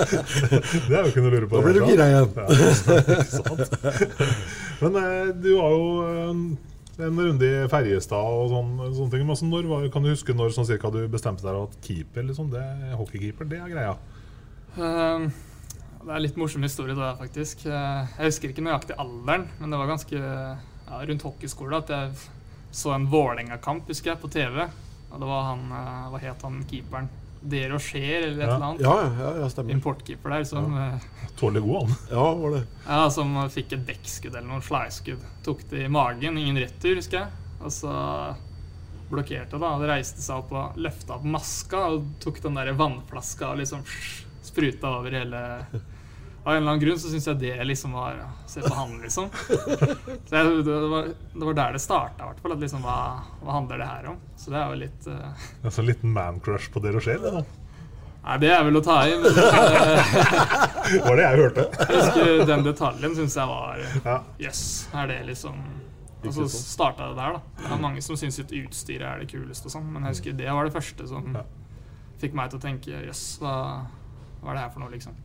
det 0.88 0.98
er 0.98 1.02
jo 1.02 1.12
ikke 1.12 1.24
noe 1.24 1.30
å 1.30 1.34
lure 1.36 1.50
på. 1.50 1.56
Da 1.58 1.64
blir 1.66 1.78
du 1.78 1.82
det, 1.82 1.90
gira 1.92 2.08
igjen. 2.12 2.30
Ja, 2.36 2.46
sant. 3.34 3.76
Men 4.82 4.98
eh, 5.02 5.34
du 5.46 5.50
har 5.60 5.76
jo 5.76 5.86
eh, 6.06 7.06
en 7.06 7.18
runde 7.20 7.48
i 7.48 7.64
Ferjestad 7.70 8.36
og 8.42 8.50
sånn, 8.52 8.76
sånne 8.96 9.12
ting. 9.12 9.24
Men 9.24 9.34
altså, 9.36 9.48
når, 9.50 9.88
kan 9.94 10.04
du 10.04 10.12
huske 10.12 10.36
når 10.36 10.54
sånn, 10.56 10.68
cirka 10.68 10.90
du 10.94 11.02
bestemte 11.12 11.46
deg 11.46 11.52
for 11.52 11.70
at 11.70 11.80
keeper, 11.84 12.26
liksom, 12.30 12.50
det, 12.54 12.64
hockeykeeper, 12.96 13.50
det 13.50 13.60
er 13.62 13.72
greia? 13.72 13.96
Ehm, 14.76 15.30
Det 16.06 16.12
er 16.12 16.20
en 16.20 16.22
litt 16.22 16.36
morsom 16.38 16.62
historie, 16.62 16.94
det 16.94 17.02
der, 17.02 17.16
faktisk. 17.18 17.64
Eh, 17.66 18.10
Jeg 18.20 18.30
husker 18.30 18.52
ikke 18.52 18.62
nøyaktig 18.62 18.94
alderen, 19.02 19.48
men 19.58 19.72
det 19.74 19.78
var 19.80 19.88
ganske 19.90 20.18
ja, 20.22 20.98
rundt 21.10 21.24
hockeyskolen 21.26 21.80
at 21.80 21.88
jeg 21.90 22.12
så 22.76 22.92
en 22.94 23.08
Vålerenga-kamp, 23.10 23.88
husker 23.90 24.12
jeg, 24.12 24.20
på 24.22 24.30
TV. 24.30 24.66
Og 25.10 25.22
det 25.22 25.28
var 25.30 25.46
han 25.48 25.64
eh, 25.74 26.04
Hva 26.12 26.20
het 26.22 26.44
han 26.46 26.60
keeperen? 26.70 27.08
De 27.46 27.60
Rocher, 27.70 28.22
eller 28.28 28.38
et 28.42 28.46
Ja. 28.48 28.54
eller 28.54 28.66
annet? 28.68 28.84
Ja, 28.86 28.94
ja, 29.20 29.32
ja, 29.42 29.48
stemmer. 29.50 29.74
Importkeeper 29.74 30.30
der 30.36 30.44
som, 30.48 30.72
ja. 30.78 30.86
Tålelig 31.38 31.62
god, 31.66 31.82
han. 31.90 31.96
Ja, 32.10 32.24
var 32.40 32.54
det. 32.56 32.62
ja, 32.86 33.00
som 33.10 33.34
fikk 33.52 33.74
et 33.76 33.84
dekkskudd 33.90 34.34
eller 34.38 34.48
noe 34.48 34.62
slagskudd. 34.66 35.26
Tok 35.46 35.66
det 35.70 35.84
i 35.84 35.90
magen, 35.92 36.38
ingen 36.38 36.58
retur, 36.62 36.94
husker 36.98 37.20
jeg. 37.24 37.42
Og 37.60 37.74
så 37.74 37.92
blokkerte 39.10 39.58
da. 39.62 39.74
Det 39.82 39.90
reiste 39.90 40.22
seg 40.24 40.38
opp 40.42 40.54
og 40.58 40.78
løfta 40.82 41.18
opp 41.18 41.26
maska 41.36 41.82
og 41.92 42.08
tok 42.22 42.40
den 42.46 42.56
der 42.58 42.72
vannflaska 42.78 43.52
og 43.52 43.60
liksom 43.60 43.84
spruta 44.46 44.96
over 45.00 45.14
hele 45.14 45.42
Av 46.46 46.52
en 46.52 46.60
eller 46.60 46.70
annen 46.70 46.82
grunn 46.84 46.98
så 47.02 47.08
syns 47.10 47.24
jeg 47.26 47.38
det 47.40 47.54
liksom 47.66 47.94
var 47.96 48.20
Se 48.46 48.60
på 48.62 48.70
han, 48.70 48.92
liksom. 49.02 49.32
Så 49.34 50.30
jeg, 50.30 50.50
det, 50.62 50.74
var, 50.92 51.08
det 51.34 51.46
var 51.48 51.56
der 51.58 51.72
det 51.74 51.80
starta, 51.82 52.22
i 52.22 52.28
hvert 52.28 52.42
fall. 52.44 52.54
At 52.54 52.60
liksom, 52.62 52.84
hva, 52.86 52.98
hva 53.42 53.56
handler 53.56 53.82
det 53.82 53.88
her 53.90 54.06
om? 54.12 54.20
Så 54.38 54.52
det 54.54 54.60
er 54.60 54.70
jo 54.70 54.76
litt 54.84 55.08
uh... 55.10 55.48
Altså, 55.64 55.82
en 55.82 55.88
liten 55.88 56.12
man-crush 56.14 56.70
på 56.70 56.82
dere 56.84 57.02
det 57.02 57.32
da. 57.34 57.42
Nei, 58.26 58.36
det 58.42 58.52
er 58.54 58.62
vel 58.66 58.78
å 58.78 58.82
ta 58.82 59.00
i, 59.06 59.16
men 59.18 59.26
Det 59.26 61.02
Var 61.02 61.18
det 61.18 61.26
jeg 61.26 61.40
hørte? 61.42 61.66
Jeg 61.82 61.90
husker 61.90 62.40
den 62.52 62.64
detaljen 62.66 63.18
syns 63.18 63.36
jeg 63.38 63.50
var 63.50 63.82
Ja. 63.82 64.16
yes, 64.42 64.62
er 64.94 65.10
det 65.10 65.18
liksom 65.28 65.60
Og 66.22 66.32
så 66.34 66.46
starta 66.50 67.10
det 67.10 67.18
der, 67.18 67.36
da. 67.36 67.42
Det 67.64 67.74
er 67.74 67.82
mange 67.82 68.02
som 68.06 68.18
syns 68.18 68.38
utstyret 68.46 69.06
er 69.06 69.22
det 69.22 69.30
kuleste 69.34 69.66
og 69.70 69.76
sånn, 69.76 69.90
men 69.90 70.06
jeg 70.06 70.16
husker 70.16 70.38
det 70.38 70.50
var 70.50 70.66
det 70.66 70.74
første 70.78 71.10
som 71.10 71.38
fikk 72.22 72.34
meg 72.38 72.50
til 72.50 72.58
å 72.58 72.66
tenke 72.70 73.04
jøss, 73.06 73.24
hva, 73.42 73.56
hva 74.40 74.54
er 74.54 74.58
det 74.58 74.64
her 74.64 74.74
for 74.74 74.82
noe, 74.82 74.94
liksom? 74.94 75.18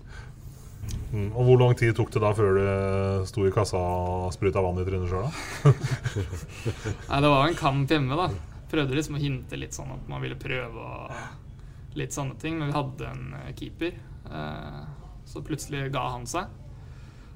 Mm. 1.12 1.28
Og 1.36 1.44
hvor 1.44 1.60
lang 1.60 1.74
tid 1.76 1.92
tok 1.96 2.12
det 2.14 2.22
da 2.24 2.32
før 2.36 2.56
du 2.56 3.26
sto 3.28 3.44
i 3.44 3.52
kassa 3.52 3.80
og 3.80 4.32
spruta 4.36 4.64
vann 4.64 4.80
i 4.80 4.86
trynet 4.88 5.12
sjøl, 5.12 5.28
da? 5.28 5.74
Nei, 7.10 7.20
det 7.20 7.32
var 7.34 7.44
en 7.50 7.60
kamp 7.60 7.92
hjemme, 7.92 8.16
da. 8.16 8.30
Prøvde 8.72 8.96
liksom 8.96 9.18
å 9.20 9.22
hinte 9.22 9.60
litt 9.60 9.76
sånn 9.76 9.92
at 9.92 10.08
man 10.12 10.24
ville 10.24 10.40
prøve 10.40 10.86
og 10.86 12.00
litt 12.00 12.16
sånne 12.16 12.38
ting, 12.40 12.56
men 12.60 12.72
vi 12.72 12.78
hadde 12.78 13.10
en 13.10 13.36
eh, 13.42 13.52
keeper. 13.58 13.98
Eh, 14.32 14.80
så 15.28 15.44
plutselig 15.44 15.90
ga 15.92 16.06
han 16.14 16.24
seg. 16.30 16.48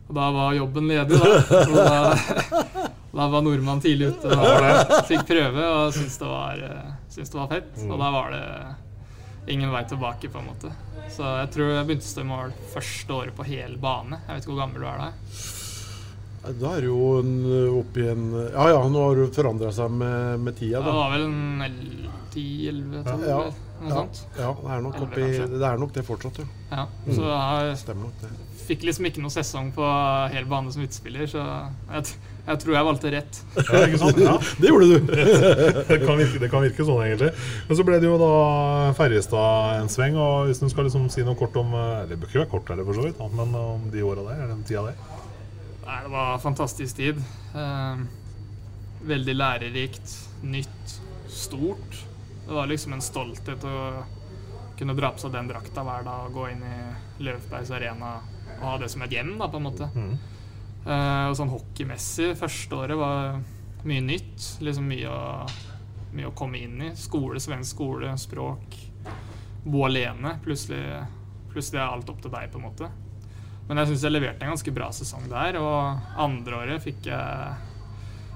Og 0.05 0.15
da 0.15 0.29
var 0.31 0.55
jobben 0.55 0.87
ledig, 0.87 1.19
da. 1.19 1.59
Og 1.65 1.75
da, 1.75 2.47
da 3.19 3.27
var 3.33 3.43
nordmann 3.43 3.83
tidlig 3.83 4.13
ute 4.13 4.31
og 4.31 4.95
fikk 5.09 5.27
prøve 5.27 5.67
og 5.67 5.95
syntes 5.95 6.19
det 6.21 6.31
var, 6.31 6.63
eh, 6.69 6.95
syntes 7.11 7.35
det 7.35 7.41
var 7.41 7.51
fett. 7.51 7.71
Og 7.89 7.95
da 7.99 8.11
var 8.15 8.31
det 8.35 8.47
ingen 9.47 9.71
vei 9.71 9.83
tilbake, 9.89 10.29
på 10.31 10.39
en 10.41 10.47
måte. 10.49 10.71
Så 11.11 11.21
jeg 11.41 11.51
tror 11.53 11.69
jeg 11.75 11.85
begynte 11.87 12.07
å 12.07 12.11
stå 12.13 12.21
i 12.25 12.29
mål 12.31 12.53
første 12.73 13.13
året 13.13 13.35
på 13.37 13.45
hel 13.45 13.75
bane. 13.77 14.17
Jeg 14.27 14.33
vet 14.39 14.43
ikke 14.45 14.53
hvor 14.55 14.63
gammel 14.63 14.81
du 14.81 14.87
er 14.89 15.03
da? 15.03 15.11
Da 16.61 16.71
er 16.77 16.81
du 16.85 16.87
jo 16.91 17.05
en, 17.23 17.31
oppi 17.79 18.03
en 18.05 18.25
Ja 18.53 18.67
ja, 18.69 18.81
nå 18.89 18.99
har 19.01 19.15
du 19.17 19.23
forandra 19.33 19.71
seg 19.73 19.89
med, 19.97 20.39
med 20.45 20.53
tida, 20.59 20.77
Det 20.85 20.91
var 20.93 21.09
vel 21.15 21.23
en 21.25 21.63
10-11-12 22.35 23.07
Ja, 23.07 23.15
ja, 23.25 23.39
noe 23.81 23.89
ja, 23.89 23.95
sånt. 23.95 24.19
ja, 24.37 24.51
det 24.59 24.75
er 24.75 24.83
nok, 24.85 24.99
Elleve, 24.99 25.07
oppi, 25.07 25.55
det 25.55 25.69
er 25.71 25.81
nok 25.81 25.95
det 25.95 26.03
fortsatt, 26.05 26.37
ja. 26.43 26.45
Ja, 26.75 26.85
Mm. 27.05 27.15
så 27.17 27.31
jeg 27.31 27.77
Stemmer 27.81 28.03
nok 28.11 28.21
det. 28.21 28.29
Fikk 28.65 28.85
liksom 28.87 29.07
ikke 29.09 29.21
noe 29.23 29.33
sesong 29.33 29.71
på 29.75 29.89
hel 30.33 30.47
bane 30.49 30.71
som 30.73 30.83
utspiller, 30.85 31.27
så 31.29 31.43
jeg, 31.91 32.15
jeg 32.45 32.61
tror 32.61 32.75
jeg 32.75 32.87
valgte 32.87 33.11
rett. 33.13 33.39
Ja, 33.57 33.81
ikke 33.85 33.99
sant? 34.01 34.21
Ja. 34.21 34.35
Det 34.61 34.71
gjorde 34.71 34.87
du. 34.89 35.11
det, 35.91 35.99
kan 36.03 36.19
virke, 36.19 36.41
det 36.41 36.49
kan 36.51 36.65
virke 36.65 36.87
sånn, 36.87 37.03
egentlig. 37.05 37.31
Men 37.69 37.79
så 37.79 37.85
ble 37.87 37.99
det 38.01 38.09
jo 38.09 38.17
da 38.21 38.31
Ferjestad 38.97 39.81
en 39.81 39.91
sveng. 39.91 40.17
Og 40.21 40.49
hvis 40.49 40.61
du 40.61 40.67
skal 40.71 40.89
liksom 40.89 41.07
si 41.13 41.25
noe 41.25 41.37
kort 41.39 41.57
om 41.61 41.73
eh, 41.73 41.87
Eller 42.03 42.11
det 42.13 42.19
bør 42.21 42.31
ikke 42.31 42.43
være 42.43 42.51
kort, 42.55 42.73
heller, 42.73 42.87
for 42.89 42.99
så 42.99 43.07
vidt, 43.07 43.23
men 43.39 43.57
om 43.61 43.87
de 43.93 44.05
åra 44.05 44.27
der, 44.27 44.43
eller 44.43 44.53
den 44.55 44.67
tida 44.67 44.85
der. 44.89 44.99
Nei, 45.85 46.01
det 46.01 46.13
var 46.13 46.43
fantastisk 46.43 47.01
tid. 47.01 47.23
Eh, 47.55 48.05
veldig 49.05 49.37
lærerikt, 49.37 50.19
nytt, 50.45 50.99
stort. 51.29 52.03
Det 52.45 52.53
var 52.53 52.69
liksom 52.69 52.93
en 52.93 53.03
stolthet 53.03 53.65
å 53.65 53.79
kunne 54.77 54.95
dra 54.97 55.11
på 55.15 55.23
seg 55.23 55.33
den 55.33 55.49
drakta 55.49 55.83
hver 55.87 56.05
dag 56.05 56.27
og 56.27 56.35
gå 56.35 56.47
inn 56.51 56.63
i 56.67 56.77
Løvbergs 57.25 57.71
arena 57.73 58.17
og 58.59 58.65
ha 58.69 58.77
det 58.81 58.89
som 58.93 59.03
et 59.05 59.13
hjem, 59.15 59.35
da, 59.39 59.49
på 59.51 59.61
en 59.61 59.67
måte. 59.67 59.89
Eh, 60.85 61.25
og 61.29 61.37
sånn 61.37 61.53
hockeymessig, 61.53 62.33
første 62.39 62.77
året 62.77 62.99
var 62.99 63.39
mye 63.85 64.03
nytt. 64.05 64.49
Liksom 64.65 64.89
mye 64.89 65.09
å, 65.09 65.21
mye 66.15 66.29
å 66.29 66.35
komme 66.37 66.61
inn 66.61 66.81
i. 66.89 66.91
Skole, 66.99 67.41
svensk 67.41 67.75
skole, 67.75 68.13
språk. 68.21 68.77
Bo 69.65 69.85
alene. 69.87 70.37
Plutselig, 70.45 70.83
plutselig 71.53 71.81
er 71.81 71.87
alt 71.89 72.09
opp 72.13 72.21
til 72.21 72.33
deg, 72.33 72.51
på 72.53 72.61
en 72.61 72.67
måte. 72.67 72.91
Men 73.65 73.81
jeg 73.81 73.93
syns 73.93 74.03
jeg 74.05 74.13
leverte 74.13 74.45
en 74.45 74.53
ganske 74.53 74.73
bra 74.75 74.91
sesong 74.93 75.25
der, 75.31 75.57
og 75.57 76.19
andre 76.21 76.59
året 76.61 76.85
fikk 76.85 77.09
jeg 77.09 77.71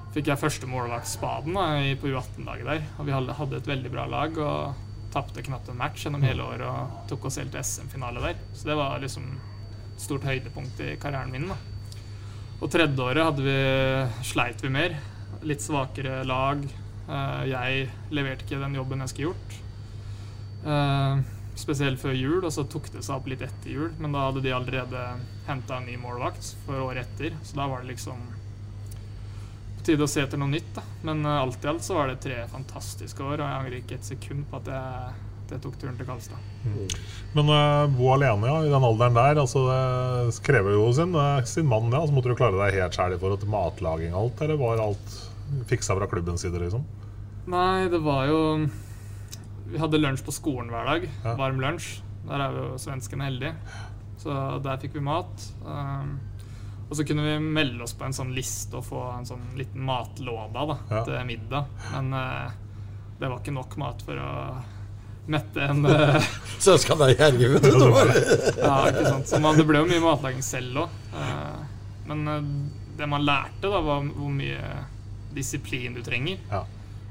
Fikk 0.09 0.25
jeg 0.31 0.41
første 0.41 0.65
målvaktspaden 0.65 1.53
på 2.01 2.09
U18-laget 2.09 2.65
der. 2.65 2.85
Og 2.97 3.05
vi 3.05 3.13
hadde, 3.13 3.59
et 3.59 3.67
veldig 3.69 3.91
bra 3.93 4.07
lag 4.09 4.39
og 4.41 5.11
tapte 5.13 5.43
knapt 5.45 5.69
en 5.69 5.77
match 5.77 6.01
gjennom 6.05 6.23
hele 6.25 6.41
året 6.41 6.65
og 6.65 7.03
tok 7.11 7.27
oss 7.29 7.38
helt 7.38 7.53
til 7.53 7.61
SM-finale 7.61 8.23
der. 8.23 8.39
Så 8.57 8.71
det 8.71 8.77
var 8.79 8.97
liksom 9.03 9.27
stort 10.00 10.24
høydepunkt 10.27 10.79
i 10.86 10.94
karrieren 11.01 11.32
min. 11.34 11.48
da. 11.51 11.58
Og 12.60 12.72
tredje 12.74 13.00
året 13.06 13.24
hadde 13.24 13.44
vi, 13.46 13.58
sleit 14.27 14.62
vi 14.63 14.72
mer. 14.74 14.96
Litt 15.48 15.62
svakere 15.63 16.22
lag. 16.27 16.63
Eh, 17.10 17.44
Jeg 17.51 17.89
leverte 18.12 18.44
ikke 18.48 18.60
den 18.63 18.75
jobben 18.79 19.00
jeg 19.06 19.13
skulle 19.13 19.34
gjort. 19.34 19.60
Eh, 20.65 21.22
Spesielt 21.60 22.00
før 22.00 22.13
jul, 22.15 22.44
og 22.48 22.51
så 22.56 22.63
tok 22.72 22.86
det 22.94 23.01
seg 23.03 23.18
opp 23.18 23.25
litt 23.27 23.41
etter 23.44 23.72
jul. 23.74 23.89
Men 24.00 24.13
da 24.15 24.27
hadde 24.29 24.44
de 24.46 24.53
allerede 24.56 25.01
henta 25.48 25.77
en 25.82 25.88
ny 25.89 25.98
målvakt 26.00 26.53
for 26.65 26.79
året 26.86 27.03
etter, 27.03 27.36
så 27.44 27.58
da 27.60 27.65
var 27.68 27.82
det 27.84 27.89
liksom 27.98 28.20
på 29.79 29.84
tide 29.89 30.06
å 30.06 30.08
se 30.12 30.22
etter 30.24 30.39
noe 30.39 30.51
nytt. 30.53 30.70
da. 30.77 30.84
Men 31.03 31.25
eh, 31.25 31.39
alt 31.41 31.63
i 31.65 31.68
alt 31.72 31.84
så 31.84 31.98
var 31.98 32.08
det 32.13 32.22
tre 32.24 32.38
fantastiske 32.51 33.24
år, 33.24 33.39
og 33.41 33.46
jeg 33.48 33.58
angrer 33.58 33.77
ikke 33.82 33.98
et 34.00 34.08
sekund 34.08 34.48
på 34.51 34.60
at 34.62 34.72
jeg, 34.72 35.20
at 35.50 35.56
jeg 35.58 35.63
tok 35.65 35.77
turen 35.82 35.96
til 35.98 36.06
Karlstad. 36.06 36.38
Men 37.36 37.50
uh, 37.50 37.88
bo 37.89 38.12
alene, 38.13 38.46
ja, 38.50 38.60
i 38.65 38.70
den 38.72 38.86
alderen 38.86 39.18
der, 39.18 39.41
altså 39.41 39.63
det 39.65 40.38
krever 40.46 40.75
jo 40.77 40.86
sin, 40.94 41.15
eh, 41.18 41.41
sin 41.50 41.65
mann, 41.70 41.89
ja. 41.94 42.03
Så 42.06 42.13
måtte 42.15 42.29
du 42.32 42.38
klare 42.38 42.60
deg 42.62 42.77
helt 42.77 42.96
sjæl 42.98 43.15
i 43.15 43.20
forhold 43.22 43.41
til 43.41 43.51
matlaging 43.53 44.13
og 44.13 44.22
alt, 44.27 44.44
eller 44.46 44.62
var 44.62 44.84
alt 44.86 45.18
fiksa 45.70 45.98
fra 45.98 46.08
klubbens 46.12 46.46
side, 46.46 46.62
liksom? 46.62 46.86
Nei, 47.50 47.88
det 47.89 47.97
var 48.06 48.28
jo 48.30 48.39
Vi 49.71 49.80
hadde 49.82 50.00
lunsj 50.02 50.21
på 50.26 50.34
skolen 50.34 50.69
hver 50.73 50.86
dag. 50.86 51.10
Ja. 51.26 51.34
Varm 51.38 51.60
lunsj. 51.62 52.00
Der 52.30 52.41
er 52.45 52.56
jo 52.58 52.67
svenskene 52.82 53.26
heldige. 53.30 53.56
Så 54.21 54.34
der 54.65 54.78
fikk 54.82 54.95
vi 54.97 55.04
mat. 55.06 55.45
Um, 55.65 56.15
og 56.89 56.97
så 56.97 57.06
kunne 57.06 57.21
vi 57.26 57.36
melde 57.41 57.86
oss 57.86 57.93
på 57.97 58.06
en 58.08 58.15
sånn 58.17 58.32
liste 58.34 58.80
og 58.80 58.88
få 58.88 59.04
en 59.13 59.28
sånn 59.30 59.43
liten 59.58 59.84
matlåda 59.86 60.63
da, 60.71 60.78
Ja. 60.89 61.04
til 61.06 61.19
middag. 61.30 61.69
Men 61.93 62.10
uh, 62.17 62.50
det 63.21 63.30
var 63.30 63.38
ikke 63.43 63.54
nok 63.54 63.78
mat 63.78 64.02
for 64.06 64.17
å 64.17 64.32
mette 65.32 65.63
en 65.70 65.86
uh, 65.86 66.30
Søskene 66.60 67.06
er 67.10 67.15
gjerrige, 67.15 67.54
vet 67.56 67.68
du. 67.70 67.86
Ja, 68.63 68.76
ikke 68.89 69.06
sant. 69.08 69.34
Man, 69.44 69.58
det 69.60 69.65
ble 69.70 69.84
jo 69.84 69.89
mye 69.89 70.04
matlaging 70.04 70.44
selv 70.46 70.84
òg. 70.86 71.00
men 72.10 72.28
uh, 72.28 72.42
det 73.00 73.08
man 73.08 73.24
lærte, 73.24 73.70
da, 73.70 73.80
var 73.80 74.04
hvor 74.04 74.34
mye 74.34 74.60
disiplin 75.36 75.94
du 75.96 76.02
trenger. 76.04 76.38
Ja. 76.50 76.65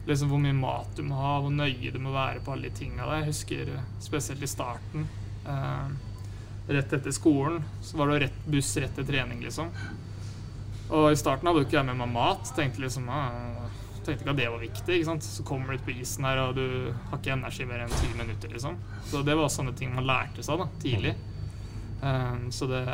Liksom 0.08 0.28
Hvor 0.28 0.40
mye 0.40 0.56
mat 0.56 0.96
du 0.96 1.02
må 1.04 1.16
ha, 1.20 1.38
hvor 1.44 1.52
nøye 1.52 1.90
du 1.92 1.98
må 2.00 2.12
være 2.14 2.40
på 2.44 2.52
alle 2.54 2.68
de 2.70 2.76
tinga 2.76 3.04
der. 3.04 3.22
Jeg 3.22 3.28
husker 3.28 3.72
eh, 3.74 3.88
spesielt 4.00 4.42
i 4.44 4.48
starten. 4.48 5.08
eh, 5.44 5.88
rett 6.68 6.92
etter 6.92 7.12
skolen 7.12 7.62
så 7.84 7.96
var 7.96 8.10
det 8.12 8.18
rett 8.26 8.38
buss 8.52 8.74
rett 8.76 8.94
til 8.96 9.06
trening, 9.08 9.40
liksom. 9.44 9.68
Og 10.92 11.10
i 11.12 11.16
starten 11.20 11.48
hadde 11.48 11.62
jo 11.62 11.68
ikke 11.68 11.78
jeg 11.78 11.88
med 11.88 12.00
meg 12.00 12.12
mat. 12.12 12.48
Tenkte 12.56 12.80
liksom 12.84 13.08
ah, 13.12 13.67
Tenkte 14.04 14.24
ikke 14.24 14.34
at 14.34 14.40
det 14.40 14.50
var 14.50 14.62
viktig. 14.62 14.94
ikke 14.94 15.08
sant? 15.10 15.26
Så 15.26 15.44
kommer 15.46 15.72
du 15.72 15.78
ut 15.80 15.86
på 15.86 15.94
isen 15.96 16.26
her, 16.28 16.40
og 16.42 16.54
du 16.58 16.92
har 17.10 17.18
ikke 17.18 17.34
energi 17.34 17.66
mer 17.68 17.84
enn 17.84 17.96
ti 17.96 18.10
minutter. 18.16 18.52
liksom. 18.54 18.78
Så 19.10 19.22
det 19.26 19.36
var 19.38 19.50
sånne 19.52 19.74
ting 19.78 19.92
man 19.94 20.06
lærte 20.08 20.44
seg 20.46 20.60
da, 20.62 20.68
tidlig. 20.82 21.14
Um, 22.00 22.46
så 22.54 22.68
det 22.70 22.84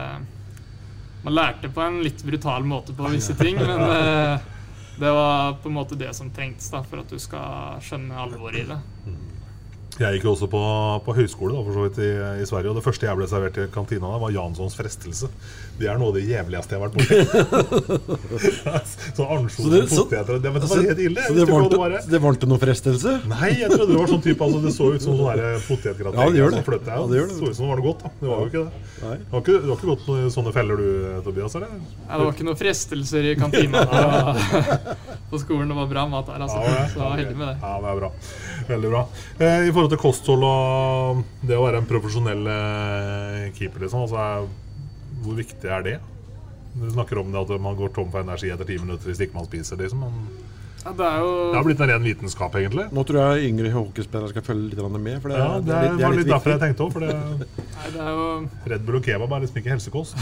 Man 1.24 1.34
lærte 1.34 1.68
på 1.72 1.80
en 1.80 2.02
litt 2.04 2.20
brutal 2.24 2.64
måte 2.68 2.92
på 2.96 3.08
visse 3.08 3.32
ting, 3.36 3.56
men 3.56 3.80
det, 3.80 4.40
det 5.00 5.12
var 5.16 5.54
på 5.62 5.70
en 5.70 5.76
måte 5.78 5.96
det 5.96 6.10
som 6.16 6.28
trengtes 6.30 6.68
da, 6.72 6.82
for 6.84 7.00
at 7.00 7.08
du 7.08 7.16
skal 7.20 7.80
skjønne 7.84 8.18
alvoret 8.26 8.60
i 8.60 8.66
det. 8.68 8.76
Jeg 9.94 10.16
gikk 10.16 10.24
jo 10.26 10.32
også 10.34 10.48
på, 10.50 10.60
på 11.06 11.12
høyskole 11.14 11.54
da, 11.54 11.60
for 11.62 11.72
så 11.76 11.82
vidt 11.86 11.98
i, 12.02 12.08
i 12.42 12.46
Sverige, 12.48 12.72
og 12.72 12.78
det 12.80 12.82
første 12.82 13.06
jeg 13.06 13.14
ble 13.20 13.28
servert 13.30 13.58
i 13.62 13.66
kantina, 13.70 14.08
var 14.18 14.32
Janssons 14.34 14.74
frestelse. 14.74 15.28
Det 15.78 15.86
er 15.90 15.98
noe 16.00 16.10
av 16.10 16.16
det 16.18 16.24
jævligste 16.26 16.74
jeg 16.74 16.80
har 16.80 16.88
vært 16.88 16.96
borti. 16.98 17.14
sånn 19.14 19.30
ansjos 19.36 19.60
Så 19.62 19.70
det- 19.70 19.82
og 19.84 19.88
så- 19.92 20.04
poteter. 20.04 20.40
Det, 20.42 20.42
det 20.42 20.50
var 20.70 20.82
helt 20.82 20.98
ille. 21.04 21.22
Så 21.28 21.34
det 21.38 21.46
var, 21.50 21.68
det 21.70 21.78
var. 21.78 21.94
det 22.10 22.20
var 22.24 22.32
ikke 22.38 22.48
noe 22.50 22.58
frestelse? 22.62 23.12
Nei, 23.30 23.50
jeg 23.60 23.70
trodde 23.70 23.90
det 23.92 23.98
var 24.00 24.10
sånn 24.10 24.22
type 24.24 24.42
altså, 24.44 24.60
Det 24.64 24.72
så 24.74 24.90
ut 24.94 25.02
som 25.06 25.14
sånn 25.18 25.62
potetgrateng. 25.68 26.18
Ja, 26.20 26.30
det 26.30 26.38
gjør 26.42 26.50
det. 26.56 26.62
Fløtte, 26.66 26.90
Ja, 26.90 27.06
det 27.10 27.18
gjør 27.20 27.28
det. 27.30 27.38
så 27.38 27.44
ut 27.50 27.56
som 27.56 27.64
det 27.64 27.70
var 27.70 27.78
noe 27.78 27.86
godt. 27.86 28.02
da 28.02 28.10
Det 28.20 28.28
var 28.30 28.38
jo 28.42 28.46
ikke 28.50 28.64
det. 28.64 28.72
Nei. 29.04 29.16
Du 29.24 29.30
har 29.34 29.40
ikke, 29.44 29.56
du 29.62 29.68
har 29.70 29.76
ikke 29.78 29.90
gått 29.94 30.04
noe 30.10 30.30
sånne 30.34 30.52
feller 30.58 30.76
du, 30.82 30.88
Tobias? 31.26 31.54
eller? 31.58 31.68
Ja, 32.08 32.18
det 32.18 32.24
var 32.24 32.32
ikke 32.34 32.48
noen 32.50 32.60
frestelser 32.60 33.22
i 33.30 33.34
kantina 33.38 33.84
på 35.30 35.38
skolen. 35.42 35.68
Det 35.70 35.78
var 35.78 35.86
bra 35.90 36.06
mat 36.10 36.26
der, 36.30 36.42
altså. 36.46 36.58
Ja, 36.58 36.66
det 36.66 36.78
er- 36.82 36.90
Så 36.94 36.98
jeg 36.98 37.04
var 37.04 37.16
heldig 37.22 37.36
med 37.38 37.48
det. 37.48 37.56
Ja, 37.62 37.72
det 37.80 37.88
er 37.94 38.00
bra. 38.02 38.10
Veldig 38.68 38.90
bra. 38.94 39.02
Eh, 39.38 39.68
I 39.68 39.72
forhold 39.84 39.94
til 39.94 40.02
kosthold 40.02 40.44
og 40.48 41.22
det 41.44 41.56
å 41.58 41.64
være 41.66 41.82
en 41.82 41.88
profesjonell 41.88 42.48
eh, 42.48 43.52
keeper, 43.56 43.84
liksom, 43.84 44.06
altså, 44.06 44.48
hvor 45.24 45.38
viktig 45.38 45.70
er 45.70 45.84
det? 45.84 45.94
Du 46.74 46.88
snakker 46.90 47.20
om 47.20 47.30
det 47.30 47.38
at 47.44 47.62
man 47.62 47.76
går 47.78 47.92
tom 47.94 48.10
for 48.10 48.24
energi 48.24 48.50
etter 48.50 48.66
ti 48.66 48.80
minutter 48.80 49.10
hvis 49.10 49.20
ikke 49.22 49.36
man 49.36 49.46
spiser. 49.46 49.78
liksom 49.78 50.00
men 50.02 50.24
Ja, 50.84 50.92
det 50.92 51.06
er 51.06 51.20
jo 51.22 51.30
Det 51.52 51.56
har 51.56 51.64
blitt 51.68 51.80
en 51.80 51.90
ren 51.92 52.02
vitenskap, 52.04 52.56
egentlig. 52.60 52.86
Nå 52.92 53.04
tror 53.06 53.20
jeg 53.22 53.52
yngre 53.52 53.70
hockeyspillere 53.72 54.32
skal 54.32 54.44
følge 54.44 54.74
litt 54.74 55.00
med. 55.00 55.20
For 55.22 55.28
det, 55.30 55.38
Ja, 55.38 55.60
det 55.60 55.74
er 55.74 55.86
litt, 55.86 55.98
det 55.98 56.04
var 56.04 56.16
litt 56.16 56.24
litt 56.24 56.32
derfor 56.34 56.54
jeg 56.54 56.62
tenkte 56.64 56.84
òg. 56.84 56.92
For 56.92 57.00
det, 57.00 57.14
det 57.94 58.02
er 58.04 58.10
jo 58.18 58.26
Red 58.74 58.86
Bull 58.88 58.98
og 58.98 59.06
kebab 59.06 59.36
er 59.36 59.44
liksom 59.44 59.60
ikke 59.62 59.74
helsekost. 59.76 60.18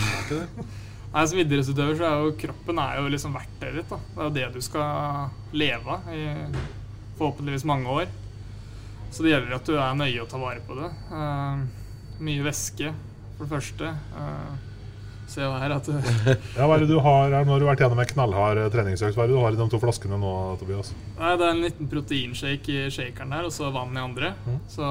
Nei, 1.13 1.27
Som 1.29 1.41
idrettsutøver 1.43 1.97
så 1.99 2.09
er 2.09 2.21
jo 2.25 2.37
kroppen 2.41 2.79
er 2.81 3.01
jo 3.01 3.09
liksom 3.13 3.35
verktøyet 3.37 3.81
ditt. 3.81 3.91
da. 3.91 3.99
Det 4.13 4.21
er 4.21 4.29
jo 4.29 4.37
det 4.37 4.47
du 4.55 4.65
skal 4.65 5.33
leve 5.53 5.97
av 5.97 6.13
i 6.13 6.23
forhåpentligvis 7.19 7.67
mange 7.69 7.89
år. 8.01 8.13
Så 9.13 9.25
det 9.25 9.35
gjelder 9.35 9.57
at 9.59 9.69
du 9.69 9.77
er 9.77 9.97
nøye 9.99 10.21
og 10.23 10.29
tar 10.31 10.41
vare 10.41 10.63
på 10.65 10.77
det. 10.79 10.91
Uh, 11.13 11.65
mye 12.25 12.45
væske, 12.47 12.93
for 13.37 13.45
det 13.45 13.53
første. 13.53 13.91
Uh, 14.17 14.71
se 15.33 15.45
her 15.45 15.75
at 15.75 15.89
Ja, 16.59 16.67
hva 16.67 16.77
er 16.77 16.85
det 16.85 16.91
du 16.91 16.99
har 17.01 17.33
her? 17.33 17.45
Nå 17.47 17.55
har 17.55 17.63
du 17.63 17.67
vært 17.69 17.83
gjennom 17.85 18.01
en 18.03 18.09
knallhard 18.11 18.61
eh, 18.61 18.71
treningsøkt. 18.73 19.17
Hva 19.17 19.25
er 19.25 19.31
det 19.31 19.37
du 19.37 19.43
har 19.43 19.55
i 19.55 19.61
de 19.61 19.67
to 19.73 19.81
flaskene 19.81 20.19
nå, 20.21 20.33
Tobias? 20.61 20.93
Nei, 21.19 21.35
Det 21.41 21.47
er 21.47 21.55
en 21.55 21.63
liten 21.65 21.91
proteinshake 21.93 22.79
i 22.87 22.89
shakeren 22.93 23.33
der, 23.33 23.49
og 23.49 23.55
så 23.55 23.71
vann 23.75 23.97
i 23.97 24.03
andre. 24.03 24.35
Mm. 24.45 24.59
Så 24.73 24.89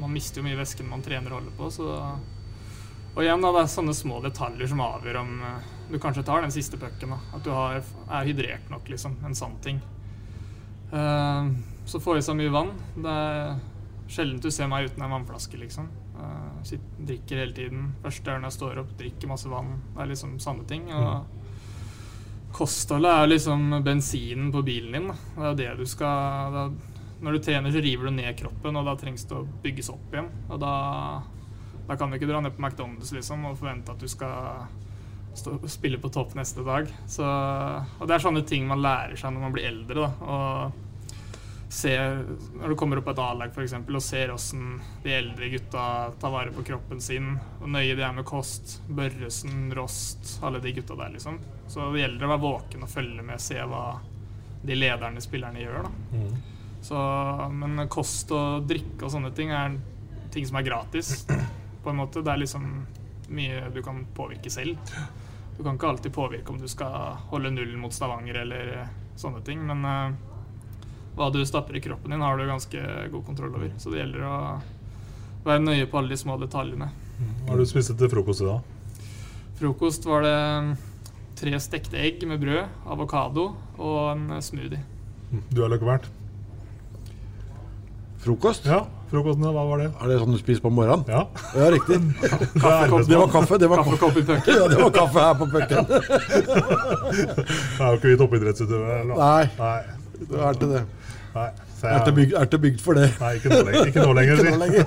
man 0.00 0.14
mister 0.14 0.40
jo 0.40 0.46
mye 0.48 0.58
væske 0.58 0.82
når 0.82 0.94
man 0.96 1.04
trener 1.06 1.34
og 1.34 1.40
holder 1.40 1.58
på. 1.58 1.70
Så. 1.74 1.90
Og 3.14 3.22
igjen, 3.22 3.44
da, 3.44 3.52
det 3.54 3.62
er 3.62 3.74
sånne 3.76 3.94
små 3.94 4.18
detaljer 4.24 4.70
som 4.70 4.82
avgjør 4.82 5.20
om 5.20 5.36
uh, 5.44 5.74
du 5.92 6.00
kanskje 6.02 6.24
tar 6.26 6.42
den 6.42 6.54
siste 6.54 6.80
pucken. 6.80 7.14
At 7.14 7.44
du 7.46 7.52
har, 7.54 7.78
er 8.08 8.26
hydrert 8.26 8.72
nok, 8.72 8.88
liksom. 8.90 9.18
En 9.26 9.38
sånn 9.38 9.54
ting. 9.62 9.78
Eh, 10.94 11.52
så 11.84 12.00
få 12.00 12.18
i 12.18 12.24
seg 12.24 12.38
mye 12.38 12.52
vann. 12.52 12.72
Det 12.96 13.12
er 13.12 13.54
sjelden 14.10 14.40
du 14.42 14.50
ser 14.52 14.68
meg 14.70 14.90
uten 14.90 15.04
en 15.04 15.14
vannflaske, 15.16 15.58
liksom. 15.60 15.88
Uh, 16.14 16.60
sitter, 16.66 17.06
drikker 17.10 17.40
hele 17.42 17.56
tiden. 17.56 17.86
Første 18.04 18.30
er 18.30 18.40
når 18.40 18.50
jeg 18.50 18.58
står 18.58 18.82
opp, 18.84 18.92
drikker 19.00 19.30
masse 19.30 19.50
vann. 19.50 19.72
Det 19.94 20.04
er 20.04 20.12
liksom 20.12 20.36
samme 20.42 20.66
ting. 20.68 20.86
Og 20.94 21.42
Kostholdet 22.54 23.10
er 23.10 23.30
liksom 23.32 23.80
bensinen 23.82 24.52
på 24.54 24.62
bilen 24.62 24.94
din. 24.94 25.08
Det 25.34 25.48
er 25.48 25.56
det 25.58 25.70
du 25.80 25.86
skal 25.90 26.54
da, 26.54 26.68
Når 27.24 27.32
du 27.32 27.42
trener, 27.42 27.72
så 27.72 27.82
river 27.82 28.06
du 28.06 28.14
ned 28.14 28.36
kroppen, 28.38 28.76
og 28.76 28.86
da 28.86 28.94
trengs 29.00 29.24
det 29.26 29.36
å 29.38 29.46
bygges 29.64 29.90
opp 29.90 30.14
igjen. 30.14 30.28
Og 30.52 30.60
da, 30.62 30.74
da 31.88 31.96
kan 31.98 32.10
du 32.10 32.18
ikke 32.18 32.28
dra 32.30 32.42
ned 32.44 32.54
på 32.54 32.62
McDonald's 32.62 33.10
liksom, 33.16 33.46
og 33.48 33.58
forvente 33.58 33.94
at 33.94 34.02
du 34.02 34.06
skal 34.10 34.68
stå, 35.34 35.56
spille 35.66 35.98
på 35.98 36.12
topp 36.14 36.36
neste 36.38 36.62
dag. 36.66 36.90
Så, 37.10 37.26
og 37.26 38.06
det 38.06 38.16
er 38.16 38.22
sånne 38.22 38.44
ting 38.46 38.68
man 38.70 38.84
lærer 38.84 39.18
seg 39.18 39.34
når 39.34 39.46
man 39.48 39.56
blir 39.56 39.70
eldre. 39.72 40.06
da, 40.06 40.12
og 40.22 40.83
se, 41.74 41.92
Når 42.60 42.68
du 42.68 42.76
kommer 42.78 43.00
opp 43.00 43.08
på 43.08 43.14
et 43.14 43.20
A-lag 43.24 43.56
eksempel, 43.64 43.98
og 43.98 44.04
ser 44.04 44.30
åssen 44.30 44.78
de 45.02 45.14
eldre 45.16 45.48
gutta 45.50 45.84
tar 46.22 46.30
vare 46.30 46.52
på 46.54 46.62
kroppen 46.68 47.00
sin, 47.02 47.32
og 47.60 47.70
nøye 47.74 47.96
de 47.98 48.04
er 48.06 48.14
med 48.14 48.26
kost, 48.28 48.76
Børresen, 48.86 49.72
Rost, 49.74 50.36
alle 50.46 50.60
de 50.62 50.74
gutta 50.76 50.94
der, 50.98 51.14
liksom. 51.16 51.40
Så 51.66 51.88
det 51.90 52.04
gjelder 52.04 52.26
å 52.26 52.34
være 52.34 52.44
våken 52.44 52.86
og 52.86 52.92
følge 52.92 53.24
med, 53.26 53.42
se 53.42 53.58
hva 53.58 53.84
de 54.64 54.76
lederne, 54.78 55.22
spillerne, 55.24 55.64
gjør. 55.64 55.88
da. 55.88 56.20
Mm. 56.20 56.36
Så, 56.84 57.00
men 57.58 57.88
kost 57.88 58.30
og 58.36 58.68
drikke 58.68 59.06
og 59.06 59.12
sånne 59.14 59.32
ting 59.34 59.50
er 59.56 59.74
ting 60.34 60.46
som 60.46 60.60
er 60.60 60.66
gratis, 60.68 61.24
på 61.82 61.90
en 61.90 61.98
måte. 61.98 62.22
Det 62.22 62.32
er 62.32 62.42
liksom 62.44 62.68
mye 63.34 63.64
du 63.74 63.80
kan 63.82 64.04
påvirke 64.14 64.52
selv. 64.52 64.78
Du 65.56 65.62
kan 65.64 65.74
ikke 65.74 65.90
alltid 65.90 66.14
påvirke 66.14 66.54
om 66.54 66.60
du 66.60 66.68
skal 66.70 67.18
holde 67.32 67.50
nullen 67.54 67.82
mot 67.82 67.94
Stavanger 67.94 68.40
eller 68.44 68.72
sånne 69.18 69.42
ting, 69.46 69.62
men 69.66 69.84
eh, 69.86 70.33
hva 71.14 71.28
du 71.34 71.40
stapper 71.46 71.76
i 71.78 71.82
kroppen 71.84 72.10
din, 72.14 72.22
har 72.24 72.38
du 72.38 72.46
ganske 72.48 72.80
god 73.12 73.24
kontroll 73.26 73.54
over. 73.54 73.70
Så 73.78 73.92
det 73.92 74.00
gjelder 74.02 74.24
å 74.26 74.38
være 75.44 75.62
nøye 75.62 75.86
på 75.90 76.00
alle 76.00 76.14
de 76.14 76.18
små 76.18 76.38
detaljene. 76.40 76.88
Hva 77.44 77.52
har 77.54 77.60
du 77.62 77.68
spist 77.70 77.92
til 77.98 78.10
frokost 78.10 78.42
i 78.42 78.48
dag? 78.48 78.60
Frokost 79.60 80.08
var 80.08 80.24
det 80.26 80.36
tre 81.38 81.54
stekte 81.62 82.00
egg 82.00 82.24
med 82.26 82.42
brød, 82.42 82.66
avokado 82.90 83.52
og 83.78 84.00
en 84.16 84.42
smoothie. 84.42 84.82
Du 85.54 85.62
har 85.62 85.70
løkkebært. 85.72 86.08
Frokost? 88.24 88.64
Ja, 88.66 88.80
frokosten, 89.10 89.44
hva 89.52 89.64
var 89.68 89.82
det? 89.82 89.90
Er 90.00 90.08
det 90.08 90.14
sånn 90.22 90.32
du 90.32 90.38
spiser 90.40 90.62
på 90.64 90.70
morgenen? 90.72 91.04
Ja. 91.12 91.26
Ja, 91.60 91.68
riktig. 91.74 91.98
Kaffekopp. 92.62 93.04
Det 93.10 93.18
var 93.20 93.30
kaffe. 93.34 93.58
Det 93.60 93.68
var 93.70 93.82
Kaffekopp 93.84 94.16
i 94.16 94.24
pucken. 94.24 94.54
Ja, 94.58 94.68
det 94.72 94.78
var 94.80 94.92
kaffe 94.94 95.26
her 95.26 95.34
på 95.38 95.48
pucken. 95.52 95.82
Er 97.78 97.84
jo 97.84 97.98
ikke 97.98 98.08
vi 98.10 98.16
toppidrettsutøvere? 98.22 99.04
Nei. 99.12 99.44
Nei. 99.60 99.78
Det 100.24 100.40
er 100.48 100.58
til 100.62 100.72
det. 100.72 100.82
Nei. 101.34 101.48
Er 101.84 101.98
ikke 101.98 102.14
bygd, 102.16 102.34
er 102.38 102.60
bygd 102.62 102.80
for 102.80 102.96
det. 102.96 103.08
Nei, 103.20 103.32
ikke 103.36 103.50
nå 103.50 103.58
lenger. 103.66 103.88
Ikke 103.90 104.04
nå 104.06 104.12
lenger, 104.16 104.34
Ikke 104.38 104.46
noe 104.46 104.54
nå 104.54 104.60
lenger. 104.62 104.84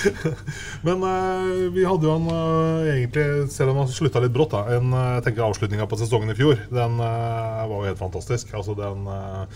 Men 0.86 1.02
uh, 1.02 1.64
vi 1.74 1.86
hadde 1.88 2.06
jo 2.06 2.12
en 2.14 2.28
uh, 2.28 2.84
egentlig, 2.92 3.24
selv 3.50 3.72
om 3.72 3.80
han 3.82 3.90
slutta 3.90 4.22
litt 4.22 4.34
brått, 4.36 4.54
da, 4.54 4.76
en 4.76 4.92
uh, 4.94 5.16
jeg 5.16 5.24
tenker 5.26 5.46
avslutninga 5.48 5.88
på 5.90 5.98
sesongen 5.98 6.30
i 6.30 6.38
fjor. 6.38 6.60
Den 6.70 7.00
uh, 7.00 7.64
var 7.64 7.74
jo 7.74 7.88
helt 7.88 7.98
fantastisk. 7.98 8.52
Altså 8.54 8.76
den, 8.78 9.08
uh, 9.08 9.48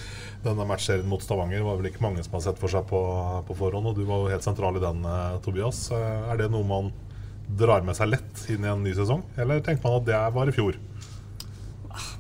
denne 0.43 0.67
matchserien 0.69 1.09
mot 1.09 1.23
Stavanger 1.23 1.65
var 1.67 1.79
vel 1.79 1.91
ikke 1.91 2.03
mange 2.05 2.23
som 2.25 2.37
har 2.39 2.45
sett 2.47 2.61
for 2.61 2.71
seg 2.73 2.87
på, 2.89 3.01
på 3.49 3.57
forhånd, 3.59 3.91
og 3.91 3.99
du 3.99 4.05
var 4.09 4.23
jo 4.23 4.33
helt 4.33 4.47
sentral 4.47 4.79
i 4.79 4.83
den, 4.83 5.05
eh, 5.05 5.39
Tobias. 5.45 5.89
Eh, 5.95 6.31
er 6.33 6.41
det 6.43 6.51
noe 6.53 6.67
man 6.67 6.93
drar 7.59 7.83
med 7.87 7.97
seg 7.99 8.13
lett 8.13 8.45
inn 8.53 8.67
i 8.67 8.71
en 8.71 8.85
ny 8.85 8.93
sesong, 8.97 9.25
eller 9.41 9.63
tenker 9.65 9.85
man 9.87 9.99
at 10.01 10.09
det 10.09 10.21
var 10.37 10.51
i 10.51 10.55
fjor? 10.55 10.79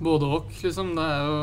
Både 0.02 0.30
og, 0.38 0.54
liksom. 0.64 0.94
Det 0.98 1.04
er 1.04 1.28
jo 1.28 1.38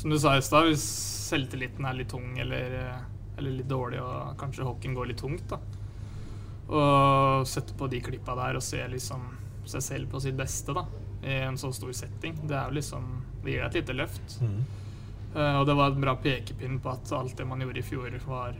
Som 0.00 0.10
du 0.10 0.16
sa 0.18 0.32
i 0.36 0.42
stad, 0.42 0.70
hvis 0.70 0.84
selvtilliten 1.28 1.84
er 1.84 1.98
litt 1.98 2.08
tung 2.08 2.38
eller, 2.40 2.72
eh, 2.78 3.02
eller 3.36 3.58
litt 3.58 3.68
dårlig 3.68 4.00
og 4.00 4.32
kanskje 4.40 4.64
hockeyen 4.64 4.96
går 4.96 5.10
litt 5.10 5.20
tungt, 5.20 5.44
da. 5.50 5.58
Og 6.70 7.46
sette 7.50 7.76
på 7.76 7.88
de 7.90 8.00
klippa 8.00 8.36
der 8.38 8.56
og 8.56 8.64
se 8.64 8.80
liksom 8.88 9.26
seg 9.68 9.84
selv 9.84 10.10
på 10.10 10.22
sitt 10.22 10.38
beste 10.38 10.72
da 10.72 10.86
i 11.20 11.42
en 11.44 11.58
så 11.60 11.68
stor 11.74 11.92
setting. 11.92 12.38
Det 12.48 12.56
er 12.56 12.70
jo 12.70 12.78
liksom 12.78 13.10
Det 13.42 13.52
gir 13.52 13.62
deg 13.62 13.68
et 13.68 13.78
lite 13.80 13.96
løft. 13.96 14.38
Eh, 15.34 15.54
og 15.60 15.66
det 15.68 15.76
var 15.76 15.92
en 15.92 16.00
bra 16.00 16.16
pekepinn 16.16 16.80
på 16.80 16.90
at 16.92 17.12
alt 17.16 17.36
det 17.36 17.46
man 17.48 17.60
gjorde 17.60 17.80
i 17.80 17.86
fjor, 17.86 18.16
var 18.26 18.56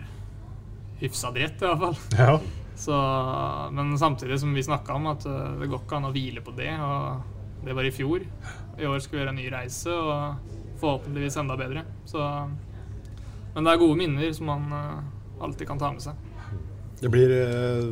hyfsa 1.01 1.33
dritt, 1.33 1.61
i 1.61 1.67
hvert 1.67 1.81
fall. 1.81 1.97
Ja. 2.17 2.39
Så, 2.81 2.97
men 3.77 3.99
samtidig 3.99 4.39
som 4.41 4.55
vi 4.57 4.63
snakka 4.65 4.95
om, 4.97 5.11
at 5.11 5.27
eh, 5.27 5.57
det 5.61 5.69
går 5.69 5.83
ikke 5.85 5.99
an 5.99 6.09
å 6.09 6.15
hvile 6.15 6.45
på 6.45 6.55
det. 6.57 6.73
Og 6.81 7.65
det 7.67 7.77
var 7.77 7.85
i 7.85 7.93
fjor. 7.93 8.25
I 8.81 8.89
år 8.89 9.01
skal 9.01 9.17
vi 9.17 9.23
gjøre 9.25 9.35
en 9.35 9.41
ny 9.41 9.51
reise, 9.53 9.93
og 9.93 10.60
forhåpentligvis 10.81 11.39
enda 11.41 11.57
bedre. 11.61 11.85
Så, 12.09 12.25
men 13.55 13.67
det 13.67 13.73
er 13.73 13.83
gode 13.83 13.99
minner 14.01 14.33
som 14.37 14.51
man 14.51 14.75
eh, 14.75 15.45
alltid 15.45 15.69
kan 15.69 15.81
ta 15.81 15.93
med 15.95 16.05
seg. 16.05 16.27
Det 17.01 17.09
blir, 17.09 17.33
eh, 17.33 17.87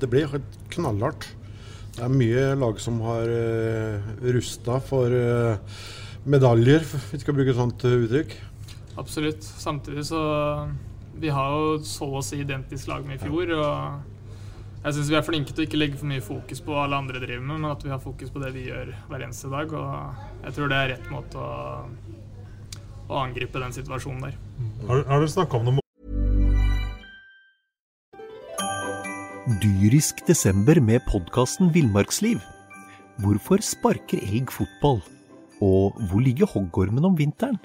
det, 0.00 0.10
blir 0.10 0.40
knallhardt. 0.74 1.28
Det 1.98 2.04
er 2.06 2.14
mye 2.14 2.42
lag 2.58 2.76
som 2.78 3.00
har 3.02 3.26
uh, 3.26 4.10
rusta 4.22 4.76
for 4.86 5.10
eh, 5.10 5.78
medaljer, 6.30 6.84
hvis 6.86 7.08
vi 7.16 7.18
skal 7.24 7.34
bruke 7.34 7.50
et 7.50 7.58
sånt 7.58 7.86
eh, 7.88 7.96
uttrykk. 8.04 8.36
Absolutt. 9.02 9.42
Samtidig 9.42 10.04
så 10.06 10.20
Vi 11.18 11.32
har 11.34 11.50
jo 11.50 11.80
så 11.82 12.06
å 12.14 12.22
si 12.22 12.38
identisk 12.38 12.86
lag 12.86 13.02
med 13.06 13.18
i 13.18 13.24
fjor. 13.24 13.50
Og 13.58 14.17
jeg 14.78 14.94
syns 14.94 15.08
vi 15.10 15.16
er 15.18 15.24
flinke 15.26 15.54
til 15.54 15.64
å 15.64 15.66
ikke 15.66 15.80
legge 15.80 15.98
for 15.98 16.08
mye 16.10 16.22
fokus 16.22 16.62
på 16.62 16.72
hva 16.74 16.84
alle 16.86 17.00
andre 17.02 17.20
driver 17.22 17.42
med, 17.42 17.60
men 17.64 17.72
at 17.72 17.82
vi 17.84 17.90
har 17.90 18.00
fokus 18.02 18.30
på 18.30 18.42
det 18.42 18.52
vi 18.54 18.68
gjør 18.68 18.92
hver 19.10 19.24
eneste 19.26 19.50
dag. 19.50 19.74
Og 19.74 20.46
jeg 20.46 20.56
tror 20.56 20.70
det 20.70 20.78
er 20.78 20.92
rett 20.94 21.10
måte 21.10 21.42
å, 21.42 21.50
å 23.08 23.20
angripe 23.24 23.60
den 23.62 23.74
situasjonen 23.74 24.28
der. 24.28 24.38
Har, 24.88 25.04
har 25.10 25.24
du 25.24 25.30
snakka 25.34 25.58
om 25.58 25.70
noe 25.72 25.84
Dyrisk 29.58 30.20
desember 30.28 30.76
med 30.84 31.00
podkasten 31.08 31.70
Villmarksliv. 31.72 32.38
Hvorfor 33.24 33.62
sparker 33.64 34.20
elg 34.20 34.52
fotball? 34.52 35.00
Og 35.64 35.96
hvor 36.06 36.22
ligger 36.22 36.46
hoggormen 36.52 37.08
om 37.08 37.16
vinteren? 37.18 37.56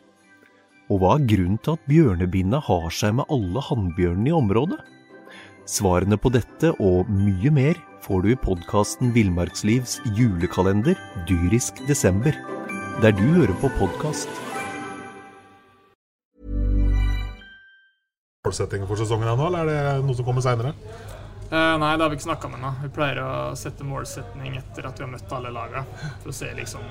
Og 0.89 1.03
hva 1.03 1.17
er 1.17 1.27
grunnen 1.29 1.59
til 1.61 1.75
at 1.75 1.85
bjørnebinna 1.91 2.63
har 2.63 2.87
seg 2.95 3.19
med 3.19 3.29
alle 3.31 3.61
hannbjørnene 3.67 4.31
i 4.31 4.35
området? 4.39 4.79
Svarene 5.63 6.17
på 6.19 6.27
dette 6.33 6.73
og 6.83 7.07
mye 7.07 7.51
mer 7.55 7.77
får 8.03 8.23
du 8.25 8.33
i 8.33 8.39
podkasten 8.39 9.13
Villmarkslivs 9.15 10.01
julekalender 10.17 10.97
Dyrisk 11.29 11.79
desember, 11.87 12.35
der 12.99 13.15
du 13.15 13.23
hører 13.37 13.55
på 13.61 13.71
podkast. 13.79 14.27
målsettinger 18.43 18.85
for 18.85 18.99
sesongen 18.99 19.25
ennå, 19.31 19.47
eller 19.47 19.71
er 19.71 19.85
det 19.87 20.05
noe 20.05 20.13
som 20.13 20.25
kommer 20.27 20.43
seinere? 20.45 20.75
Eh, 21.47 21.75
nei, 21.79 21.93
det 21.95 22.03
har 22.03 22.11
vi 22.11 22.19
ikke 22.19 22.27
snakka 22.27 22.51
med 22.51 22.59
ennå. 22.59 22.73
Vi 22.83 22.89
pleier 22.93 23.21
å 23.23 23.31
sette 23.57 23.87
målsetning 23.87 24.59
etter 24.59 24.85
at 24.85 24.99
vi 24.99 25.07
har 25.07 25.09
møtt 25.09 25.31
alle 25.33 25.49
laga, 25.55 25.85
for 26.21 26.29
å 26.29 26.35
se 26.35 26.51
liksom 26.59 26.83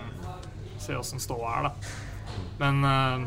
Se 0.83 0.97
åssen 0.99 1.21
ståa 1.23 1.51
er, 1.61 1.69
da. 1.69 2.33
Men 2.59 2.83
eh, 2.89 3.27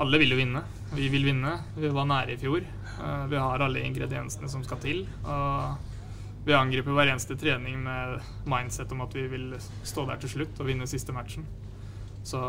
alle 0.00 0.20
vil 0.22 0.30
jo 0.32 0.38
vinne. 0.38 0.62
Vi 0.94 1.10
vil 1.12 1.26
vinne. 1.26 1.58
Vi 1.76 1.90
var 1.92 2.06
nære 2.08 2.32
i 2.32 2.40
fjor. 2.40 2.64
Eh, 2.98 3.26
vi 3.26 3.36
har 3.36 3.60
alle 3.60 3.84
ingrediensene 3.86 4.48
som 4.48 4.64
skal 4.64 4.80
til. 4.82 5.04
Og 5.24 6.46
vi 6.46 6.56
angriper 6.56 6.94
hver 6.96 7.12
eneste 7.12 7.36
trening 7.38 7.80
med 7.84 8.18
mindset 8.48 8.92
om 8.94 9.04
at 9.04 9.14
vi 9.16 9.26
vil 9.30 9.50
stå 9.86 10.06
der 10.08 10.20
til 10.22 10.38
slutt 10.38 10.62
og 10.62 10.70
vinne 10.70 10.88
siste 10.88 11.14
matchen. 11.14 11.46
Så 12.26 12.40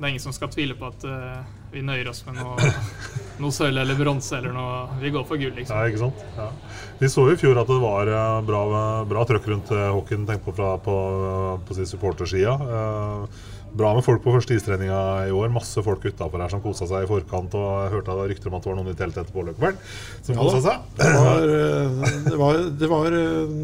det 0.00 0.06
er 0.06 0.12
ingen 0.14 0.22
som 0.22 0.32
skal 0.32 0.48
tvile 0.52 0.74
på 0.78 0.88
at 0.88 1.04
eh, 1.04 1.42
vi 1.74 1.82
nøyer 1.84 2.08
oss 2.10 2.22
med 2.26 2.40
noe, 2.40 2.70
noe 3.42 3.54
sølv 3.54 3.82
eller 3.82 3.98
bronse 3.98 4.38
eller 4.38 4.56
noe. 4.56 4.80
Vi 5.02 5.12
går 5.12 5.26
for 5.28 5.40
gull, 5.40 5.52
liksom. 5.58 5.76
Ja, 5.76 5.90
ikke 5.92 6.06
sant? 6.06 6.24
Ja. 6.38 6.48
Vi 7.00 7.12
så 7.12 7.26
i 7.30 7.36
fjor 7.40 7.60
at 7.60 7.70
det 7.70 7.78
var 7.82 8.10
eh, 8.10 8.40
bra, 8.48 8.64
bra 9.08 9.28
trøkk 9.28 9.50
rundt 9.52 9.72
hockeyen, 9.76 10.26
tenk 10.28 10.44
på 10.46 10.56
fra 10.56 10.74
på, 10.82 10.96
på 11.68 11.80
supportersida. 11.84 12.56
Bra 13.70 13.92
med 13.94 14.02
folk 14.02 14.22
på 14.24 14.32
første 14.34 14.56
istreninga 14.58 14.98
i 15.28 15.32
år. 15.34 15.50
Masse 15.54 15.82
folk 15.86 16.02
utafor 16.02 16.42
her 16.42 16.50
som 16.50 16.62
kosa 16.64 16.88
seg 16.90 17.04
i 17.04 17.08
forkant. 17.10 17.52
Og 17.54 17.66
jeg 17.84 17.92
hørte 17.94 18.16
rykter 18.32 18.50
om 18.50 18.56
at 18.58 18.64
det 18.66 18.70
var 18.72 18.78
noen 18.80 18.90
i 18.90 18.96
teltet 18.98 19.20
etterpå 19.22 19.44
Løkkeberg 19.46 19.76
som 20.26 20.34
Ja 20.34 20.40
kosa 20.42 20.60
seg. 20.64 20.88
Det 20.98 21.10
var, 21.14 21.52
eh, 21.54 22.00
det 22.26 22.38
var, 22.40 22.58
det 22.82 22.88
var, 22.90 23.16
eh, 23.20 23.54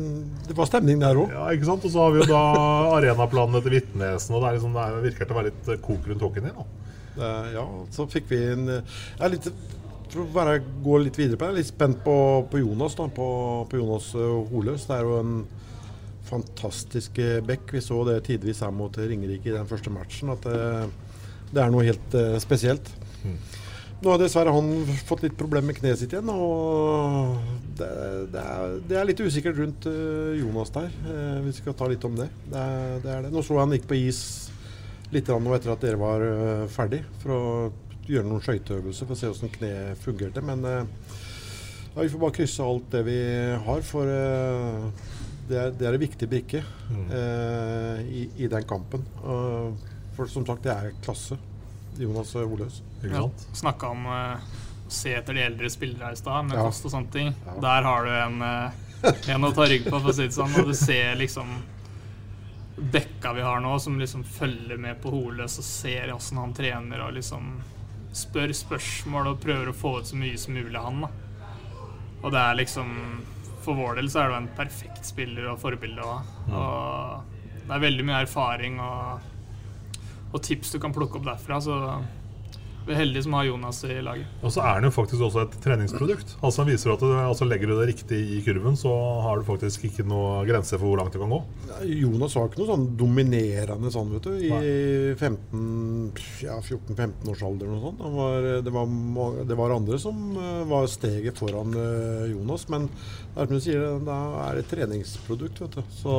det 0.46 0.56
var 0.60 0.70
stemning 0.70 1.02
der 1.02 1.18
òg. 1.18 1.32
Ja, 1.34 1.48
ikke 1.56 1.66
sant? 1.72 1.84
Og 1.88 1.90
så 1.90 2.04
har 2.04 2.14
vi 2.14 2.22
jo 2.22 2.28
da 2.30 2.42
arenaplanene 3.00 3.62
til 3.66 3.74
Vitnesen, 3.78 4.36
og 4.38 4.44
det, 4.46 4.54
liksom, 4.60 4.76
det 4.78 4.84
er- 4.86 5.02
virker 5.08 5.24
til 5.26 5.34
å 5.34 5.40
være 5.40 5.50
litt 5.50 5.68
eh, 5.74 5.80
kok 5.88 6.06
rundt 6.12 6.22
hockeyen 6.28 6.50
din. 6.50 6.54
da. 6.62 7.32
Ja, 7.56 7.64
så 7.90 8.04
fikk 8.12 8.26
vi 8.28 8.36
en 8.52 8.66
Jeg 8.68 9.24
er 9.24 9.30
litt 9.32 9.46
for 10.12 10.20
å 10.22 10.32
bare 10.32 10.58
gå 10.84 10.98
litt 11.02 11.16
videre 11.16 11.36
på 11.36 11.46
det, 11.46 11.48
jeg 11.48 11.54
er 11.56 11.62
litt 11.62 11.72
spent 11.72 12.04
på, 12.04 12.46
på 12.52 12.58
Jonas. 12.62 12.94
da, 12.94 13.08
På, 13.08 13.66
på 13.68 13.76
Jonas 13.80 14.12
Holøs. 14.52 14.86
Det 14.86 14.96
er 15.00 15.02
jo 15.02 15.18
en 15.18 15.32
fantastisk 16.28 17.20
eh, 17.22 17.42
back. 17.44 17.70
Vi 17.74 17.82
så 17.84 18.00
det 18.08 18.22
tidvis 18.28 18.62
her 18.64 18.74
mot 18.74 18.96
Ringerike 18.98 19.52
i 19.52 19.56
den 19.56 19.68
første 19.70 19.92
matchen. 19.94 20.34
At 20.34 20.46
det, 20.46 20.88
det 21.52 21.62
er 21.62 21.70
noe 21.72 21.86
helt 21.86 22.18
uh, 22.18 22.34
spesielt. 22.42 22.90
Nå 23.96 24.12
har 24.12 24.20
dessverre 24.20 24.52
han 24.52 24.72
fått 25.08 25.22
litt 25.24 25.38
problemer 25.38 25.70
med 25.70 25.78
kneet 25.78 26.02
sitt 26.02 26.12
igjen. 26.12 26.28
Og 26.28 27.38
det, 27.78 27.88
det, 28.34 28.42
er, 28.42 28.74
det 28.90 28.98
er 29.00 29.08
litt 29.08 29.22
usikkert 29.22 29.62
rundt 29.62 29.88
uh, 29.88 30.34
Jonas 30.36 30.74
der. 30.74 30.90
Uh, 31.06 31.38
vi 31.46 31.54
skal 31.56 31.78
ta 31.78 31.88
litt 31.90 32.04
om 32.04 32.18
det. 32.18 32.28
Det 32.50 32.66
er 32.66 33.00
det. 33.00 33.14
Er 33.14 33.26
det. 33.26 33.32
Nå 33.34 33.46
så 33.46 33.56
han 33.62 33.72
gikk 33.74 33.88
på 33.88 33.98
is 34.02 34.26
litt 35.14 35.28
nå 35.30 35.54
etter 35.54 35.72
at 35.72 35.84
dere 35.84 36.00
var 36.00 36.24
eh, 36.24 36.64
ferdig, 36.72 37.02
for 37.22 37.34
å 37.34 37.42
gjøre 38.06 38.28
noen 38.28 38.42
skøyteøvelser 38.42 39.08
for 39.08 39.14
å 39.14 39.18
se 39.18 39.30
hvordan 39.30 39.54
kneet 39.54 40.02
fungerte. 40.02 40.42
Men 40.44 40.64
eh, 40.66 40.88
ja, 41.94 42.00
vi 42.00 42.10
får 42.12 42.22
bare 42.22 42.36
krysse 42.40 42.66
alt 42.66 42.88
det 42.94 43.04
vi 43.06 43.20
har, 43.66 43.84
for 43.86 44.10
eh, 44.10 45.04
det, 45.48 45.56
er, 45.58 45.70
det 45.78 45.86
er 45.88 45.96
en 45.96 46.02
viktig 46.02 46.28
brikke 46.30 46.60
eh, 46.62 48.00
i, 48.06 48.22
i 48.44 48.48
den 48.50 48.64
kampen. 48.68 49.04
Uh, 49.22 49.72
for 50.16 50.26
som 50.32 50.46
sagt, 50.48 50.64
det 50.66 50.72
er 50.72 50.94
klasse. 51.04 51.36
Jonas 52.00 52.34
Oløs. 52.36 52.82
Ja, 53.02 53.22
Snakka 53.56 53.88
om 53.94 54.06
eh, 54.12 54.42
å 54.86 54.90
se 54.92 55.14
etter 55.16 55.36
de 55.36 55.44
eldre 55.46 55.70
spillere 55.72 56.10
her 56.10 56.16
i 56.16 56.20
stad, 56.20 56.44
med 56.48 56.58
Ja. 56.58 56.66
kost 56.68 56.84
og 56.88 56.92
sånne 56.92 57.12
ting. 57.14 57.30
Ja. 57.46 57.54
Der 57.64 57.86
har 57.88 58.04
du 58.04 58.10
en, 58.12 58.42
eh, 58.42 59.14
en 59.32 59.48
å 59.48 59.52
ta 59.56 59.64
rygg 59.68 59.86
på, 59.88 59.96
for 60.00 60.12
å 60.12 60.16
si 60.16 60.26
det 60.28 60.36
sånn. 60.36 60.52
Og 60.60 60.68
du 60.72 60.74
ser 60.76 61.16
liksom 61.20 61.54
dekka 62.76 63.32
vi 63.32 63.44
har 63.46 63.60
nå, 63.64 63.78
som 63.80 63.96
liksom 64.00 64.24
følger 64.28 64.76
med 64.76 64.98
på 65.00 65.10
Holøs 65.14 65.56
og 65.62 65.64
ser 65.64 66.12
åssen 66.12 66.36
han 66.42 66.52
trener 66.56 67.00
og 67.06 67.14
liksom 67.16 67.54
spør 68.16 68.52
spørsmål 68.56 69.30
og 69.32 69.40
prøver 69.40 69.70
å 69.70 69.76
få 69.76 69.94
ut 70.00 70.10
så 70.10 70.16
mye 70.20 70.36
som 70.40 70.56
mulig 70.56 70.76
av 70.76 70.84
han. 70.90 71.00
da. 71.06 71.08
Og 72.22 72.32
det 72.32 72.40
er 72.42 72.58
liksom 72.60 72.92
For 73.66 73.74
vår 73.74 73.98
del 73.98 74.10
så 74.12 74.22
er 74.22 74.30
det 74.30 74.36
en 74.38 74.52
perfekt 74.54 75.08
spiller 75.08 75.48
og 75.50 75.58
forbilde 75.58 76.04
ha. 76.06 76.18
Og 76.54 77.32
det 77.66 77.74
er 77.74 77.82
veldig 77.82 78.04
mye 78.06 78.20
erfaring 78.22 78.78
og, 78.78 79.24
og 80.30 80.38
tips 80.46 80.76
du 80.76 80.78
kan 80.82 80.94
plukke 80.94 81.18
opp 81.18 81.26
derfra. 81.26 81.58
Så 81.64 81.78
vi 82.86 82.94
er 82.94 83.00
heldige 83.00 83.24
som 83.26 83.34
har 83.34 83.44
Jonas 83.48 83.80
i 83.84 83.96
laget. 84.04 84.26
Og 84.46 84.52
så 84.54 84.60
er 84.62 84.76
han 84.78 84.84
jo 84.86 84.90
faktisk 84.94 85.22
også 85.26 85.42
et 85.42 85.56
treningsprodukt. 85.64 86.36
Altså 86.40 86.62
han 86.62 86.70
viser 86.70 86.92
at 86.94 87.00
du, 87.02 87.08
altså 87.18 87.48
Legger 87.48 87.66
du 87.72 87.74
det 87.80 87.88
riktig 87.90 88.20
i 88.36 88.40
kurven, 88.46 88.76
så 88.78 88.92
har 89.24 89.40
du 89.40 89.46
faktisk 89.48 89.84
ikke 89.88 90.06
noe 90.06 90.44
grense 90.46 90.78
for 90.78 90.86
hvor 90.86 91.00
langt 91.02 91.12
du 91.16 91.18
kan 91.22 91.32
gå. 91.34 91.40
Jonas 91.90 92.36
var 92.38 92.46
ikke 92.48 92.60
noe 92.62 92.70
sånn 92.70 92.86
dominerende 93.00 93.90
sånn, 93.94 94.12
vet 94.14 94.28
du. 94.28 94.38
I 94.38 95.14
15, 95.18 96.12
ja, 96.46 96.56
14-15-årsalderen 96.62 97.76
og 97.76 97.84
sånn. 97.88 98.00
Han 98.06 98.16
var- 98.16 98.62
Det, 98.66 98.72
var 98.72 99.44
det 99.44 99.56
var 99.58 99.70
andre 99.76 99.98
som 99.98 100.36
eh, 100.38 100.64
var 100.70 100.86
steget 100.86 101.36
foran 101.38 101.74
eh, 101.74 102.30
Jonas. 102.32 102.68
Men 102.68 102.86
det 102.88 103.42
er 103.42 103.46
som 103.46 103.56
du 103.56 103.60
sier, 103.60 103.98
det 104.06 104.18
er 104.46 104.58
et 104.62 104.70
treningsprodukt, 104.70 105.60
vet 105.60 105.76
du. 105.76 105.82
Så 105.90 106.16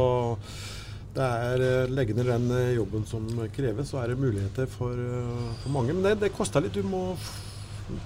det 1.18 1.26
er 1.26 1.66
eh, 1.66 1.92
legge 1.98 2.16
ned 2.16 2.30
den 2.30 2.48
eh, 2.54 2.76
jobben 2.78 3.06
som 3.10 3.26
kreves, 3.54 3.90
så 3.92 4.02
er 4.02 4.12
det 4.12 4.22
muligheter 4.22 4.70
for, 4.70 4.94
eh, 4.94 5.52
for 5.64 5.74
mange. 5.74 5.96
Men 5.96 6.06
det, 6.06 6.18
det 6.22 6.34
koster 6.36 6.64
litt. 6.64 6.78
Du 6.78 6.86
må, 6.86 7.04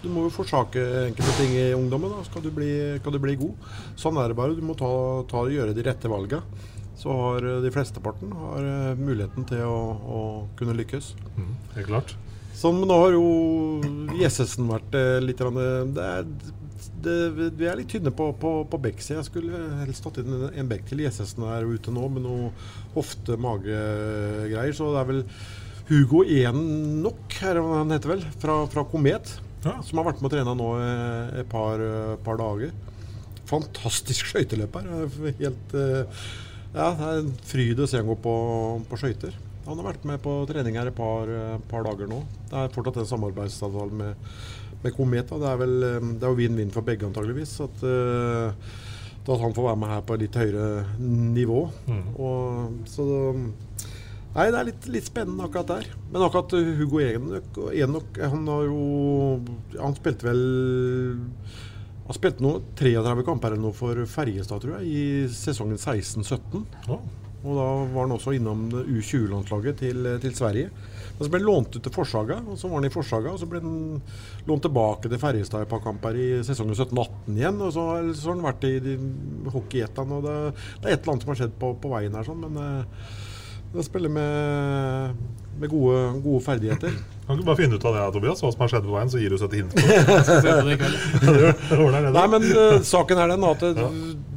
du 0.04 0.08
må 0.13 0.28
jo 0.28 0.34
forsake 0.34 0.84
enkelte 1.08 1.38
ting 1.39 1.56
i 1.58 1.71
ungdommen 1.76 2.13
da, 2.13 2.21
skal, 2.28 2.45
du 2.45 2.52
bli, 2.56 2.71
skal 3.02 3.17
du 3.17 3.21
bli 3.24 3.38
god. 3.41 3.67
Sånn 4.00 4.19
er 4.21 4.32
det 4.32 4.39
bare. 4.39 4.56
Du 4.56 4.63
må 4.65 4.78
ta, 4.80 4.91
ta, 5.32 5.43
gjøre 5.52 5.76
de 5.76 5.86
rette 5.88 6.12
valga. 6.12 6.43
Så 7.02 7.13
har 7.17 7.45
de 7.63 7.69
flesteparten 7.74 8.30
har 8.38 8.65
muligheten 9.00 9.47
til 9.50 9.63
å, 9.65 9.78
å 9.97 10.19
kunne 10.60 10.76
lykkes. 10.78 11.15
Det 11.74 11.82
er 11.82 11.88
klart. 11.88 12.13
Sånn, 12.54 12.78
men 12.78 12.91
nå 12.91 12.97
har 13.00 13.15
jo 13.15 13.26
Jessesen 14.19 14.67
vært 14.69 14.93
litt 15.24 15.41
det 15.41 16.04
er, 16.06 16.28
det, 17.05 17.51
Vi 17.57 17.67
er 17.69 17.79
litt 17.79 17.91
tynne 17.91 18.13
på, 18.15 18.29
på, 18.39 18.51
på 18.69 18.79
bekksida. 18.85 19.19
Jeg 19.19 19.29
skulle 19.29 19.61
helst 19.81 20.05
tatt 20.05 20.21
inn 20.21 20.49
en, 20.49 20.69
bekk 20.69 20.87
til. 20.89 21.03
Jessesen 21.05 21.45
er 21.49 21.67
ute 21.67 21.93
nå 21.93 22.07
med 22.13 22.25
noe 22.25 22.51
hofte-mage-greier. 22.95 24.73
Så 24.77 24.91
det 24.93 25.01
er 25.01 25.11
vel 25.11 25.23
Hugo 25.91 26.21
Enok, 26.23 27.37
er 27.43 27.57
det 27.57 27.63
han 27.67 27.91
heter 27.91 28.13
vel, 28.13 28.21
fra, 28.39 28.61
fra 28.71 28.85
Komet. 28.87 29.33
Som 29.61 29.99
har 29.99 30.07
vært 30.07 30.21
med 30.21 30.31
å 30.31 30.33
trene 30.33 30.53
nå 30.57 30.69
eh, 30.81 31.41
et 31.43 31.49
par, 31.51 31.81
eh, 31.83 32.15
par 32.25 32.39
dager. 32.41 32.71
Fantastisk 33.49 34.31
skøyteløper. 34.31 34.87
Helt 35.41 35.75
eh, 35.77 36.25
Ja, 36.71 36.87
det 36.95 37.07
er 37.09 37.17
en 37.19 37.33
fryd 37.43 37.81
å 37.83 37.87
se 37.89 37.99
han 37.99 38.07
gå 38.07 38.15
på, 38.23 38.33
på 38.87 39.01
skøyter. 39.01 39.35
Han 39.67 39.77
har 39.77 39.91
vært 39.91 40.05
med 40.07 40.21
på 40.23 40.33
trening 40.49 40.79
her 40.79 40.89
et 40.89 40.97
par, 40.97 41.29
par 41.69 41.83
dager 41.85 42.09
nå. 42.09 42.23
Det 42.49 42.57
er 42.57 42.71
fortsatt 42.73 43.03
en 43.03 43.09
samarbeidsavtale 43.11 43.99
med, 43.99 44.31
med 44.86 44.96
Kometa. 44.96 45.39
Det 45.41 45.50
er 45.50 45.60
vel 45.62 45.76
eh, 45.88 46.10
det 46.15 46.26
er 46.26 46.34
jo 46.34 46.39
vinn-vinn 46.39 46.74
for 46.74 46.88
begge, 46.88 47.08
antageligvis. 47.08 47.58
At, 47.65 47.84
eh, 47.88 48.70
at 49.22 49.44
han 49.44 49.56
får 49.56 49.67
være 49.70 49.82
med 49.82 49.94
her 49.94 50.06
på 50.06 50.17
et 50.17 50.26
litt 50.26 50.39
høyere 50.41 50.70
nivå. 51.00 51.65
Og, 52.17 52.88
så 52.89 53.08
Nei, 54.32 54.46
det 54.48 54.60
er 54.62 54.67
litt, 54.70 54.86
litt 54.88 55.08
spennende 55.10 55.44
akkurat 55.44 55.67
der. 55.67 55.88
Men 56.08 56.24
akkurat 56.24 56.54
uh, 56.56 56.70
Hugo 56.80 57.02
Enok, 57.04 57.58
Enok 57.76 58.20
han 58.22 58.46
har 58.48 58.62
jo 58.63 58.78
Han 59.76 59.98
spilte 59.98 60.30
vel 60.30 60.44
Han 62.08 62.15
spilte 62.15 62.46
noe 62.46 62.62
33 62.80 63.26
kamper 63.28 63.52
eller 63.52 63.65
noe 63.65 63.76
for 63.76 64.00
Ferjestad, 64.08 64.63
tror 64.63 64.78
jeg, 64.80 64.88
i 64.88 65.02
sesongen 65.36 65.76
16-17. 65.76 66.63
Og 67.41 67.58
da 67.58 67.67
var 67.91 68.06
han 68.06 68.15
også 68.15 68.38
innom 68.38 68.70
U20-landslaget 68.72 69.84
til, 69.84 70.10
til 70.24 70.36
Sverige. 70.38 70.72
Så 71.21 71.29
ble 71.34 71.41
lånt 71.45 71.75
ut 71.75 71.84
til 71.86 71.93
Forsaga, 71.93 72.39
og 72.49 72.57
så 72.57 72.69
var 72.71 72.79
han 72.81 72.89
i 72.89 72.93
Forsaga. 72.93 73.34
Og 73.36 73.41
så 73.41 73.49
ble 73.49 73.62
han 73.62 73.75
lånt 74.49 74.63
tilbake 74.65 75.12
til 75.12 75.21
Ferjestad 75.21 75.65
et 75.67 75.71
par 75.71 75.84
kamper 75.86 76.17
i 76.17 76.29
sesongen 76.47 76.77
17-18 76.77 77.38
igjen. 77.38 77.62
Og 77.62 77.73
så, 77.75 77.86
har- 77.93 78.13
så 78.17 78.31
har 78.31 78.39
han 78.39 78.47
vært 78.49 78.65
i 78.69 78.75
de 78.88 78.95
hockeyetene, 79.53 80.17
og 80.21 80.25
det, 80.25 80.38
det 80.81 80.89
er 80.89 80.95
et 80.95 81.03
eller 81.03 81.13
annet 81.15 81.27
som 81.27 81.36
har 81.36 81.41
skjedd 81.43 81.60
på, 81.62 81.75
på 81.84 81.93
veien 81.93 82.17
her, 82.17 82.25
sånn, 82.27 82.41
men 82.47 82.57
eh, 82.62 83.05
det 83.71 83.86
spiller 83.88 84.12
med, 84.12 85.19
med 85.62 85.69
gode, 85.71 85.99
gode 86.25 86.41
ferdigheter. 86.43 86.91
Kan 87.23 87.38
ikke 87.38 87.47
bare 87.47 87.60
finne 87.62 87.77
ut 87.79 87.86
av 87.88 87.93
det, 87.95 88.01
Tobias, 88.17 88.41
hva 88.43 88.49
som 88.51 88.65
har 88.65 88.71
skjedd 88.73 88.88
på 88.89 88.95
veien, 88.97 89.12
så 89.13 89.21
gir 89.21 89.31
du 89.31 89.38
oss 89.38 89.45
et 89.47 89.55
hint. 89.55 89.71
Nei, 92.17 92.25
men 92.34 92.47
uh, 92.51 92.81
saken 92.84 93.21
er 93.23 93.31
den 93.31 93.45
at 93.47 93.63
det, 93.63 93.86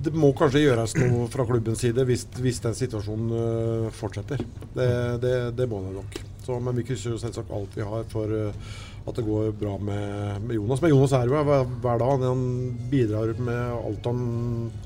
det 0.07 0.13
må 0.15 0.31
kanskje 0.39 0.63
gjøres 0.63 0.95
noe 1.01 1.27
fra 1.33 1.47
klubbens 1.49 1.83
side 1.83 2.05
hvis, 2.07 2.23
hvis 2.39 2.63
den 2.63 2.79
situasjonen 2.79 3.35
uh, 3.35 3.91
fortsetter. 3.99 4.39
Det, 4.77 4.89
det, 5.25 5.35
det 5.59 5.67
må 5.71 5.83
det 5.89 5.97
nok. 5.99 6.21
Så, 6.45 6.59
men 6.61 6.77
vi 6.77 6.85
krysser 6.87 7.15
jo 7.15 7.21
selvsagt 7.23 7.51
alt 7.57 7.77
vi 7.79 7.87
har 7.89 8.05
for 8.13 8.33
eh, 8.37 8.73
at 9.05 9.19
det 9.19 9.25
går 9.27 9.51
bra 9.61 9.75
med, 9.79 10.43
med 10.47 10.57
Jonas. 10.57 10.81
Men 10.81 10.95
Jonas 10.95 11.13
er 11.17 11.27
jo 11.29 11.37
her 11.37 11.45
hver, 11.49 11.65
hver 11.85 11.99
dag. 12.01 12.23
Han 12.25 12.45
bidrar 12.93 13.35
med 13.37 13.63
alt 13.79 14.07
han, 14.09 14.21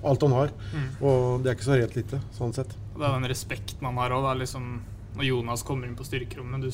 alt 0.02 0.22
han 0.26 0.34
har. 0.38 0.54
Mm. 0.74 0.86
Og 1.06 1.42
det 1.44 1.50
er 1.52 1.58
ikke 1.58 1.68
så 1.70 1.78
helt 1.78 1.98
lite, 1.98 2.18
sånn 2.38 2.54
sett. 2.56 2.72
Det 2.98 3.04
er 3.06 3.14
den 3.18 3.28
respekten 3.30 3.86
han 3.86 4.00
har 4.02 4.14
òg. 4.16 4.26
Liksom, 4.40 4.70
når 5.18 5.28
Jonas 5.28 5.62
kommer 5.66 5.86
inn 5.86 5.94
på 5.98 6.06
styrkerommet 6.06 6.66
Du 6.66 6.70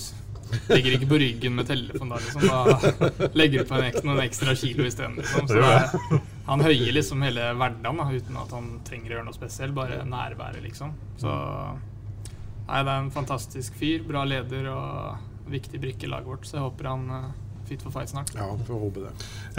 legger 0.68 0.94
ikke 0.98 1.08
på 1.08 1.18
ryggen 1.20 1.54
med 1.56 1.68
telefon 1.68 2.10
da, 2.12 2.18
liksom. 2.20 2.42
Da 2.48 3.28
legger 3.36 3.62
du 3.64 3.68
på 3.68 3.76
en, 3.78 3.86
ek- 3.90 4.02
noen 4.04 4.20
ekstra 4.24 4.52
kilo 4.56 4.84
isteden. 4.88 5.16
Liksom. 5.20 5.48
Så 5.48 5.60
Det 5.60 6.20
han 6.44 6.60
høyer 6.64 6.92
liksom 6.92 7.22
hele 7.24 7.46
hverdagen 7.56 8.00
da, 8.00 8.08
uten 8.12 8.36
at 8.40 8.52
han 8.52 8.66
trenger 8.88 9.12
å 9.12 9.16
gjøre 9.18 9.28
noe 9.30 9.36
spesielt. 9.36 9.72
Bare 9.76 10.02
nærværet, 10.08 10.60
liksom. 10.64 10.92
Så 11.20 11.32
Nei, 12.68 12.80
det 12.82 12.90
er 12.92 13.00
en 13.02 13.10
fantastisk 13.12 13.74
fyr. 13.76 14.04
Bra 14.08 14.22
leder 14.28 14.68
og 14.72 15.50
viktig 15.52 15.80
brikke 15.82 16.06
i 16.06 16.12
laget 16.12 16.30
vårt. 16.30 16.46
Så 16.48 16.56
jeg 16.58 16.64
håper 16.64 16.88
han 16.88 17.02
er 17.12 17.26
fit 17.68 17.80
for 17.84 17.92
fight 17.94 18.10
snart. 18.12 18.30
Ja, 18.36 18.46
får 18.68 18.80
håpe 18.80 19.02
det. 19.06 19.10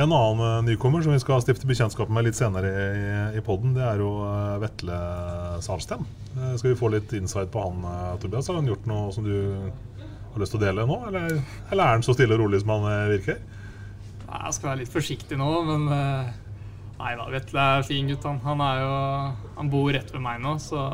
En 0.02 0.12
annen 0.14 0.42
eh, 0.46 0.60
nykommer 0.72 1.02
som 1.06 1.14
vi 1.14 1.22
skal 1.22 1.42
stifte 1.42 1.66
bekjentskap 1.70 2.10
med 2.14 2.28
litt 2.28 2.38
senere 2.38 2.70
i, 2.70 3.06
i 3.40 3.42
podden, 3.46 3.74
det 3.78 3.82
er 3.86 4.02
jo 4.02 4.12
eh, 4.26 4.56
Vetle 4.62 4.98
Salsten. 5.66 6.06
Eh, 6.36 6.52
Skal 6.62 6.74
vi 6.74 6.78
få 6.80 6.92
litt 6.94 7.14
insight 7.18 7.50
på 7.54 7.64
han, 7.66 7.82
eh, 7.90 8.12
Tobias? 8.22 8.50
Har 8.52 8.60
han 8.60 8.70
gjort 8.70 8.86
noe 8.90 9.10
som 9.16 9.26
du 9.26 9.34
har 9.36 10.42
lyst 10.44 10.54
til 10.54 10.62
å 10.62 10.66
dele 10.68 10.86
nå, 10.86 11.00
eller, 11.10 11.38
eller 11.72 11.82
er 11.86 11.96
han 11.96 12.06
så 12.06 12.14
stille 12.18 12.36
og 12.38 12.44
rolig 12.46 12.62
som 12.62 12.76
han 12.76 12.86
eh, 12.92 13.06
virker? 13.16 13.40
Nei, 14.26 14.42
Jeg 14.50 14.58
skal 14.58 14.70
være 14.72 14.82
litt 14.84 14.94
forsiktig 14.94 15.38
nå, 15.42 15.50
men 15.70 15.88
eh, 15.96 16.34
Nei 16.96 17.12
da, 17.20 17.26
Vetle 17.34 17.64
er 17.80 17.84
fin 17.90 18.08
gutt. 18.08 18.24
Han, 18.30 18.38
han 18.46 18.62
er 18.64 18.78
jo 18.86 18.92
Han 19.58 19.70
bor 19.74 19.90
rett 19.92 20.14
ved 20.14 20.22
meg 20.24 20.38
nå, 20.46 20.54
så, 20.64 20.86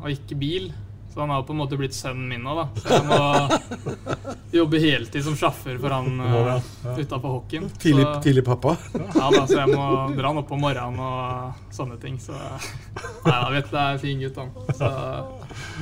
og 0.00 0.06
ikke 0.14 0.38
bil. 0.40 0.70
Så 1.10 1.20
han 1.20 1.30
har 1.30 1.42
på 1.42 1.52
en 1.52 1.58
måte 1.58 1.76
blitt 1.78 1.94
sønnen 1.94 2.28
min 2.30 2.44
nå, 2.46 2.52
da. 2.54 2.66
Så 2.78 2.94
jeg 2.94 3.06
må 3.08 3.18
jobbe 4.60 4.80
heltid 4.82 5.24
som 5.26 5.36
sjåfør 5.38 5.80
for 5.82 5.94
han 5.96 6.20
Du 6.20 6.36
uh, 6.36 7.00
utafor 7.00 7.34
hockeyen. 7.40 7.66
Tidlig, 7.82 8.06
tidlig 8.22 8.44
pappa. 8.46 8.76
Ja 8.94 9.30
da, 9.34 9.42
så 9.46 9.58
jeg 9.58 9.74
må 9.74 9.88
dra 10.14 10.30
han 10.30 10.38
opp 10.42 10.52
om 10.54 10.62
morgenen 10.62 11.02
og 11.02 11.74
sånne 11.74 11.98
ting. 12.02 12.20
Så 12.22 12.36
Nei 12.36 13.34
da, 13.34 13.50
vet 13.56 13.72
det 13.72 13.82
er 13.82 13.96
en 13.96 14.02
fin 14.04 14.22
gutt, 14.22 14.38
han. 14.38 14.54
Så, 14.78 14.92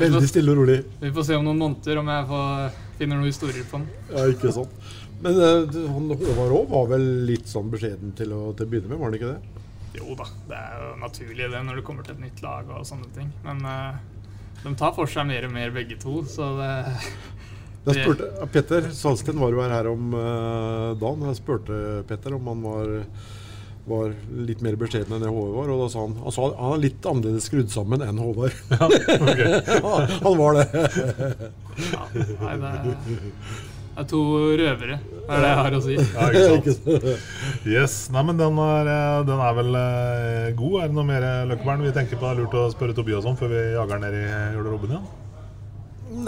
Veldig 0.00 0.32
stille 0.32 0.54
og 0.54 0.62
rolig. 0.62 0.80
Vi 1.02 1.12
får 1.12 1.28
se 1.28 1.36
om 1.36 1.44
noen 1.44 1.60
måneder 1.60 2.00
om 2.00 2.10
jeg 2.14 2.28
får, 2.32 2.80
finner 3.02 3.20
noen 3.20 3.32
historier 3.32 3.68
på 3.68 3.80
han. 3.82 3.88
Ja, 4.14 4.26
ikke 4.32 4.54
sant. 4.56 4.90
Men 5.20 5.38
uh, 5.42 5.78
han 5.92 6.12
Håvard 6.14 6.56
òg 6.62 6.68
var 6.72 6.92
vel 6.94 7.08
litt 7.28 7.48
sånn 7.50 7.68
beskjeden 7.72 8.16
til 8.16 8.32
å, 8.32 8.52
til 8.56 8.68
å 8.68 8.70
begynne 8.70 8.92
med, 8.92 9.00
var 9.00 9.10
han 9.10 9.18
ikke 9.18 9.32
det? 9.34 9.58
Jo 9.98 10.14
da, 10.18 10.26
det 10.48 10.58
er 10.58 10.82
jo 10.84 10.92
naturlig 11.00 11.48
det 11.50 11.60
når 11.66 11.80
det 11.80 11.84
kommer 11.86 12.06
til 12.06 12.14
et 12.14 12.22
nytt 12.22 12.40
lag 12.44 12.68
og 12.70 12.86
sånne 12.86 13.08
ting. 13.16 13.30
Men 13.44 13.64
eh, 13.66 13.98
de 14.64 14.74
tar 14.78 14.94
for 14.96 15.10
seg 15.10 15.26
mer 15.28 15.46
og 15.48 15.52
mer 15.54 15.74
begge 15.74 15.98
to, 16.00 16.20
så 16.28 16.52
det 16.58 16.70
Jeg 17.88 18.04
spurte, 18.04 18.48
Petter 18.52 18.88
Salsten 18.92 19.38
var 19.40 19.54
jo 19.54 19.62
her, 19.64 19.86
om 19.88 20.10
uh, 20.12 20.94
dagen. 20.98 21.28
Jeg 21.30 21.38
spurte 21.38 21.76
Petter 22.08 22.34
om 22.36 22.50
han 22.50 22.64
var, 22.66 22.90
var 23.88 24.12
litt 24.48 24.60
mer 24.66 24.76
beskjeden 24.76 25.14
enn 25.16 25.24
det 25.24 25.30
Håvard 25.32 25.54
var. 25.56 25.72
Og 25.72 25.80
da 25.84 25.88
sa 25.94 26.04
han 26.04 26.18
altså, 26.20 26.50
han 26.58 26.74
er 26.74 26.82
litt 26.82 27.08
annerledes 27.08 27.48
skrudd 27.48 27.72
sammen 27.72 28.04
enn 28.04 28.20
Håvard. 28.20 28.58
han, 28.82 28.92
han 30.26 30.38
var 30.42 30.60
det. 30.60 30.68
ja, 31.94 32.04
Nei, 32.44 32.54
det 32.66 33.77
det 33.98 34.04
er 34.04 34.10
to 34.12 34.18
røvere, 34.54 34.96
er 35.26 35.40
det 35.42 35.48
jeg 35.48 35.58
har 35.58 35.74
å 35.74 35.78
si. 35.82 35.94
Ja, 35.98 36.26
ikke 36.30 36.74
sant? 36.76 37.06
Yes, 37.66 37.94
nei, 38.14 38.20
men 38.28 38.36
den 38.38 38.58
er, 38.62 38.90
eh, 38.92 39.14
den 39.26 39.40
er 39.42 39.56
vel 39.56 39.78
eh, 39.80 40.50
god. 40.54 40.74
Er 40.84 40.92
det 40.92 40.94
noe 40.94 41.06
mer 41.08 41.24
eh, 41.26 41.46
Løkkebern 41.50 41.82
vi 41.82 41.90
tenker 41.96 42.20
på 42.20 42.28
det 42.28 42.30
er 42.30 42.38
lurt 42.44 42.52
å 42.54 42.68
spørre 42.70 42.94
Tobias 42.94 43.26
om 43.26 43.34
før 43.40 43.50
vi 43.50 43.62
jager 43.74 43.98
ned 44.04 44.14
i 44.14 44.20
garderoben 44.54 44.92
igjen? 44.94 45.08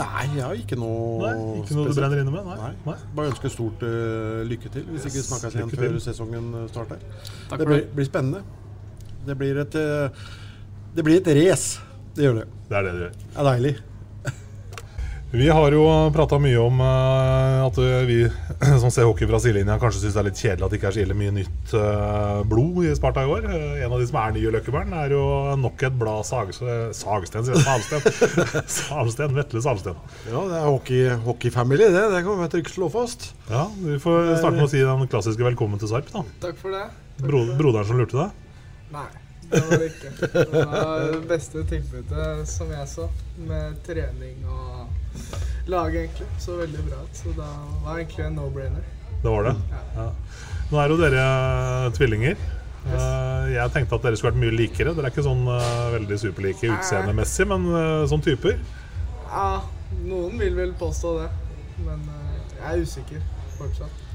Nei, 0.01 0.25
jeg 0.35 0.43
har 0.43 0.59
ikke 0.59 0.79
noe 0.81 1.21
Nei, 1.23 1.61
ikke 1.61 1.77
noe 1.79 1.93
du 1.93 2.01
brenner 2.01 2.25
inne 2.25 2.35
med? 2.35 2.49
Nei. 2.51 2.73
Nei. 2.89 2.97
Bare 3.21 3.31
ønske 3.31 3.53
stort 3.55 3.85
uh, 3.87 4.43
lykke 4.51 4.73
til, 4.75 4.89
hvis 4.91 5.07
ikke 5.07 5.21
vi 5.21 5.27
snakkes 5.29 5.59
igjen 5.61 5.71
før 5.71 5.95
sesongen 6.09 6.49
starter. 6.73 7.05
Takk 7.53 7.63
det 7.63 7.69
blir, 7.71 7.85
det. 7.85 7.93
blir 8.01 8.09
spennende. 8.11 8.43
Det 9.29 9.39
blir 9.39 9.63
et 9.63 9.79
Det 10.99 11.07
blir 11.07 11.23
et 11.23 11.33
race. 11.39 11.87
Det 12.19 12.27
gjør 12.27 12.43
det. 12.43 12.51
Det 12.67 12.81
er 12.81 12.89
det 12.89 12.97
det 12.97 13.07
gjør. 13.07 13.17
Det 13.23 13.39
er 13.39 13.49
deilig. 13.53 13.75
Vi 15.33 15.47
har 15.49 15.71
jo 15.73 15.85
prata 16.11 16.41
mye 16.43 16.59
om 16.59 16.81
eh, 16.83 17.61
at 17.63 17.77
vi 18.09 18.25
som 18.83 18.91
ser 18.91 19.07
hockey 19.07 19.29
fra 19.31 19.39
sidelinja, 19.39 19.77
kanskje 19.79 20.01
syns 20.03 20.17
det 20.17 20.21
er 20.23 20.27
litt 20.27 20.41
kjedelig 20.43 20.65
at 20.67 20.73
det 20.73 20.79
ikke 20.81 20.89
er 20.89 20.97
så 20.97 21.03
ille 21.05 21.17
mye 21.21 21.35
nytt 21.37 21.75
eh, 21.79 22.41
blod 22.51 22.81
i 22.83 22.95
Sparta 22.99 23.23
i 23.23 23.31
år. 23.31 23.47
Eh, 23.47 23.77
en 23.85 23.95
av 23.95 24.03
de 24.03 24.09
som 24.11 24.19
er 24.19 24.33
nye 24.35 24.51
Løkkebern, 24.57 24.91
er 25.05 25.15
jo 25.15 25.21
nok 25.63 25.85
et 25.87 26.01
blad 26.01 26.27
Sag 26.27 26.51
Sagsten, 26.51 27.47
sier. 27.47 27.63
Salsten. 27.63 28.03
Salsten, 28.81 29.37
Vetle 29.39 29.63
Salsten. 29.63 30.01
Ja, 30.27 30.43
det 30.51 30.57
er 30.59 30.67
hockey, 30.67 31.05
hockey-family, 31.29 31.87
det. 31.95 32.03
Det 32.17 32.25
kan 32.27 32.43
vi 32.43 32.49
trygt 32.57 32.75
slå 32.75 32.91
fast. 32.91 33.29
Ja, 33.53 33.69
Vi 33.79 34.01
får 34.03 34.33
starte 34.41 34.57
med 34.57 34.67
å 34.67 34.73
si 34.73 34.83
den 34.83 35.11
klassiske 35.15 35.47
'velkommen 35.47 35.79
til 35.79 35.93
Sarp'. 35.93 36.11
da 36.11 36.25
Takk 36.43 36.59
for 36.59 36.75
det. 36.75 36.89
Bro 37.23 37.45
broderen 37.55 37.87
som 37.87 38.03
lurte 38.03 38.19
deg? 38.19 38.35
Nei, 38.91 39.07
det 39.47 39.63
var 39.63 39.79
det 39.79 39.93
ikke. 39.93 40.11
Det 40.27 40.65
var 40.73 41.07
det 41.07 41.23
beste 41.31 41.63
tilbudet 41.71 42.49
som 42.51 42.75
jeg 42.75 42.91
så, 42.91 43.07
med 43.47 43.79
trening 43.87 44.43
og 44.51 45.00
laget, 45.71 46.01
egentlig. 46.05 46.29
Så 46.39 46.57
veldig 46.61 46.87
bra 46.87 47.03
ut. 47.03 47.21
Så 47.23 47.35
da 47.37 47.49
var 47.85 47.97
det 47.97 48.05
egentlig 48.05 48.25
en 48.27 48.39
no-brainer. 48.39 48.89
Det 49.23 49.29
var 49.29 49.51
det? 49.51 49.55
Ja. 49.97 50.09
Nå 50.71 50.81
er 50.81 50.93
jo 50.93 50.99
dere 51.01 51.25
tvillinger. 51.97 52.37
Yes. 52.81 53.03
Jeg 53.53 53.73
tenkte 53.75 53.99
at 53.99 54.07
dere 54.07 54.17
skulle 54.17 54.33
vært 54.33 54.43
mye 54.45 54.57
likere. 54.57 54.95
Dere 54.97 55.11
er 55.11 55.13
ikke 55.13 55.27
sånn 55.27 55.43
eh, 55.53 55.83
veldig 55.97 56.19
superlike 56.23 56.71
utseendemessig, 56.77 57.47
men 57.51 57.67
eh, 57.77 58.05
som 58.09 58.23
typer. 58.25 58.57
Ja, 59.27 59.51
noen 60.07 60.39
vil 60.41 60.57
vel 60.57 60.73
påstå 60.81 61.17
det. 61.19 61.29
Men 61.85 62.07
eh, 62.15 62.39
jeg 62.55 62.71
er 62.71 62.87
usikker 62.87 63.27
fortsatt. 63.59 64.07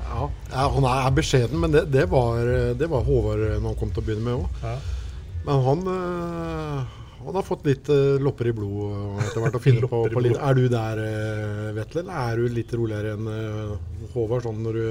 Ja, 0.00 0.30
ja 0.52 0.68
Han 0.76 0.86
er 0.88 1.10
beskjeden, 1.14 1.58
men 1.62 1.74
det, 1.74 1.88
det, 1.92 2.06
var, 2.12 2.38
det 2.78 2.88
var 2.90 3.04
Håvard 3.06 3.42
når 3.58 3.66
han 3.66 3.78
kom 3.78 3.92
til 3.92 4.04
å 4.04 4.06
begynne 4.06 4.26
med 4.26 4.38
òg. 4.38 4.64
Ja. 4.64 4.78
Men 5.44 5.62
han, 5.64 5.84
eh, 5.88 6.96
han 7.20 7.36
har 7.36 7.44
fått 7.46 7.66
litt 7.68 7.88
uh, 7.92 8.16
lopper 8.22 8.48
i 8.50 8.54
blod 8.56 9.20
etter 9.26 9.42
hvert. 9.44 9.58
og 9.58 9.64
finner 9.64 9.86
på, 9.90 10.02
på 10.12 10.24
litt. 10.24 10.38
Er 10.40 10.56
du 10.56 10.64
der, 10.72 11.02
uh, 11.04 11.70
Vetle? 11.76 12.04
Eller 12.04 12.20
er 12.24 12.40
du 12.40 12.58
litt 12.58 12.74
roligere 12.76 13.14
enn 13.16 13.28
uh, 13.28 14.10
Håvard 14.14 14.46
sånn 14.48 14.62
når 14.64 14.80
du 14.80 14.84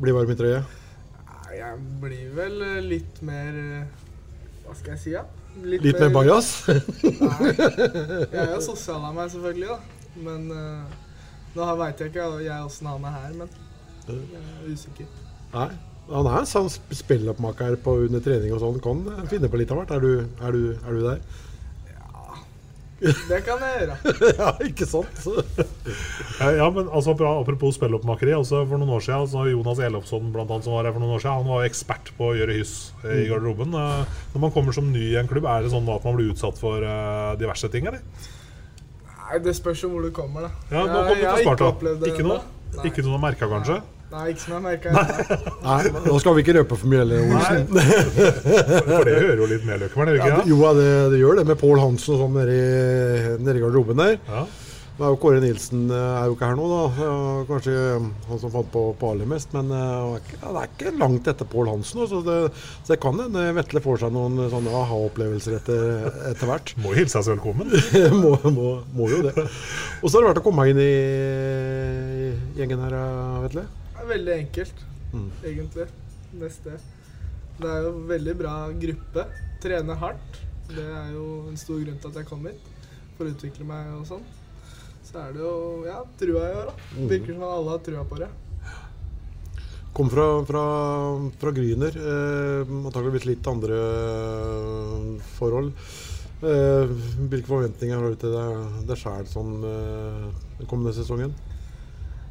blir 0.00 0.16
varm 0.16 0.32
i 0.32 0.38
trøyet? 0.38 0.76
Jeg 1.50 1.78
blir 2.00 2.30
vel 2.36 2.62
eh, 2.62 2.78
litt 2.84 3.20
mer 3.26 3.56
eh, 3.58 3.86
Hva 4.64 4.76
skal 4.78 4.94
jeg 4.94 5.00
si, 5.02 5.14
da? 5.16 5.24
Litt 5.66 5.98
mer 5.98 6.12
bajas? 6.14 6.50
Nei. 6.68 7.50
Jeg 7.50 8.38
er 8.38 8.52
jo 8.54 8.60
sosial 8.62 9.02
av 9.08 9.16
meg, 9.16 9.32
selvfølgelig, 9.32 9.66
da. 9.66 10.12
Men 10.22 10.46
uh, 10.54 11.00
nå 11.56 11.66
veit 11.80 12.02
jeg 12.02 12.12
ikke 12.12 12.28
jeg 12.44 12.66
åssen 12.68 12.86
han 12.86 13.06
er 13.10 13.16
her, 13.16 13.34
men 13.40 13.50
jeg 14.06 14.38
er 14.38 14.68
usikker. 14.70 15.10
Nei. 15.56 15.70
Han 16.10 16.26
er 16.26 16.40
en 16.40 16.46
sånn 16.50 16.68
spilloppmaker 16.70 17.76
på 17.84 17.98
under 18.06 18.20
trening 18.24 18.52
og 18.56 18.60
sånn. 18.62 18.80
Kan 18.82 19.04
finne 19.30 19.48
på 19.52 19.60
litt 19.60 19.70
av 19.70 19.78
hvert. 19.82 19.92
Er 19.94 20.00
du, 20.00 20.26
er 20.42 20.52
du, 20.56 20.64
er 20.74 20.96
du 20.98 21.04
der? 21.06 21.20
Det 23.00 23.38
kan 23.46 23.62
jeg 23.64 23.76
gjøre. 23.80 23.94
ja, 24.40 24.48
ikke 24.66 24.84
sant? 24.88 25.22
Ja, 26.40 26.50
ja, 26.56 26.66
men 26.72 26.86
altså, 26.92 27.14
Apropos 27.16 27.74
spilloppmakeri. 27.78 28.32
Altså, 28.36 28.62
for 28.68 28.80
noen 28.80 28.92
år 28.96 29.02
siden, 29.04 29.22
altså, 29.24 29.44
Jonas 29.48 29.80
Elofsson 29.86 30.28
blant 30.34 30.50
annet, 30.52 30.64
som 30.66 30.74
var 30.76 30.84
her 30.88 30.92
for 30.96 31.00
noen 31.04 31.14
år 31.16 31.22
siden, 31.22 31.38
han 31.42 31.48
var 31.48 31.64
ekspert 31.68 32.10
på 32.18 32.28
å 32.30 32.34
gjøre 32.36 32.58
hyss 32.58 32.74
eh, 33.04 33.22
i 33.22 33.28
garderoben. 33.30 33.72
Eh, 33.76 34.18
Når 34.34 34.44
man 34.44 34.52
kommer 34.54 34.76
som 34.76 34.88
ny 34.92 35.06
i 35.14 35.16
en 35.20 35.28
klubb, 35.30 35.48
er 35.48 35.64
det 35.64 35.72
sånn 35.72 35.88
at 35.92 36.04
man 36.08 36.16
blir 36.18 36.32
utsatt 36.34 36.60
for 36.60 36.84
eh, 36.84 37.30
diverse 37.40 37.68
ting? 37.72 37.88
eller? 37.88 38.04
Nei, 39.20 39.38
Det 39.44 39.56
spørs 39.56 39.84
jo 39.86 39.92
hvor 39.94 40.04
du 40.04 40.10
kommer, 40.16 40.48
da. 40.48 40.52
Ja, 40.74 40.84
Nå 40.84 41.00
Jeg- 41.00 41.08
kom 41.08 41.16
du 41.16 41.22
jeg 41.24 41.30
har 41.30 41.36
til 41.40 41.46
ikke 41.46 41.56
Sparta. 41.56 41.72
opplevd 41.76 42.04
det 42.04 42.12
Ikke 42.14 42.26
noe, 42.28 42.40
ennå. 42.40 42.84
ikke 42.90 43.04
noe 43.04 43.10
du 43.10 43.16
har 43.16 43.24
merka, 43.24 43.50
kanskje? 43.56 43.80
Nei, 44.10 44.24
ikke 44.32 44.42
som 44.42 44.54
jeg 44.56 44.62
merka. 44.64 44.92
Nei, 45.62 45.82
nå 46.08 46.16
skal 46.18 46.34
vi 46.34 46.42
ikke 46.42 46.56
røpe 46.58 46.78
for 46.80 46.90
mye 46.90 47.04
heller, 47.04 47.28
Olsen. 47.30 47.68
For 47.70 49.06
det 49.06 49.14
hører 49.20 49.38
jo 49.44 49.46
litt 49.52 49.68
med 49.68 49.84
Løkkeberg, 49.84 50.16
gjør 50.16 50.24
det 50.24 50.32
ikke? 50.32 50.40
det- 50.40 50.50
jo, 50.50 50.58
det, 50.80 50.88
det 51.12 51.20
gjør 51.22 51.38
det 51.38 51.46
med 51.52 51.60
Pål 51.60 51.78
Hansen 51.84 52.16
og 52.16 52.24
sånn 52.24 52.34
nede 52.40 52.56
i, 52.56 53.36
nede 53.38 53.60
i 53.60 53.62
garderoben 53.62 54.02
der. 54.02 54.18
Ja. 54.26 54.42
Nå 55.00 55.06
er 55.06 55.12
jo 55.14 55.18
Kåre 55.22 55.38
Nilsen 55.40 55.86
eh, 55.88 55.96
er 56.20 56.26
jo 56.28 56.34
ikke 56.34 56.48
her 56.50 56.56
nå, 56.58 56.66
da. 56.68 57.12
Kanskje 57.48 57.74
han 58.28 58.40
som 58.42 58.50
fant 58.52 58.68
på, 58.74 58.82
på 59.00 59.12
aller 59.14 59.30
mest. 59.30 59.54
Men 59.56 59.70
ja, 59.72 60.18
det 60.42 60.50
er 60.50 60.66
ikke- 60.66 60.92
langt 61.00 61.30
etter 61.30 61.48
Pål 61.48 61.70
Hansen. 61.70 62.02
Så 62.10 62.18
det, 62.26 62.36
så 62.82 62.92
det 62.92 62.98
kan 63.00 63.16
hende 63.22 63.46
Vetle 63.56 63.80
får 63.80 64.02
seg 64.02 64.12
noen 64.12 64.36
sånne 64.52 64.74
aha-opplevelser 64.82 65.56
etter, 65.56 66.10
etter 66.34 66.50
hvert. 66.50 66.74
Må 66.84 66.92
hilses 66.98 67.30
velkommen. 67.32 67.70
må, 68.26 68.34
må, 68.52 68.74
må 68.98 69.08
jo 69.14 69.22
det. 69.30 69.36
Og 70.02 70.10
så 70.10 70.18
har 70.18 70.26
det 70.26 70.32
vært 70.34 70.42
å 70.42 70.48
komme 70.50 70.66
inn 70.74 70.82
i 70.84 70.92
gjengen 72.60 72.84
her, 72.84 72.98
eh, 73.00 73.38
Vetle. 73.46 73.64
Det 74.00 74.06
er 74.06 74.12
veldig 74.16 74.34
enkelt, 74.46 74.78
Mm. 75.12 75.30
egentlig. 75.44 75.86
Neste. 76.40 76.78
Det 77.60 77.68
er 77.68 77.82
jo 77.84 77.90
veldig 78.08 78.34
bra 78.38 78.52
gruppe. 78.72 79.24
Trener 79.60 79.94
hardt. 80.00 80.38
Det 80.70 80.84
er 80.86 81.10
jo 81.12 81.48
en 81.50 81.56
stor 81.58 81.80
grunn 81.82 81.98
til 82.00 82.08
at 82.08 82.14
jeg 82.16 82.26
kom 82.30 82.46
hit. 82.46 82.60
For 83.18 83.26
å 83.26 83.34
utvikle 83.34 83.66
meg 83.66 83.90
og 83.98 84.06
sånn. 84.06 84.22
Så 85.04 85.18
er 85.20 85.32
det 85.34 85.42
jo 85.42 85.84
ja, 85.84 85.98
trua 86.16 86.44
i 86.46 86.54
år, 86.54 86.70
da. 86.70 86.74
Mm. 86.96 87.08
Virker 87.10 87.34
som 87.34 87.42
alle 87.42 87.70
har 87.74 87.78
trua 87.84 88.04
på 88.08 88.18
det. 88.22 88.28
Kom 89.92 90.08
fra, 90.08 90.24
fra, 90.46 90.64
fra 91.42 91.50
Gryner. 91.52 91.90
Eh, 91.98 92.72
antakeligvis 92.86 93.26
litt 93.26 93.46
andre 93.50 93.76
eh, 93.76 95.20
forhold. 95.36 95.72
Eh, 96.40 96.86
hvilke 97.28 97.50
forventninger 97.50 97.98
har 98.00 98.08
du 98.08 98.16
til 98.16 98.32
deg, 98.32 98.86
deg 98.88 98.96
sjæl 98.96 99.26
sånn 99.28 99.58
eh, 99.66 100.30
den 100.62 100.70
kommende 100.70 100.94
sesongen? 100.96 101.34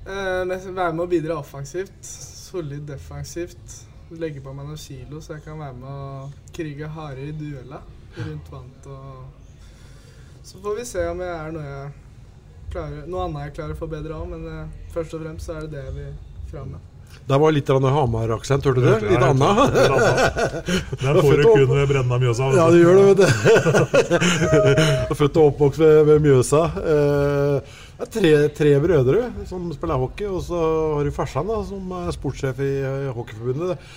Eh, 0.09 0.73
være 0.73 0.93
med 0.93 1.03
å 1.05 1.09
bidra 1.09 1.37
offensivt. 1.37 2.01
Solid 2.01 2.87
defensivt. 2.89 3.79
Legge 4.17 4.41
på 4.41 4.53
meg 4.57 4.65
noen 4.65 4.81
kilo, 4.81 5.21
så 5.21 5.35
jeg 5.35 5.45
kan 5.45 5.59
være 5.61 5.75
med 5.77 5.89
å 5.89 6.29
krige 6.55 6.89
hardere 6.89 7.29
i 7.29 7.35
duella 7.37 7.83
rundt 8.17 8.49
vant. 8.49 8.87
Og 8.89 10.45
så 10.49 10.61
får 10.63 10.79
vi 10.79 10.85
se 10.89 11.03
om 11.11 11.21
jeg 11.21 11.33
er 11.35 11.51
noe 11.53 11.65
jeg 11.67 11.91
klarer 12.69 13.05
Noe 13.09 13.25
annet 13.25 13.47
jeg 13.47 13.57
klarer 13.59 13.75
å 13.75 13.79
forbedre 13.79 14.17
òg, 14.17 14.31
men 14.33 14.47
eh, 14.49 14.77
først 14.93 15.13
og 15.17 15.25
fremst 15.25 15.45
så 15.45 15.57
er 15.57 15.67
det 15.67 15.75
det 15.75 15.83
jeg 15.83 15.97
vil 15.99 16.15
fram 16.49 16.73
med. 16.73 16.85
Der 17.29 17.37
var 17.41 17.53
litt 17.53 17.69
av 17.69 17.77
en 17.77 17.93
Hamar-aksent, 17.93 18.65
hørte 18.65 18.81
du 18.81 18.85
det? 18.85 19.11
Litt 19.11 19.23
anna. 19.25 19.49
Der 21.03 21.19
får 21.21 21.41
du 21.41 21.45
kun 21.45 21.73
ved 21.73 21.87
Brenna 21.89 22.17
Mjøsa. 22.21 22.49
Ja, 22.53 22.65
du. 22.69 22.77
det 22.77 22.81
gjør 22.83 22.97
det, 22.97 23.05
vet 23.09 23.19
du. 23.19 23.25
Er 25.09 25.15
Født 25.19 25.37
og 25.37 25.51
oppvokst 25.51 25.81
ved, 25.81 25.99
ved 26.09 26.25
Mjøsa. 26.25 26.63
Eh, 26.93 27.77
det 27.99 28.05
er 28.05 28.11
tre, 28.13 28.29
tre 28.55 28.69
brødre 28.79 29.25
som 29.49 29.65
spiller 29.75 29.99
hockey, 29.99 30.27
og 30.31 30.39
så 30.45 30.59
har 30.95 31.03
du 31.03 31.11
farsan 31.11 31.49
da, 31.51 31.57
som 31.67 31.89
er 31.97 32.13
sportssjef 32.15 32.61
i 32.63 32.69
eh, 32.79 33.09
Hockeyforbundet. 33.11 33.89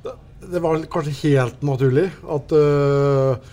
Det, 0.00 0.14
det, 0.46 0.62
var 0.64 0.80
kanskje 0.88 1.12
helt 1.26 1.60
naturlig 1.68 2.06
at 2.24 2.54
uh, 2.56 3.50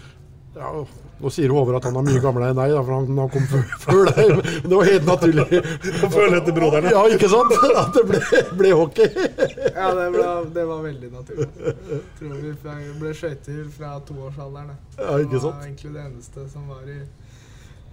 ja, 0.55 0.71
Nå 1.17 1.31
sier 1.33 1.51
Håvard 1.51 1.79
at 1.79 1.89
han 1.89 1.97
er 1.99 2.05
mye 2.05 2.21
gamlere 2.23 2.53
enn 2.53 2.59
deg, 2.61 2.71
da, 2.77 2.85
for 2.85 2.93
han, 2.93 3.19
han 3.19 3.31
kom 3.33 3.45
før, 3.49 3.67
før 3.87 4.11
deg. 4.13 4.31
Men 4.37 4.69
det 4.69 4.79
var 4.79 4.89
helt 4.93 5.07
naturlig. 5.09 5.61
Å 6.05 6.09
føle 6.13 6.39
etter 6.39 6.55
broderen. 6.55 6.89
Ja, 6.93 7.03
ikke 7.17 7.31
sant? 7.33 7.55
At 7.81 7.97
det 7.97 8.03
ble, 8.07 8.41
ble 8.61 8.73
hockey. 8.77 9.09
Ja, 9.17 9.89
det, 9.97 10.07
ble, 10.13 10.27
det 10.55 10.67
var 10.71 10.83
veldig 10.85 11.13
naturlig. 11.17 11.49
Jeg 11.65 12.03
tror 12.21 12.35
vi 12.45 12.55
ble 13.01 13.15
skøyter 13.17 13.63
fra 13.75 13.95
toårsalderen. 14.07 14.75
Ja, 15.01 15.17
Det 15.17 15.41
sant? 15.41 15.57
var 15.57 15.65
egentlig 15.65 15.95
det 15.97 16.05
eneste 16.05 16.45
som 16.53 16.69
var 16.69 16.85
i 16.85 17.01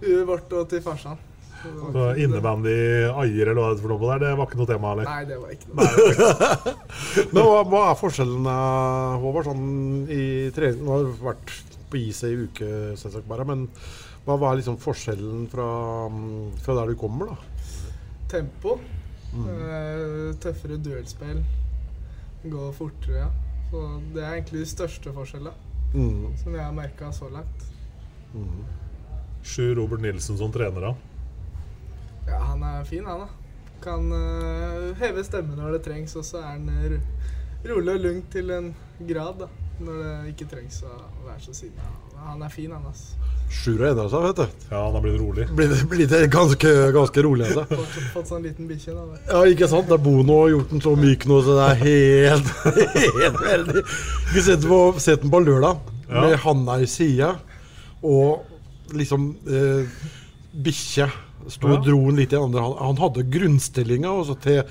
huet 0.05 0.27
vårt 0.29 0.53
og 0.61 0.69
til 0.69 0.85
farsan. 0.85 1.17
Så 1.65 1.73
det 1.75 1.81
var 1.81 1.91
Så 1.95 2.05
ikke- 2.15 2.23
Innebandy, 2.25 2.75
aier 3.23 3.49
eller 3.51 3.61
hva 3.61 3.69
det 3.69 3.77
er 3.77 3.81
for 3.81 3.93
noe 3.93 3.99
på 3.99 4.09
der, 4.11 4.19
det 4.25 4.37
var 4.37 4.45
ikke 4.47 4.59
noe 4.61 4.69
tema, 4.71 4.91
eller? 4.91 5.05
Nei, 5.09 5.25
det 5.25 5.37
var 5.41 5.49
ikke 5.55 5.69
noe. 5.75 6.75
Men 7.33 7.43
hva, 7.49 7.59
hva 7.71 7.83
er 7.91 7.99
forskjellen, 7.99 8.49
eh, 8.55 9.15
Håvard, 9.25 9.45
sånn 9.49 10.09
i 10.09 10.23
trening? 10.55 10.83
Nå 10.85 10.91
har 10.95 11.03
du 11.03 11.23
vært 11.25 11.55
på 11.91 11.99
is 12.01 12.23
ei 12.27 12.33
uke, 12.45 12.69
selvsagt 12.97 13.27
bare, 13.29 13.45
men 13.45 13.67
hva 14.25 14.35
er 14.51 14.57
liksom 14.59 14.77
forskjellen 14.81 15.45
fra, 15.51 15.65
mm, 16.09 16.55
fra 16.65 16.73
der 16.79 16.87
du 16.93 16.95
kommer, 16.99 17.25
da? 17.33 17.37
Tempo. 18.31 18.79
eh, 19.35 20.31
tøffere 20.39 20.77
duellspill. 20.81 21.43
Gå 22.45 22.69
fortere, 22.77 23.25
ja. 23.25 23.29
Så 23.71 23.81
det 24.13 24.23
er 24.23 24.33
egentlig 24.37 24.61
de 24.63 24.69
største 24.69 25.11
forskjellene 25.13 25.53
Mm. 25.95 26.37
som 26.41 26.53
jeg 26.53 26.63
har 26.63 26.71
merka 26.73 27.11
så 27.11 27.29
langt. 27.31 27.65
Sjur 29.45 29.75
Robert 29.77 30.01
Nilsen 30.01 30.37
som 30.39 30.51
trener, 30.51 30.81
da. 30.81 30.93
Ja, 32.27 32.39
han 32.51 32.63
er 32.65 32.85
fin, 32.89 33.05
han 33.05 33.25
da. 33.25 33.27
Kan 33.83 34.07
uh, 34.11 34.95
heve 34.97 35.23
stemmen 35.27 35.59
når 35.59 35.77
det 35.77 35.83
trengs, 35.85 36.15
og 36.17 36.25
så 36.25 36.39
er 36.41 36.47
han 36.55 36.69
eh, 36.71 36.95
ro 37.65 37.75
rolig 37.75 37.93
og 37.97 38.01
lugn 38.07 38.23
til 38.33 38.49
en 38.55 38.71
grad, 39.05 39.43
da. 39.45 39.51
Når 39.83 39.95
det 39.99 40.11
ikke 40.31 40.45
trengs 40.53 40.79
å 40.87 40.91
være 41.25 41.41
så 41.43 41.53
sinna. 41.57 41.85
Han 42.25 42.41
er 42.45 42.51
fin, 42.53 42.71
han, 42.71 42.85
altså. 42.87 43.17
Sjur 43.51 43.81
har 43.83 43.91
endra 43.91 44.05
seg, 44.09 44.23
vet 44.25 44.39
du. 44.39 44.61
Ja, 44.71 44.79
han 44.87 44.95
har 44.95 45.03
blitt 45.03 45.17
rolig. 45.21 45.45
Blitt, 45.53 45.83
blitt 45.91 46.13
ganske, 46.33 46.71
ganske 46.95 47.23
rolig 47.25 47.45
Altså. 47.49 47.65
Fått, 47.69 47.97
fått 48.15 48.31
sånn 48.31 48.45
liten 48.47 48.69
bikkje, 48.69 48.95
da. 48.95 49.03
vet. 49.11 49.27
Ja, 49.29 49.41
ikke 49.51 49.67
sant? 49.69 49.89
Det 49.91 49.97
er 49.99 50.01
Bono 50.07 50.39
har 50.41 50.53
gjort 50.55 50.71
den 50.73 50.81
så 50.85 50.95
myk 50.97 51.27
nå, 51.29 51.41
så 51.45 51.57
det 51.59 51.67
er 51.67 51.83
helt, 51.83 52.49
helt 53.19 53.37
veldig 53.43 53.83
Vi 54.33 54.45
setter 54.47 54.71
på, 54.71 54.79
setter 54.97 55.21
den 55.27 55.35
på 55.35 55.43
lørdag 55.45 55.91
Ja. 56.09 56.21
med 56.21 56.35
handa 56.45 56.79
i 56.81 56.87
sida, 56.89 57.31
og 58.05 58.93
liksom 58.93 59.31
eh, 59.49 60.01
Bikkje 60.65 61.07
sto 61.53 61.71
og 61.75 61.85
dro 61.85 61.99
den 62.07 62.19
litt 62.21 62.33
i 62.33 62.39
andre. 62.39 62.63
Han, 62.65 62.75
han 62.91 63.01
hadde 63.03 63.25
grunnstillinga, 63.33 64.11
til 64.43 64.63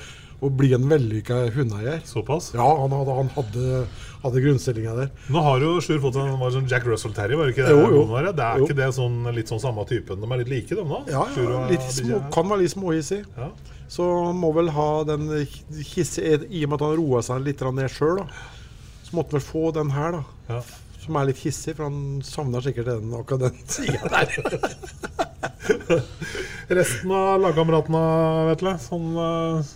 å 0.44 0.50
bli 0.52 0.72
en 0.76 0.88
vellykka 0.90 1.38
hundeeier. 1.54 2.02
Såpass? 2.08 2.50
Ja, 2.56 2.66
han 2.80 2.92
hadde, 2.92 3.14
han 3.16 3.30
hadde, 3.36 3.84
hadde 4.24 4.42
grunnstillinga 4.44 4.96
der. 4.98 5.12
Nå 5.32 5.44
har 5.46 5.62
jo 5.64 5.76
Sjur 5.84 6.00
fått 6.02 6.18
en 6.20 6.34
var 6.40 6.52
sånn 6.54 6.68
Jack 6.70 6.86
Russell 6.88 7.14
Terrier, 7.16 7.38
var 7.40 7.48
det 7.48 7.54
ikke 7.56 7.68
det? 7.68 7.76
Jo, 7.76 7.86
jo. 7.94 8.02
var 8.10 8.28
det? 8.28 8.34
Er 8.36 8.60
Jo. 8.60 8.68
ikke 8.68 8.78
det 8.80 8.90
sånn, 8.98 9.22
litt 9.36 9.52
sånn 9.52 9.62
samme 9.62 9.86
typen? 9.88 10.20
De 10.20 10.30
er 10.30 10.42
litt 10.42 10.52
like, 10.52 10.74
de 10.74 10.84
da? 10.84 11.00
Ja, 11.12 11.24
ja 11.38 11.62
litt 11.70 11.86
små, 11.88 12.20
kan 12.34 12.50
være 12.50 12.64
litt 12.64 12.74
småhissig. 12.74 13.22
Ja. 13.38 13.50
Så 13.94 14.08
han 14.26 14.38
må 14.40 14.50
vel 14.56 14.72
ha 14.74 14.88
den 15.06 15.28
hissige 15.84 16.40
I 16.48 16.64
og 16.64 16.72
med 16.72 16.80
at 16.80 16.86
han 16.88 16.96
roa 16.98 17.20
seg 17.24 17.44
litt 17.44 17.62
ned 17.64 17.92
sjøl, 17.92 18.24
så 19.04 19.16
måtte 19.16 19.36
han 19.36 19.38
vel 19.38 19.46
få 19.46 19.68
den 19.76 19.92
her, 19.94 20.18
da. 20.18 20.24
Ja. 20.56 20.62
Som 21.04 21.16
er 21.20 21.26
litt 21.28 21.40
hissig, 21.44 21.74
for 21.76 21.84
han 21.90 22.22
savner 22.24 22.64
sikkert 22.64 22.86
den, 22.88 23.10
akkurat 23.18 23.42
den 23.50 23.58
sida 23.68 24.08
der. 24.08 24.28
Resten 26.74 27.12
av 27.12 27.40
lagkameratene, 27.44 28.00
Vetle? 28.48 28.72
Sånn 28.80 29.10
uh, 29.18 29.74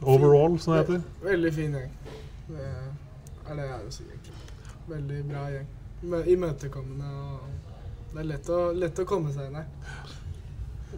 overall, 0.00 0.56
som 0.62 0.72
det 0.74 0.80
heter? 0.84 1.02
Veldig 1.26 1.52
fin 1.56 1.76
gjeng. 1.76 1.92
Det 2.48 2.64
er 2.64 3.58
det 3.60 3.66
jeg 3.68 3.80
vil 3.82 3.92
si, 3.98 4.06
egentlig. 4.08 4.36
Veldig 4.94 5.20
bra 5.28 5.44
gjeng. 5.52 5.68
Mø- 6.04 6.24
Imøtekommende 6.34 7.10
og 7.16 7.44
Det 8.14 8.20
er 8.22 8.28
lett 8.30 8.48
å, 8.52 8.58
lett 8.76 8.98
å 9.02 9.06
komme 9.08 9.32
seg 9.34 9.48
inn 9.50 9.56
her. 9.60 9.68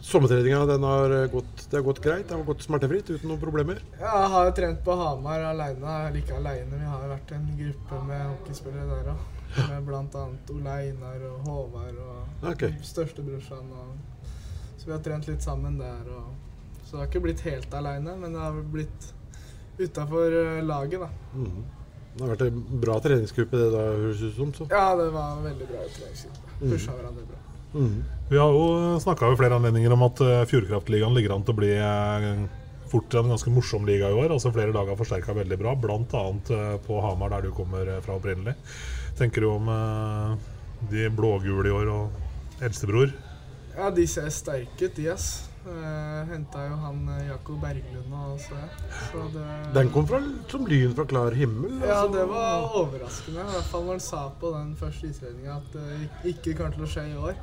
Sommertreninga 0.03 0.67
den 0.67 0.83
har 0.83 1.27
gått, 1.33 1.71
det 1.71 1.77
har 1.77 1.85
gått 1.87 2.03
greit, 2.05 2.29
det 2.29 2.35
har 2.35 2.43
gått 2.45 2.63
smertefritt 2.63 3.11
uten 3.11 3.31
noen 3.31 3.41
problemer. 3.41 3.81
Ja, 4.01 4.13
jeg 4.23 4.33
har 4.35 4.49
jo 4.49 4.55
trent 4.59 4.83
på 4.85 4.97
Hamar 5.01 5.45
aleine. 5.51 5.97
Ikke 6.21 6.37
aleine. 6.37 6.73
Vi 6.77 6.91
har 6.91 7.05
jo 7.05 7.13
vært 7.13 7.33
en 7.37 7.47
gruppe 7.61 8.01
med 8.09 8.25
hockeyspillere 8.33 8.89
der 8.91 9.13
òg. 9.15 9.25
Med 9.57 9.87
bl.a. 9.87 10.25
Ole 10.53 10.75
Einar 10.83 11.23
og 11.31 11.47
Håvard 11.49 12.01
og 12.03 12.51
okay. 12.51 12.75
størstebrorsan. 12.85 13.71
Og... 13.73 14.27
Så 14.77 14.91
vi 14.91 14.93
har 14.97 15.01
trent 15.07 15.31
litt 15.31 15.47
sammen 15.47 15.79
der. 15.81 16.11
Og... 16.13 16.35
Så 16.83 16.97
det 16.97 17.01
har 17.03 17.09
ikke 17.11 17.25
blitt 17.29 17.47
helt 17.47 17.73
aleine, 17.75 18.19
men 18.21 18.37
det 18.37 18.43
har 18.43 18.61
blitt 18.75 19.11
utafor 19.79 20.63
laget, 20.63 21.01
da. 21.01 21.11
Mhm. 21.35 21.65
Det 22.17 22.25
har 22.25 22.31
vært 22.33 22.47
en 22.47 22.61
bra 22.81 22.95
treningsgruppe, 23.05 23.59
det 23.61 23.73
da, 23.75 23.81
høres 23.93 24.23
ut 24.25 24.37
som. 24.39 24.53
Så. 24.57 24.67
Ja, 24.73 24.95
det 24.97 25.11
var 25.13 25.35
en 25.37 25.43
veldig 25.51 25.67
bra 25.69 25.83
treningsgruppe. 25.99 26.55
Pusha 26.63 26.95
mm. 26.95 26.97
hverandre 26.97 27.25
bra. 27.29 27.41
Mhm. 27.77 28.05
Vi 28.31 28.39
har 28.41 28.51
jo 28.51 28.97
snakka 28.99 29.29
ved 29.31 29.39
flere 29.39 29.55
anledninger 29.61 29.93
om 29.95 30.03
at 30.03 30.21
eh, 30.25 30.45
Fjordkraftligaen 30.51 31.15
ligger 31.15 31.37
an 31.37 31.45
til 31.47 31.55
å 31.55 31.59
bli 31.61 31.69
eh, 31.79 32.47
fort 32.91 33.15
en 33.21 33.29
ganske 33.31 33.53
morsom 33.55 33.87
liga 33.87 34.09
i 34.11 34.17
år. 34.19 34.33
altså 34.35 34.51
Flere 34.55 34.73
lag 34.75 34.89
har 34.91 34.99
forsterka 34.99 35.35
veldig 35.37 35.59
bra, 35.61 35.75
bl.a. 35.79 36.23
på 36.87 37.01
Hamar, 37.05 37.31
der 37.37 37.47
du 37.47 37.53
kommer 37.55 37.87
eh, 37.87 38.01
fra 38.03 38.17
opprinnelig. 38.19 38.57
Tenker 39.19 39.47
du 39.47 39.51
om 39.53 39.69
eh, 39.71 40.37
de 40.91 41.07
blågule 41.15 41.69
i 41.71 41.75
år 41.77 41.93
og 41.93 42.63
eldstebror? 42.67 43.13
Ja, 43.77 43.91
de 43.93 44.07
ser 44.09 44.31
sterke 44.33 44.89
ut, 44.89 44.97
de, 44.97 45.11
ass. 45.13 45.29
Uh, 45.67 46.23
Henta 46.31 46.61
jo 46.63 46.77
han 46.79 47.01
eh, 47.11 47.25
Jakob 47.27 47.57
Berglund 47.59 48.13
og 48.15 48.37
så 48.39 48.55
jeg. 48.55 48.69
Så 49.11 49.23
det 49.35 49.47
Den 49.75 49.89
kom 49.91 50.07
fra, 50.07 50.21
som 50.51 50.63
lyn 50.71 50.93
fra 50.95 51.03
klar 51.11 51.35
himmel. 51.35 51.81
Ja, 51.83 52.05
altså. 52.05 52.13
det 52.15 52.27
var 52.31 52.69
overraskende. 52.83 53.43
I 53.43 53.55
hvert 53.57 53.71
fall 53.73 53.83
når 53.89 53.97
han 53.99 54.05
sa 54.05 54.21
på 54.41 54.53
den 54.55 54.71
første 54.79 55.11
isredninga 55.11 55.57
at 55.59 55.75
det 55.75 55.89
ik- 56.07 56.31
ikke 56.37 56.55
kommer 56.61 56.77
til 56.79 56.87
å 56.87 56.91
skje 56.93 57.07
i 57.11 57.17
år. 57.19 57.35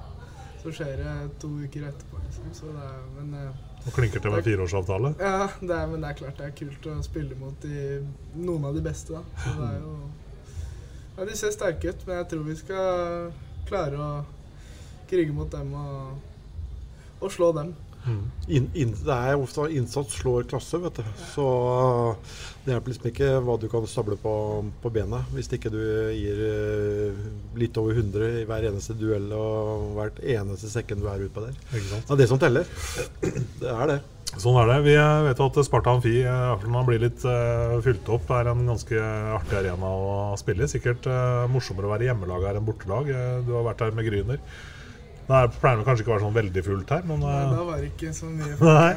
Så 0.64 0.72
skjer 0.72 0.98
det 1.02 1.14
to 1.44 1.50
uker 1.60 1.88
etterpå, 1.90 2.20
liksom. 2.24 2.52
Så 2.56 2.72
det 2.72 2.84
er, 2.88 3.00
men 3.18 3.34
eh, 3.36 3.88
Og 3.88 3.96
klinker 3.98 4.24
til 4.24 4.32
med 4.32 4.46
fireårsavtale? 4.46 5.14
ja, 5.20 5.48
det 5.60 5.76
er, 5.76 5.88
men 5.92 6.02
det 6.06 6.10
er 6.14 6.20
klart 6.22 6.38
det 6.40 6.46
er 6.48 6.54
kult 6.56 6.86
å 6.88 6.98
spille 7.04 7.36
mot 7.40 7.58
de, 7.66 7.98
noen 8.40 8.70
av 8.70 8.78
de 8.78 8.84
beste, 8.86 9.12
da. 9.18 9.24
Så 9.44 9.56
det 9.60 9.70
er 9.74 9.80
jo 9.82 9.96
Ja, 11.18 11.26
de 11.30 11.36
ser 11.38 11.52
sterke 11.54 11.92
ut, 11.92 12.06
men 12.08 12.16
jeg 12.22 12.30
tror 12.32 12.46
vi 12.48 12.56
skal 12.58 13.34
klare 13.68 14.00
å 14.02 14.12
krige 15.12 15.36
mot 15.36 15.52
dem 15.52 15.74
og, 15.78 16.16
og 17.22 17.32
slå 17.36 17.52
dem. 17.60 17.74
Inn, 18.04 18.70
in, 18.76 18.92
det 19.00 19.16
er 19.16 19.40
ofte 19.40 19.70
innsats 19.72 20.18
slår 20.20 20.48
klasse, 20.52 20.80
vet 20.84 21.00
du. 21.00 21.12
Så 21.32 21.46
det 22.66 22.74
hjelper 22.74 22.94
liksom 22.94 23.10
ikke 23.12 23.30
hva 23.44 23.58
du 23.60 23.68
kan 23.72 23.86
stable 23.88 24.18
på, 24.20 24.34
på 24.84 24.92
benet 24.96 25.36
hvis 25.36 25.52
ikke 25.56 25.72
du 25.74 25.80
gir 26.16 26.42
eh, 26.48 27.22
litt 27.60 27.78
over 27.80 28.00
100 28.00 28.42
i 28.42 28.48
hver 28.50 28.70
eneste 28.72 28.96
duell 29.00 29.30
og 29.36 29.94
hvert 29.98 30.20
eneste 30.24 30.72
sekken 30.72 31.04
du 31.04 31.08
er 31.12 31.24
ute 31.24 31.36
på 31.36 31.46
der. 31.46 31.56
Det 31.72 32.04
er 32.04 32.20
det 32.24 32.30
som 32.32 32.42
teller. 32.42 32.68
Det 33.24 33.72
er 33.72 33.96
det. 33.96 34.02
Sånn 34.42 34.56
er 34.58 34.70
det. 34.70 34.80
Vi 34.88 34.94
vet 34.98 35.34
vet 35.34 35.42
at 35.46 35.66
Sparta 35.68 35.94
Amfi 35.94 36.14
eh, 36.26 36.84
blir 36.88 37.02
litt 37.02 37.24
uh, 37.28 37.78
fylt 37.86 38.08
opp. 38.10 38.26
Det 38.30 38.40
er 38.40 38.50
en 38.50 38.66
ganske 38.72 39.02
artig 39.38 39.60
arena 39.60 39.90
å 39.94 40.38
spille 40.40 40.66
i. 40.66 40.72
Sikkert 40.72 41.06
uh, 41.10 41.46
morsommere 41.52 41.90
å 41.90 41.94
være 41.94 42.10
hjemmelag 42.10 42.48
her 42.48 42.60
enn 42.60 42.66
bortelag. 42.66 43.12
Eh, 43.14 43.42
du 43.46 43.54
har 43.58 43.68
vært 43.68 43.86
her 43.86 43.98
med 43.98 44.08
Gryner. 44.08 44.42
Det 45.28 45.36
er- 45.40 45.52
pleier 45.56 45.84
kanskje 45.88 46.04
ikke 46.04 46.12
å 46.12 46.16
være 46.18 46.26
sånn 46.26 46.36
veldig 46.36 46.64
fullt 46.66 46.90
her, 46.92 47.04
men, 47.08 47.20
Nei, 47.24 47.36
eh, 47.44 47.52
da 47.56 47.64
var 47.64 47.78
det 47.80 47.92
ikke 47.94 48.10
så 48.14 48.28
mye 48.28 48.58
Nei. 48.68 48.94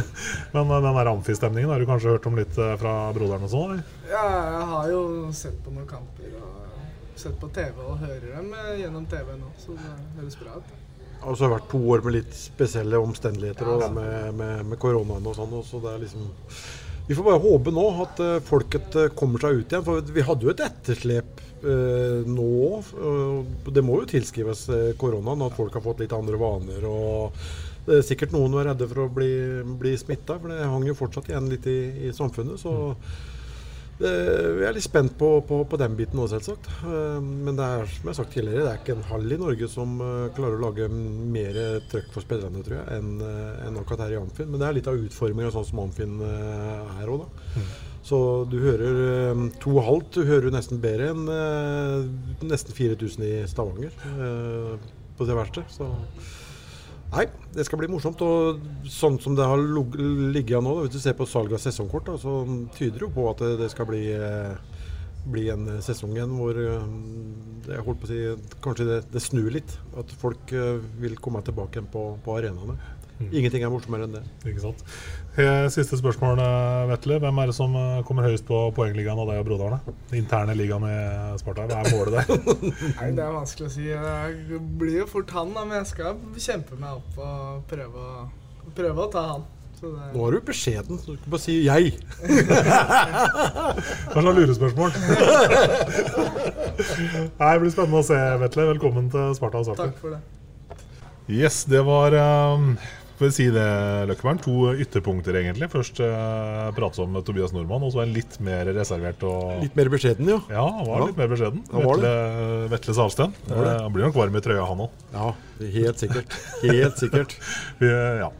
men 0.54 0.70
eh, 0.70 0.82
den 0.86 0.98
der 1.00 1.10
Amfi-stemningen 1.10 1.72
har 1.74 1.82
du 1.82 1.86
kanskje 1.88 2.12
hørt 2.14 2.28
om 2.30 2.36
litt 2.38 2.58
eh, 2.58 2.76
fra 2.78 2.94
broderen 3.16 3.48
og 3.48 3.50
sånn? 3.50 3.72
eller? 3.74 3.98
Ja, 4.12 4.24
jeg 4.54 4.68
har 4.74 4.92
jo 4.92 5.02
sett 5.34 5.58
på 5.64 5.74
noen 5.74 5.88
kamper 5.90 6.38
og 6.38 7.18
sett 7.18 7.36
på 7.40 7.50
TV 7.54 7.74
og 7.82 7.98
hører 8.02 8.30
dem 8.36 8.54
gjennom 8.78 9.04
TV 9.10 9.34
nå, 9.38 9.50
så 9.58 9.74
det 9.78 9.92
høres 10.20 10.38
bra 10.40 10.56
ut. 10.60 10.72
Og 11.24 11.36
så 11.38 11.44
har 11.46 11.50
det 11.50 11.56
vært 11.58 11.68
to 11.72 11.78
år 11.94 12.02
med 12.04 12.12
litt 12.18 12.34
spesielle 12.36 12.98
omstendigheter 13.00 13.68
og 13.70 13.84
med, 13.96 14.34
med, 14.36 14.64
med 14.68 14.78
koronaen 14.82 15.24
og 15.30 15.36
sånn. 15.38 15.54
Og 15.56 15.62
så 15.64 15.78
det 15.80 15.92
er 15.94 16.02
liksom 16.02 16.26
Vi 17.06 17.14
får 17.14 17.24
bare 17.24 17.42
håpe 17.42 17.72
nå 17.74 17.84
at 18.04 18.20
eh, 18.24 18.38
folket 18.44 18.94
eh, 18.96 19.10
kommer 19.16 19.42
seg 19.42 19.60
ut 19.60 19.72
igjen. 19.72 19.84
For 19.84 20.14
vi 20.16 20.24
hadde 20.24 20.46
jo 20.46 20.52
et 20.54 20.62
etterslep 20.64 21.42
eh, 21.60 22.24
nå. 22.24 22.54
og 22.80 23.68
det 23.76 23.84
må 23.84 24.00
jo 24.00 24.08
tilskrives 24.14 24.66
eh, 24.72 24.90
koronaen, 25.00 25.44
at 25.44 25.58
folk 25.58 25.76
har 25.76 25.84
fått 25.84 26.00
litt 26.04 26.16
andre 26.16 26.40
vaner. 26.40 26.88
og 26.88 27.44
det 27.84 27.98
er 27.98 28.06
sikkert 28.08 28.32
noen 28.32 28.48
som 28.48 28.62
er 28.62 28.70
redde 28.70 28.86
for 28.88 29.02
å 29.02 29.10
bli, 29.12 29.30
bli 29.76 29.90
smitta, 30.00 30.38
for 30.40 30.48
det 30.48 30.64
hang 30.64 30.86
jo 30.88 30.96
fortsatt 30.96 31.28
igjen 31.28 31.50
litt 31.52 31.66
i, 31.68 31.78
i 32.08 32.12
samfunnet. 32.16 32.56
Så 32.62 32.72
vi 34.00 34.64
er 34.66 34.74
litt 34.74 34.84
spent 34.84 35.14
på, 35.18 35.28
på, 35.46 35.60
på 35.70 35.78
den 35.78 35.94
biten 35.98 36.18
òg, 36.18 36.28
selvsagt. 36.32 36.66
Eh, 36.82 37.20
Men 37.22 37.54
det 37.58 37.64
er 37.64 37.86
som 37.86 38.02
jeg 38.02 38.10
har 38.10 38.18
sagt 38.18 38.34
tidligere, 38.34 38.64
det 38.66 38.72
er 38.72 38.80
ikke 38.82 38.96
en 38.96 39.08
halv 39.12 39.34
i 39.36 39.40
Norge 39.44 39.68
som 39.70 39.96
eh, 40.02 40.28
klarer 40.34 40.58
å 40.58 40.64
lage 40.66 40.88
mer 40.90 41.58
trøkk 41.92 42.10
for 42.16 42.26
spillerne, 42.26 42.64
tror 42.66 42.80
jeg, 42.80 42.98
enn 42.98 43.22
en 43.68 43.80
akkurat 43.80 44.06
her 44.06 44.16
i 44.16 44.20
Amfin. 44.20 44.50
Men 44.50 44.62
det 44.62 44.68
er 44.68 44.78
litt 44.80 44.90
av 44.90 44.98
utforminga 44.98 45.52
sånn 45.54 45.68
som 45.70 45.84
Amfin 45.86 46.18
eh, 46.26 47.02
er 47.04 47.12
òg, 47.14 47.26
da. 47.26 47.62
Så 48.04 48.18
du 48.50 48.58
hører 48.60 48.98
eh, 49.32 49.44
to 49.62 49.78
og 49.78 49.86
halvt, 49.86 50.18
du 50.18 50.26
hører 50.28 50.52
nesten 50.52 50.82
bedre 50.82 51.12
enn 51.14 51.24
eh, 51.32 52.42
nesten 52.50 52.76
4000 52.76 53.24
i 53.24 53.34
Stavanger 53.48 53.94
eh, 54.10 54.74
på 55.16 55.24
det 55.30 55.38
verste. 55.38 55.64
Så 55.72 55.88
Nei, 57.14 57.28
det 57.54 57.62
skal 57.68 57.78
bli 57.78 57.88
morsomt. 57.90 58.22
Og 58.26 58.62
sånn 58.90 59.20
som 59.22 59.36
det 59.38 59.46
har 59.46 59.60
ligget 60.34 60.64
nå, 60.64 60.78
hvis 60.82 60.96
du 60.96 61.00
ser 61.02 61.14
på 61.18 61.28
salget 61.30 61.60
av 61.60 61.62
sesongkort, 61.62 62.08
da, 62.10 62.16
så 62.18 62.40
tyder 62.74 62.98
det 62.98 63.06
jo 63.06 63.12
på 63.14 63.28
at 63.30 63.44
det, 63.60 63.68
skal 63.70 63.86
bli, 63.90 64.02
eh, 64.16 64.80
bli 65.30 65.46
en 65.54 65.68
sesong 65.84 66.16
igjen 66.16 66.34
hvor 66.34 66.58
eh, 66.58 66.88
jeg 67.70 67.86
holdt 67.86 68.02
på 68.02 68.08
å 68.08 68.10
si, 68.10 68.18
kanskje 68.64 68.88
det, 68.88 68.98
det 69.14 69.22
snur 69.22 69.46
litt. 69.54 69.76
At 70.00 70.10
folk 70.18 70.54
eh, 70.58 70.82
vil 71.02 71.14
komme 71.22 71.44
tilbake 71.46 71.78
igjen 71.78 71.90
på, 71.92 72.06
på 72.24 72.38
arenaene. 72.40 72.74
Ingenting 73.30 73.62
er 73.62 73.70
morsommere 73.70 74.04
enn 74.08 74.14
det. 74.16 74.22
Ikke 74.50 74.60
sant? 74.64 74.80
Eh, 75.38 75.68
Siste 75.70 75.94
spørsmål, 76.00 76.38
eh, 76.42 76.84
Vetle. 76.90 77.18
Hvem 77.22 77.38
er 77.42 77.46
det 77.50 77.54
som 77.54 77.74
eh, 77.78 78.02
kommer 78.08 78.26
høyest 78.26 78.44
på 78.48 78.58
poengligaen 78.74 79.18
av 79.22 79.28
deg 79.30 79.38
og 79.38 79.46
broderne? 79.48 79.78
Den 80.10 80.18
interne 80.24 80.54
ligaen 80.58 80.82
i 80.88 80.94
Sparta. 81.38 81.66
Hva 81.70 81.78
er 81.84 81.94
målet 81.94 82.12
der? 82.18 82.26
Nei, 82.98 83.10
Det 83.14 83.22
er 83.22 83.32
vanskelig 83.36 83.66
å 83.68 83.72
si. 83.76 83.86
Det 84.50 84.60
blir 84.80 84.96
jo 85.04 85.06
fort 85.10 85.30
han, 85.36 85.54
men 85.54 85.76
jeg 85.78 85.86
skal 85.92 86.18
kjempe 86.42 86.74
meg 86.80 86.90
opp 86.98 87.18
og 87.22 87.62
prøve 87.70 87.94
å, 88.02 88.26
prøve 88.74 89.06
å 89.06 89.10
ta 89.14 89.22
han. 89.32 89.46
Så 89.78 89.90
det, 89.94 90.10
Nå 90.14 90.20
er 90.26 90.30
du 90.34 90.40
beskjeden. 90.50 90.98
Du 90.98 91.02
skal 91.14 91.30
bare 91.34 91.42
si 91.42 91.54
'jeg'. 91.64 91.94
Hva 94.10 94.20
slags 94.22 94.38
lurespørsmål? 94.38 94.90
Nei, 97.38 97.50
Det 97.54 97.60
blir 97.62 97.72
spennende 97.74 98.00
å 98.02 98.06
se, 98.06 98.18
Vetle. 98.42 98.66
Velkommen 98.74 99.06
til 99.12 99.34
Sparta 99.38 99.62
og 99.62 99.66
Sarpsborg. 99.70 99.90
takk 99.94 99.98
for 100.02 100.10
det. 100.14 100.20
Yes, 101.30 101.62
det 101.64 101.80
var 101.86 102.12
um, 102.54 102.74
Å 103.24 103.30
si 103.32 103.46
det, 103.52 103.64
Løkkeberg, 104.10 104.42
to 104.44 104.72
ytterpunkter, 104.84 105.38
egentlig. 105.40 105.68
Først 105.72 106.00
uh, 106.04 106.68
prates 106.76 107.00
om 107.02 107.16
Tobias 107.24 107.54
Nordmann, 107.56 107.86
og 107.86 107.94
så 107.94 108.02
en 108.04 108.12
litt 108.14 108.36
mer 108.44 108.68
reservert 108.76 109.24
og 109.28 109.64
Litt 109.64 109.78
mer 109.78 109.90
beskjeden, 109.92 110.28
jo. 110.34 110.40
Ja, 110.52 110.66
han 110.66 110.86
var 110.88 111.00
Ja. 111.00 111.08
litt 111.08 111.20
mer 111.22 111.32
beskjeden. 111.32 111.64
Han 111.72 111.88
var 111.88 112.02
Vetle, 112.02 112.68
Vetle 112.74 112.96
Salsten. 113.00 113.34
Eh, 113.48 113.64
Han 113.84 113.92
blir 113.94 114.06
nok 114.08 114.18
varm 114.18 114.36
i 114.36 114.44
trøya, 114.44 114.66
han 114.68 114.84
òg. 114.86 115.02
Ja, 115.14 115.32
helt 115.78 116.04
sikkert. 116.04 116.38
Helt 116.62 117.00
sikkert. 117.02 117.36
Ja. 117.84 118.30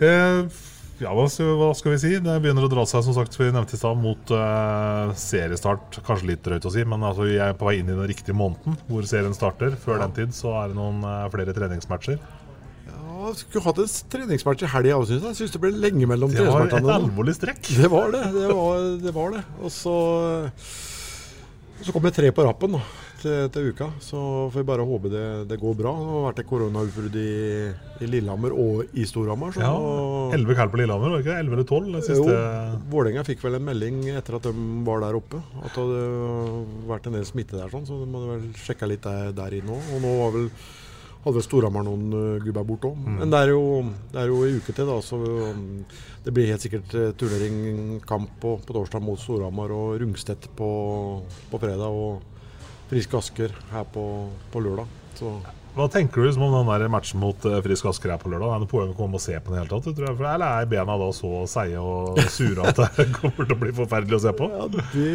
Eh, 0.00 0.62
ja, 0.96 1.10
hva 1.12 1.26
skal, 1.28 1.92
vi 1.92 1.98
si? 2.00 2.10
Det 2.24 2.36
begynner 2.40 2.64
å 2.64 2.70
dra 2.72 2.86
seg, 2.88 3.02
som 3.04 3.12
sagt, 3.12 3.34
vi 3.36 3.50
nevnte 3.52 3.76
i 3.76 3.80
stad, 3.80 3.98
mot 4.00 4.30
uh, 4.32 5.12
seriestart. 5.20 5.98
Kanskje 6.06 6.30
litt 6.30 6.44
drøyt 6.46 6.64
å 6.64 6.72
si, 6.72 6.86
men 6.88 7.04
altså, 7.04 7.26
vi 7.28 7.36
er 7.36 7.52
på 7.58 7.68
vei 7.68 7.74
inn 7.82 7.90
i 7.90 7.96
den 7.96 8.08
riktige 8.08 8.36
måneden 8.36 8.78
hvor 8.88 9.04
serien 9.08 9.36
starter. 9.36 9.76
Før 9.82 10.00
den 10.00 10.14
tid 10.16 10.32
så 10.36 10.54
er 10.62 10.72
det 10.72 10.78
noen 10.78 11.04
uh, 11.04 11.26
flere 11.34 11.52
treningsmatcher. 11.56 12.16
Skulle 13.34 13.64
hatt 13.64 13.80
en 13.82 13.94
treningsmatch 14.12 14.66
i 14.66 14.70
helga 14.70 14.98
òg, 15.00 15.06
syns 15.10 15.24
jeg. 15.30 15.38
Syns 15.40 15.56
det 15.56 15.62
ble 15.62 15.72
lenge 15.74 16.10
mellom 16.10 16.34
Det 16.34 16.46
var 16.46 16.68
et 16.68 16.76
alvorlig 16.78 17.36
strekk. 17.38 17.64
Det 17.80 17.90
var 17.92 18.14
det. 18.14 18.22
Det 18.36 18.52
var 18.52 18.86
det. 19.02 19.16
var 19.16 19.34
det. 19.38 19.42
Og 19.62 19.72
så, 19.74 19.96
så 21.82 21.94
kom 21.94 22.06
det 22.06 22.14
tre 22.16 22.30
på 22.34 22.46
rappen. 22.46 22.78
da. 22.78 22.84
til, 23.26 23.50
til 23.52 23.70
uka. 23.72 23.88
Så 24.02 24.20
får 24.52 24.62
vi 24.62 24.66
bare 24.68 24.86
håpe 24.86 25.10
det, 25.12 25.24
det 25.50 25.58
går 25.60 25.76
bra. 25.78 25.92
Det 25.96 26.12
har 26.12 26.24
vært 26.28 26.40
et 26.42 26.48
koronautbrudd 26.50 27.18
i, 27.20 27.32
i 28.02 28.10
Lillehammer 28.10 28.54
og 28.54 28.96
i 28.96 29.06
Storhamar. 29.08 29.56
Ja, 29.60 29.74
Elleve 30.36 30.56
kall 30.58 30.72
på 30.72 30.80
Lillehammer, 30.80 31.12
var 31.12 31.20
det 31.20 31.26
ikke? 31.26 31.38
Elleve 31.42 31.58
eller 31.58 31.68
tolv? 31.68 32.00
Siste... 32.06 32.38
Jo, 32.38 32.80
Vålerenga 32.92 33.26
fikk 33.26 33.44
vel 33.46 33.58
en 33.58 33.66
melding 33.66 34.02
etter 34.14 34.38
at 34.38 34.48
de 34.48 34.66
var 34.86 35.04
der 35.04 35.18
oppe. 35.18 35.42
At 35.62 35.70
det 35.76 35.84
hadde 35.84 36.88
vært 36.90 37.10
en 37.10 37.18
del 37.18 37.28
smitte 37.28 37.58
der, 37.58 37.70
sånn, 37.72 37.86
så 37.88 38.00
de 38.02 38.10
hadde 38.10 38.34
vel 38.34 38.50
sjekka 38.66 38.90
litt 38.90 39.06
der, 39.06 39.32
der 39.36 39.60
inne 39.60 39.78
òg. 39.78 39.94
Og 39.96 40.04
nå 40.04 40.16
var 40.22 40.36
vel, 40.36 40.50
hadde 41.26 41.40
vel 41.40 41.44
Storhamar 41.44 41.82
noen 41.86 42.06
uh, 42.14 42.44
gubber 42.44 42.66
borte 42.68 42.90
òg. 42.92 43.02
Mm. 43.02 43.18
Men 43.18 43.34
det 43.34 43.42
er, 43.42 43.52
jo, 43.52 43.64
det 44.12 44.22
er 44.22 44.30
jo 44.30 44.38
en 44.46 44.60
uke 44.60 44.74
til, 44.76 44.86
da, 44.86 44.96
så 45.02 45.18
um, 45.18 45.66
det 46.22 46.34
blir 46.34 46.50
helt 46.52 46.62
sikkert 46.62 46.94
uh, 46.94 47.10
turneringskamp 47.18 48.38
på, 48.42 48.54
på 48.62 48.78
torsdag 48.78 49.02
mot 49.02 49.20
Storhamar 49.20 49.74
og 49.74 49.98
Rungstedt 50.02 50.48
på, 50.58 50.70
på 51.50 51.62
fredag. 51.62 51.90
Og 51.90 52.22
Frisk 52.86 53.16
Asker 53.18 53.54
her 53.72 53.86
på, 53.90 54.04
på 54.52 54.62
lørdag. 54.62 54.90
Så 55.18 55.32
Hva 55.76 55.84
tenker 55.92 56.24
du 56.24 56.38
om 56.40 56.54
den 56.54 56.68
der 56.70 56.88
matchen 56.88 57.20
mot 57.20 57.42
eh, 57.44 57.58
Frisk 57.60 57.84
Asker 57.90 58.14
her 58.14 58.20
på 58.22 58.30
lørdag? 58.32 58.54
Er 58.54 58.62
det 58.62 58.68
poeng 58.70 58.94
å 58.94 58.96
komme 58.96 59.18
og 59.18 59.20
se 59.20 59.34
på 59.36 59.52
den 59.52 59.58
i 59.58 59.60
hele 59.60 59.68
tatt? 59.68 59.90
Tror 59.90 60.06
jeg? 60.08 60.16
For- 60.16 60.28
Eller 60.30 60.62
er 60.62 60.70
bena 60.70 60.94
da 61.02 61.08
så 61.12 61.32
seige 61.52 61.82
og 61.84 62.16
sure 62.32 62.64
at 62.70 62.80
det 62.96 63.04
kommer 63.18 63.44
til 63.44 63.52
å 63.52 63.60
bli 63.60 63.74
forferdelig 63.76 64.16
å 64.16 64.22
se 64.24 64.32
på? 64.38 64.48
Ja, 64.54 64.68
Det 64.72 65.12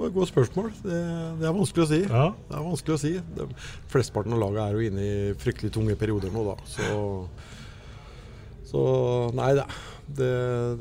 var 0.00 0.10
et 0.10 0.16
godt 0.18 0.32
spørsmål. 0.32 0.72
Det, 0.82 0.98
det 1.38 1.46
er 1.46 1.54
vanskelig 1.60 1.84
å 1.86 1.90
si. 1.92 2.00
Ja. 2.08 2.24
Det 2.50 2.58
er 2.58 2.66
vanskelig 2.66 2.96
å 2.96 3.02
si. 3.04 3.12
Det, 3.38 3.48
Flesteparten 3.94 4.34
av 4.34 4.42
laget 4.42 4.64
er 4.66 4.74
jo 4.80 4.90
inne 4.90 5.06
i 5.06 5.16
fryktelig 5.46 5.70
tunge 5.78 5.94
perioder 6.00 6.34
nå, 6.34 6.42
da. 6.50 6.58
Så, 6.66 6.90
så 8.72 8.84
nei. 9.38 9.52
Det, 10.12 10.32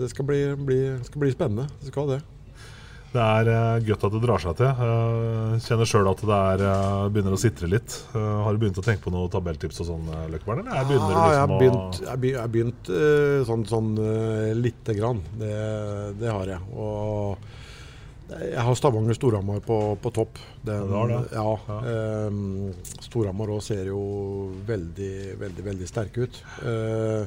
det 0.02 0.10
skal, 0.12 0.26
bli, 0.28 0.42
bli, 0.58 0.80
skal 1.06 1.22
bli 1.28 1.30
spennende. 1.38 1.70
Det 1.84 1.94
skal 1.94 2.16
det. 2.16 2.22
Det 3.12 3.20
er 3.20 3.50
eh, 3.52 3.82
godt 3.90 4.06
at 4.08 4.14
det 4.16 4.22
drar 4.24 4.40
seg 4.40 4.54
til. 4.56 4.70
Eh, 4.72 5.56
kjenner 5.66 5.90
sjøl 5.90 6.08
at 6.14 6.22
det 6.24 6.36
er, 6.38 6.62
eh, 6.70 7.08
begynner 7.12 7.36
å 7.36 7.40
sitre 7.42 7.68
litt. 7.68 7.96
Eh, 8.16 8.28
har 8.46 8.56
du 8.56 8.62
begynt 8.62 8.80
å 8.80 8.86
tenke 8.86 9.04
på 9.04 9.12
noen 9.12 9.32
tabelltips 9.34 9.82
og 9.84 9.90
sånn, 9.90 10.06
eh, 10.16 10.30
Løkkeberg? 10.32 10.70
Ja, 10.72 10.86
liksom 10.88 11.12
jeg 11.12 11.42
har 11.42 11.52
begynt, 11.58 12.00
jeg 12.06 12.38
har 12.40 12.54
begynt 12.54 12.92
eh, 12.96 13.42
sånn, 13.50 13.66
sånn 13.68 13.90
eh, 14.00 14.54
lite 14.56 14.96
grann. 14.96 15.20
Det, 15.42 15.52
det 16.22 16.32
har 16.32 16.54
jeg. 16.54 16.62
Og 16.72 17.50
jeg 18.32 18.64
har 18.64 18.76
Stavanger 18.80 19.18
Storhamar 19.18 19.60
på, 19.66 19.82
på 20.00 20.14
topp. 20.16 20.40
Den, 20.64 20.88
Ja, 20.88 21.02
har 21.02 21.12
det? 21.12 21.18
Ja. 21.36 21.82
ehm, 21.92 22.72
Storhamar 23.04 23.52
òg 23.58 23.60
ser 23.66 23.90
jo 23.92 24.00
veldig, 24.70 25.12
veldig, 25.42 25.66
veldig 25.68 25.90
sterke 25.92 26.30
ut. 26.30 26.40
Eh, 26.64 27.26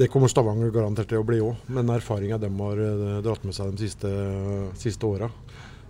det 0.00 0.08
kommer 0.08 0.30
Stavanger 0.32 0.72
garantert 0.72 1.10
til 1.12 1.20
å 1.20 1.26
bli 1.28 1.42
òg, 1.44 1.66
men 1.76 1.90
erfaringa 1.92 2.38
de 2.40 2.48
har 2.48 2.78
eh, 2.80 3.18
dratt 3.24 3.42
med 3.44 3.52
seg 3.56 3.74
de 3.74 3.84
siste, 3.84 4.10
siste 4.80 5.04
åra. 5.04 5.28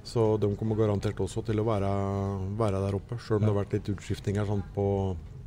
Så 0.02 0.32
de 0.40 0.48
kommer 0.58 0.78
garantert 0.80 1.20
også 1.22 1.44
til 1.46 1.60
å 1.62 1.66
være, 1.68 1.90
være 2.58 2.80
der 2.82 2.96
oppe, 2.96 3.20
sjøl 3.22 3.38
om 3.38 3.44
det 3.44 3.52
har 3.52 3.58
vært 3.60 3.76
litt 3.76 3.90
utskiftinger 3.92 4.48
sånn 4.48 4.64
på 4.74 4.86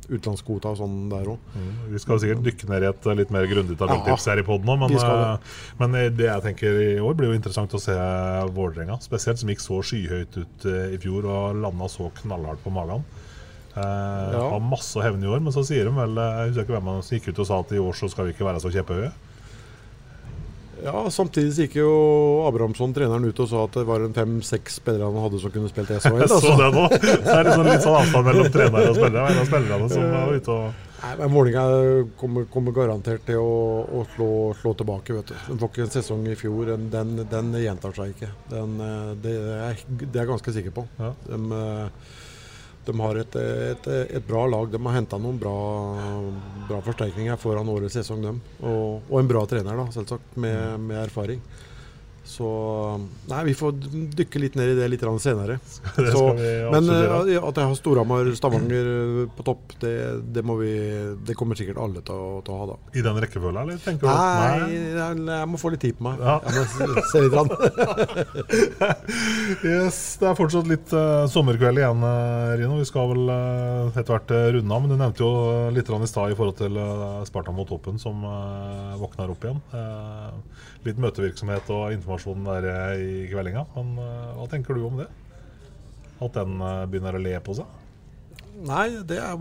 utenlandskvota 0.04 0.72
og 0.72 0.78
sånn 0.80 0.96
der 1.12 1.28
òg. 1.34 1.44
Mm, 1.56 1.74
Vi 1.92 2.00
skal 2.00 2.22
sikkert 2.22 2.44
dykke 2.46 2.70
ned 2.70 2.86
i 2.86 2.88
et 2.88 3.10
eh, 3.10 3.18
litt 3.20 3.34
mer 3.36 3.50
grundig 3.50 3.76
tabelltips 3.80 4.30
her 4.32 4.40
i 4.40 4.46
poden 4.48 4.70
nå, 4.70 4.78
men, 4.80 4.96
de 4.96 5.02
eh, 5.02 5.60
men 5.82 5.98
det 6.16 6.30
jeg 6.30 6.46
tenker 6.48 6.80
i 6.86 6.88
år 7.04 7.20
blir 7.20 7.34
jo 7.34 7.36
interessant 7.36 7.76
å 7.76 7.82
se 7.82 7.98
Vålerenga. 8.56 8.96
Spesielt 9.04 9.42
som 9.42 9.52
gikk 9.52 9.64
så 9.64 9.82
skyhøyt 9.84 10.40
ut 10.40 10.68
i 10.72 11.02
fjor 11.04 11.28
og 11.28 11.60
landa 11.66 11.90
så 11.92 12.08
knallhardt 12.22 12.64
på 12.64 12.72
magen. 12.72 13.04
Eh, 13.74 14.34
Har 14.38 14.60
masse 14.62 14.94
å 14.98 15.02
hevne 15.02 15.26
i 15.26 15.30
år, 15.30 15.40
men 15.42 15.54
så 15.54 15.64
sier 15.66 15.88
de 15.88 15.94
vel 15.96 16.18
eh, 16.22 16.34
Jeg 16.44 16.52
husker 16.52 16.66
ikke 16.68 16.76
hvem 16.78 16.90
som 17.02 17.16
gikk 17.16 17.32
ut 17.32 17.40
og 17.42 17.48
sa 17.48 17.62
at 17.64 17.72
i 17.74 17.80
år 17.82 17.96
så 17.98 18.10
skal 18.12 18.28
vi 18.28 18.34
ikke 18.36 18.46
være 18.46 18.62
så 18.62 18.70
kjepphøye. 18.74 19.08
Ja, 20.84 21.00
Samtidig 21.10 21.64
gikk 21.64 21.78
jo 21.80 21.90
Abrahamsson, 22.44 22.92
treneren, 22.94 23.24
ut 23.24 23.38
og 23.40 23.48
sa 23.48 23.62
at 23.64 23.76
det 23.78 23.86
var 23.88 24.02
en 24.04 24.14
fem-seks 24.14 24.80
spillere 24.82 25.08
han 25.08 25.22
hadde 25.24 25.40
som 25.40 25.52
kunne 25.54 25.70
spilt 25.72 25.90
SHL. 25.90 26.18
Jeg 26.22 26.30
så 26.30 26.40
altså. 26.40 26.56
det 26.60 26.70
nå. 26.74 26.88
Så 26.92 27.36
er 27.36 27.38
det 27.38 27.44
liksom 27.48 27.68
litt 27.70 27.86
sånn 27.86 28.00
avstand 28.00 28.28
mellom 28.28 28.50
trener 28.54 28.90
og 28.90 28.98
spillere. 28.98 29.30
En 29.30 29.40
av 29.40 29.48
spillerne 29.48 29.88
som 29.94 30.10
var 30.12 30.34
ute 30.34 30.58
og 30.58 30.82
Nei, 31.04 31.10
men 31.20 31.32
Vålerenga 31.34 32.04
kommer, 32.16 32.46
kommer 32.48 32.72
garantert 32.72 33.26
til 33.28 33.36
å, 33.36 33.56
å 33.92 34.04
slå, 34.14 34.28
slå 34.56 34.70
tilbake. 34.78 35.12
vet 35.18 35.32
du. 35.32 35.34
Den 35.50 35.58
får 35.60 35.72
ikke 35.72 35.82
en 35.84 35.90
sesong 35.92 36.22
i 36.32 36.36
fjor. 36.40 36.70
Den, 36.70 36.86
den, 36.94 37.10
den 37.28 37.50
gjentar 37.60 37.92
seg 37.92 38.14
ikke. 38.14 38.30
Den, 38.48 38.78
eh, 38.80 39.10
det, 39.20 39.34
er, 39.52 39.82
det 40.00 40.08
er 40.14 40.22
jeg 40.22 40.30
ganske 40.30 40.54
sikker 40.56 40.72
på. 40.78 40.86
Ja. 40.96 41.10
De, 41.26 41.40
eh, 41.58 42.14
de 42.86 42.94
har 43.00 43.20
et, 43.20 43.36
et, 43.36 43.88
et 44.18 44.26
bra 44.26 44.44
lag. 44.50 44.70
De 44.72 44.80
har 44.86 44.96
henta 44.96 45.18
noen 45.20 45.38
bra, 45.40 45.54
bra 46.68 46.80
forsterkninger 46.86 47.38
foran 47.40 47.70
årets 47.72 47.98
sesong, 47.98 48.22
dem. 48.24 48.40
Og, 48.62 49.04
og 49.10 49.20
en 49.20 49.30
bra 49.30 49.44
trener, 49.50 49.78
da, 49.80 49.86
selvsagt, 49.94 50.36
med, 50.40 50.80
med 50.88 51.02
erfaring. 51.04 51.40
Så 52.24 52.48
Nei, 53.28 53.40
vi 53.50 53.54
får 53.56 53.74
dykke 54.16 54.40
litt 54.40 54.54
ned 54.58 54.72
i 54.72 54.76
det 54.78 54.88
litt 54.88 55.04
senere. 55.22 55.58
Det 55.96 56.12
Så, 56.14 56.22
men 56.72 56.88
eh, 56.90 57.36
at 57.36 57.58
jeg 57.60 57.68
har 57.68 57.74
Storhamar, 57.78 58.30
Stavanger 58.36 58.88
eh, 58.90 59.28
på 59.36 59.44
topp, 59.46 59.74
det, 59.82 59.94
det, 60.34 60.42
må 60.46 60.56
vi, 60.58 60.72
det 61.26 61.36
kommer 61.38 61.58
sikkert 61.58 61.78
alle 61.84 62.02
til 62.04 62.16
å, 62.16 62.40
til 62.44 62.54
å 62.54 62.58
ha, 62.60 62.68
da. 62.72 62.76
I 62.96 63.04
den 63.04 63.20
rekkefølgen, 63.22 63.60
eller 63.62 63.80
tenker 63.84 64.08
du 64.08 64.10
at 64.10 64.64
Nei, 64.64 64.72
jeg, 64.74 65.20
jeg 65.28 65.50
må 65.52 65.60
få 65.60 65.74
litt 65.74 65.84
tid 65.84 65.98
på 65.98 66.08
meg. 66.08 66.24
Ja. 66.24 66.38
Jeg 66.44 66.52
må 66.58 66.64
se 67.12 67.24
litt. 67.24 67.32
Yes, 69.64 69.98
Det 70.20 70.26
er 70.28 70.36
fortsatt 70.36 70.68
litt 70.68 70.92
uh, 70.96 71.24
sommerkveld 71.30 71.80
igjen, 71.80 72.02
Rino. 72.58 72.78
Vi 72.80 72.88
skal 72.88 73.10
vel 73.12 73.28
uh, 73.30 73.92
etter 73.92 74.16
hvert 74.16 74.32
uh, 74.34 74.48
runde 74.56 74.76
av. 74.76 74.84
Men 74.84 74.92
du 74.92 74.96
nevnte 74.98 75.24
jo 75.24 75.30
litt 75.74 75.88
i 75.88 76.10
stad 76.10 76.32
i 76.32 76.38
forhold 76.38 76.58
til 76.58 76.78
uh, 76.80 77.22
Sparta 77.28 77.54
mot 77.54 77.68
toppen, 77.68 77.98
som 78.00 78.24
uh, 78.24 78.94
våkner 79.00 79.32
opp 79.32 79.44
igjen. 79.44 79.60
Eh, 79.74 80.32
litt 80.88 81.00
møtevirksomhet 81.02 81.70
og 81.74 81.94
informasjon 81.96 82.46
der 82.48 82.68
eh, 82.70 83.04
i 83.04 83.14
kveldinga. 83.30 83.64
Men 83.76 83.94
eh, 84.02 84.34
hva 84.38 84.48
tenker 84.52 84.76
du 84.76 84.84
om 84.88 85.00
det? 85.02 85.08
At 86.22 86.36
den 86.36 86.60
eh, 86.60 86.84
begynner 86.90 87.18
å 87.18 87.24
le 87.24 87.34
på 87.44 87.56
seg? 87.58 87.80
Nei, 88.64 88.86
det 89.02 89.18
er 89.18 89.36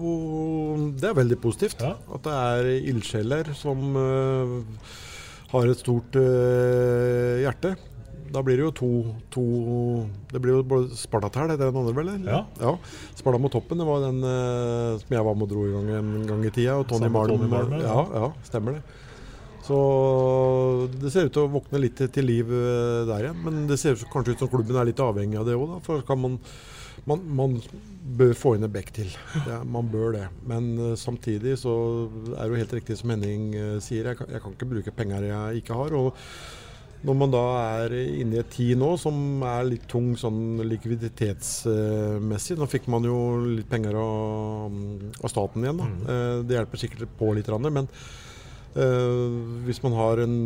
Det 0.98 1.10
er 1.10 1.18
veldig 1.18 1.39
positivt. 1.41 1.82
Ja. 1.84 1.96
At 2.16 2.26
det 2.26 2.34
er 2.34 2.70
ildsjeler 2.89 3.54
som 3.54 3.94
uh, 3.94 4.56
har 5.54 5.70
et 5.70 5.82
stort 5.84 6.18
uh, 6.18 7.38
hjerte. 7.44 7.76
Da 8.34 8.41
blir 8.41 8.58
det 8.58 8.66
jo 8.66 8.72
to, 8.74 8.89
to 9.30 9.44
Det 10.32 10.41
blir 10.41 10.58
jo 10.58 10.64
både 10.66 10.98
Spartatæl, 10.98 11.54
heter 11.54 11.70
den 11.70 11.78
andre, 11.84 11.94
vel? 11.94 12.10
eller? 12.16 12.48
Ja. 12.58 12.74
Sparta 13.14 13.38
mot 13.38 13.54
toppen, 13.54 13.78
det 13.78 13.86
var 13.86 14.02
den 14.08 14.26
uh, 14.26 14.98
som 15.04 15.14
jeg 15.14 15.28
var 15.30 15.38
med 15.38 15.46
og 15.46 15.54
dro 15.54 15.68
i 15.68 15.76
gang 15.76 15.94
en 16.00 16.28
gang 16.32 16.46
i 16.50 16.54
tida. 16.56 16.80
Og 16.82 16.89
Tony 16.89 17.12
Malm. 17.14 17.46
Ja. 17.54 17.86
ja, 17.86 18.04
ja, 18.18 18.32
stemmer 18.50 18.80
det. 18.80 19.00
Så 19.64 19.78
det 20.99 21.11
ser 21.14 21.30
ut 21.30 21.34
til 21.36 21.45
å 21.45 21.51
våkne 21.53 21.80
litt 21.80 22.01
til 22.11 22.28
liv 22.28 22.49
eh, 22.51 23.03
der 23.07 23.30
igjen. 23.30 23.41
Men 23.45 23.61
det 23.70 23.80
ser 23.80 23.99
kanskje 24.11 24.36
ut 24.36 24.43
som 24.43 24.51
klubben 24.51 24.80
er 24.80 24.89
litt 24.89 25.03
avhengig 25.03 25.39
av 25.39 25.47
det 25.47 25.55
òg, 25.55 25.78
for 25.86 26.03
kan 26.07 26.20
man, 26.20 26.36
man, 27.07 27.24
man 27.39 27.55
bør 28.20 28.34
få 28.36 28.55
inn 28.57 28.68
en 28.68 28.74
bekk 28.74 28.91
til. 28.97 29.14
Ja, 29.47 29.61
man 29.64 29.88
bør 29.93 30.18
det. 30.18 30.26
Men 30.49 30.74
eh, 30.89 30.97
samtidig 30.99 31.55
så 31.61 31.78
er 32.36 32.41
det 32.43 32.49
jo 32.51 32.59
helt 32.66 32.76
riktig 32.82 32.99
som 32.99 33.16
Henning 33.16 33.53
eh, 33.55 33.78
sier, 33.84 34.11
jeg 34.11 34.20
kan, 34.20 34.34
jeg 34.36 34.43
kan 34.43 34.57
ikke 34.57 34.72
bruke 34.76 34.95
penger 34.99 35.30
jeg 35.32 35.64
ikke 35.64 35.80
har. 35.80 35.95
og 36.01 36.11
når 37.03 37.16
man 37.20 37.32
da 37.34 37.39
er 37.84 37.93
inne 37.99 38.38
i 38.38 38.39
et 38.39 38.51
tid 38.53 38.78
nå 38.80 38.93
som 38.95 39.41
er 39.43 39.66
litt 39.68 39.89
tung 39.91 40.14
sånn 40.16 40.61
likviditetsmessig 40.64 42.55
Nå 42.55 42.68
fikk 42.72 42.86
man 42.91 43.03
jo 43.03 43.18
litt 43.57 43.68
penger 43.68 43.97
av, 43.99 44.78
av 45.20 45.32
staten 45.32 45.66
igjen. 45.66 45.82
da. 45.82 45.89
Eh, 46.14 46.38
Det 46.47 46.55
hjelper 46.55 46.80
sikkert 46.80 47.18
på 47.20 47.34
litt, 47.36 47.51
men 47.68 47.91
hvis 48.74 49.82
man 49.84 49.94
har 49.94 50.18
en, 50.24 50.38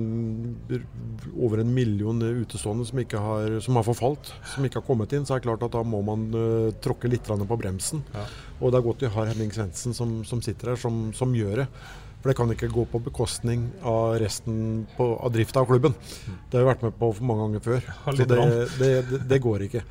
over 1.39 1.61
en 1.61 1.69
million 1.73 2.19
utestående 2.19 2.87
som, 2.87 2.99
ikke 2.99 3.21
har, 3.23 3.59
som 3.63 3.79
har 3.79 3.85
forfalt, 3.87 4.33
som 4.51 4.65
ikke 4.67 4.81
har 4.81 4.87
kommet 4.87 5.15
inn, 5.15 5.23
så 5.27 5.35
er 5.35 5.39
det 5.39 5.47
klart 5.47 5.63
at 5.63 5.77
da 5.77 5.83
må 5.87 6.01
man 6.03 6.25
eh, 6.35 6.73
tråkke 6.83 7.07
litt 7.11 7.23
på 7.27 7.59
bremsen. 7.59 8.03
Og 8.59 8.73
det 8.73 8.81
er 8.81 8.87
godt 8.89 9.05
vi 9.05 9.13
har 9.13 9.31
Henning 9.31 9.53
Svendsen 9.55 9.95
som, 9.95 10.19
som 10.27 10.43
sitter 10.43 10.73
her, 10.73 10.81
som, 10.81 11.07
som 11.15 11.35
gjør 11.35 11.63
det. 11.63 11.69
For 12.17 12.31
det 12.31 12.37
kan 12.39 12.51
ikke 12.51 12.71
gå 12.73 12.83
på 12.91 12.99
bekostning 13.05 13.67
av 13.85 14.17
resten 14.19 14.85
på, 14.97 15.11
av 15.15 15.31
drifta 15.31 15.61
av 15.61 15.69
klubben. 15.69 15.95
Det 16.49 16.57
har 16.57 16.65
vi 16.65 16.71
vært 16.73 16.85
med 16.87 16.99
på 16.99 17.11
for 17.13 17.29
mange 17.29 17.45
ganger 17.45 17.65
før. 17.67 17.91
Så 18.07 18.17
det, 18.25 18.39
det, 18.81 18.93
det, 19.07 19.19
det 19.29 19.43
går 19.43 19.67
ikke. 19.69 19.83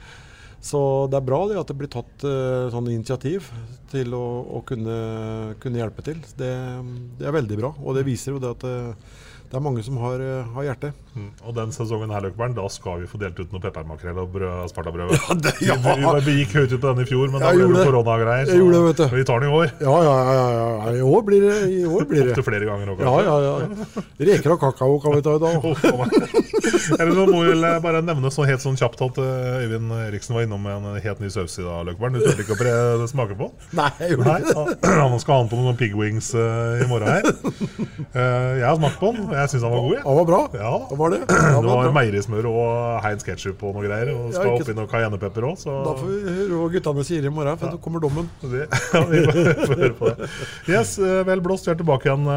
Så 0.66 0.80
det 1.12 1.20
er 1.20 1.26
bra 1.28 1.44
det 1.50 1.60
at 1.60 1.68
det 1.70 1.76
blir 1.78 1.90
tatt 1.92 2.24
uh, 2.26 2.66
sånn 2.74 2.88
initiativ 2.90 3.46
til 3.92 4.16
å, 4.18 4.24
å 4.58 4.62
kunne, 4.66 4.96
kunne 5.62 5.78
hjelpe 5.78 6.02
til. 6.06 6.18
Det, 6.38 6.50
det 7.20 7.28
er 7.28 7.36
veldig 7.36 7.60
bra. 7.60 7.70
Og 7.84 7.94
det 7.98 8.06
viser 8.08 8.34
jo 8.34 8.42
det 8.42 8.50
at 8.56 8.66
uh, 8.66 9.16
det 9.46 9.54
er 9.54 9.62
mange 9.62 9.82
som 9.86 9.96
har, 10.02 10.18
eh, 10.18 10.46
har 10.56 10.64
hjerte. 10.66 10.88
Mm. 11.14 11.28
Og 11.46 11.54
den 11.54 11.70
sesongen 11.74 12.10
her, 12.10 12.24
Løkberg, 12.24 12.54
da 12.56 12.64
skal 12.72 12.98
vi 13.02 13.06
få 13.06 13.18
delt 13.20 13.38
ut 13.38 13.52
noe 13.54 13.62
peppermakrell 13.62 14.18
og 14.18 14.34
spartabrød. 14.72 15.12
Ja, 15.14 15.34
det- 15.38 15.52
ja. 15.62 15.76
Vi, 15.76 15.92
vi, 16.02 16.20
vi 16.26 16.34
gikk 16.40 16.56
høyt 16.58 16.72
ut 16.74 16.80
på 16.82 16.90
den 16.90 17.04
i 17.04 17.06
fjor, 17.06 17.30
men 17.30 17.44
da 17.44 17.52
ble 17.54 17.68
det 17.70 17.84
koronagreier. 17.86 18.50
Gjorde 18.58 18.74
det, 18.74 18.82
vet 18.88 18.98
du. 18.98 19.16
vi 19.16 19.24
tar 19.30 19.40
den 19.40 19.48
i 19.48 19.54
år. 19.60 19.70
Ja, 19.86 19.94
ja, 20.02 20.16
ja. 20.34 20.46
ja. 20.56 20.94
I 20.98 21.04
år 21.06 21.22
blir 21.28 21.46
det. 21.46 21.54
I 21.70 21.84
år 21.86 22.08
blir 22.10 22.24
det. 22.24 22.34
Opptil 22.34 22.48
flere 22.50 22.66
ganger 22.66 22.92
òg, 22.92 23.04
Ja, 23.06 23.14
ja, 23.22 23.36
ja. 23.46 24.04
Reker 24.32 24.56
og 24.56 24.60
kakao 24.66 24.98
kan 25.04 25.14
vi 25.14 25.22
ta 25.22 25.36
i 25.38 25.44
dag. 25.46 25.70
Eller 27.00 27.12
så 27.14 27.26
må 27.28 27.42
vi 27.46 27.56
bare 27.82 28.02
nevne 28.04 28.30
så 28.34 28.46
helt 28.48 28.62
sånn 28.62 28.78
kjapt 28.78 29.02
at 29.06 29.18
uh, 29.20 29.62
Øyvind 29.62 29.92
Eriksen 30.06 30.36
var 30.36 30.46
innom 30.46 30.62
med 30.62 30.76
en 30.76 31.00
helt 31.02 31.22
ny 31.22 31.30
saus 31.32 31.56
i 31.60 31.64
dag, 31.64 31.84
Løkkeberg. 31.88 32.16
Du 32.16 32.24
turte 32.24 32.44
ikke 32.44 32.74
å 33.02 33.08
smake 33.10 33.36
på? 33.38 33.50
Nei, 33.78 33.90
jeg 34.02 34.16
gjorde 34.16 34.36
ikke 34.40 34.64
det. 34.70 34.94
Han 35.12 35.20
skal 35.22 35.34
ha 35.34 35.44
den 35.44 35.50
på 35.52 35.60
noen 35.60 35.78
pig 35.78 35.96
wings 35.98 36.32
uh, 36.36 36.82
i 36.82 36.88
morgen 36.90 37.10
her. 37.10 37.28
Uh, 38.16 38.52
jeg 38.60 38.66
har 38.66 38.78
smakt 38.80 38.98
på 39.02 39.12
den, 39.14 39.28
og 39.28 39.36
jeg 39.36 39.52
syns 39.52 39.66
han 39.66 39.74
var 39.74 39.84
god. 39.86 40.00
Han 40.06 40.18
var 40.20 40.28
bra. 40.30 40.40
Ja. 40.56 40.72
Han 40.90 41.00
var 41.00 41.14
det. 41.14 41.20
det 41.28 41.40
Han 41.42 41.68
var 41.68 41.92
meierismør 41.96 42.50
og 42.50 42.66
Heinz 43.04 43.26
ketsjup 43.26 43.62
og 43.66 43.76
noe 43.76 43.86
greier. 43.86 44.12
Og 44.14 44.34
skal 44.34 44.52
ikke 44.52 44.66
oppi 44.66 44.76
noe 44.78 44.90
cayennepepper 44.90 45.48
òg, 45.50 45.60
så 45.60 45.78
Da 45.86 45.94
får 45.98 46.10
vi 46.12 46.36
høre 46.40 46.60
hva 46.62 46.68
guttene 46.76 47.06
sier 47.06 47.28
i 47.28 47.32
morgen, 47.32 47.60
for 47.60 47.76
da 47.76 47.80
kommer 47.82 48.02
dommen. 48.02 48.28
det, 48.42 48.66
ja, 48.94 49.04
vi 49.10 49.22
får, 49.26 49.76
høre 49.76 49.94
på 49.98 50.12
det. 50.12 50.30
Yes, 50.70 50.96
vel 51.28 51.44
blåst. 51.44 51.68
Vi 51.68 51.74
er 51.74 51.80
tilbake 51.80 52.10
igjen 52.10 52.28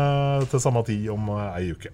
til 0.51 0.63
samme 0.63 0.86
tid 0.88 1.11
om 1.13 1.32
ei 1.49 1.69
uke. 1.73 1.93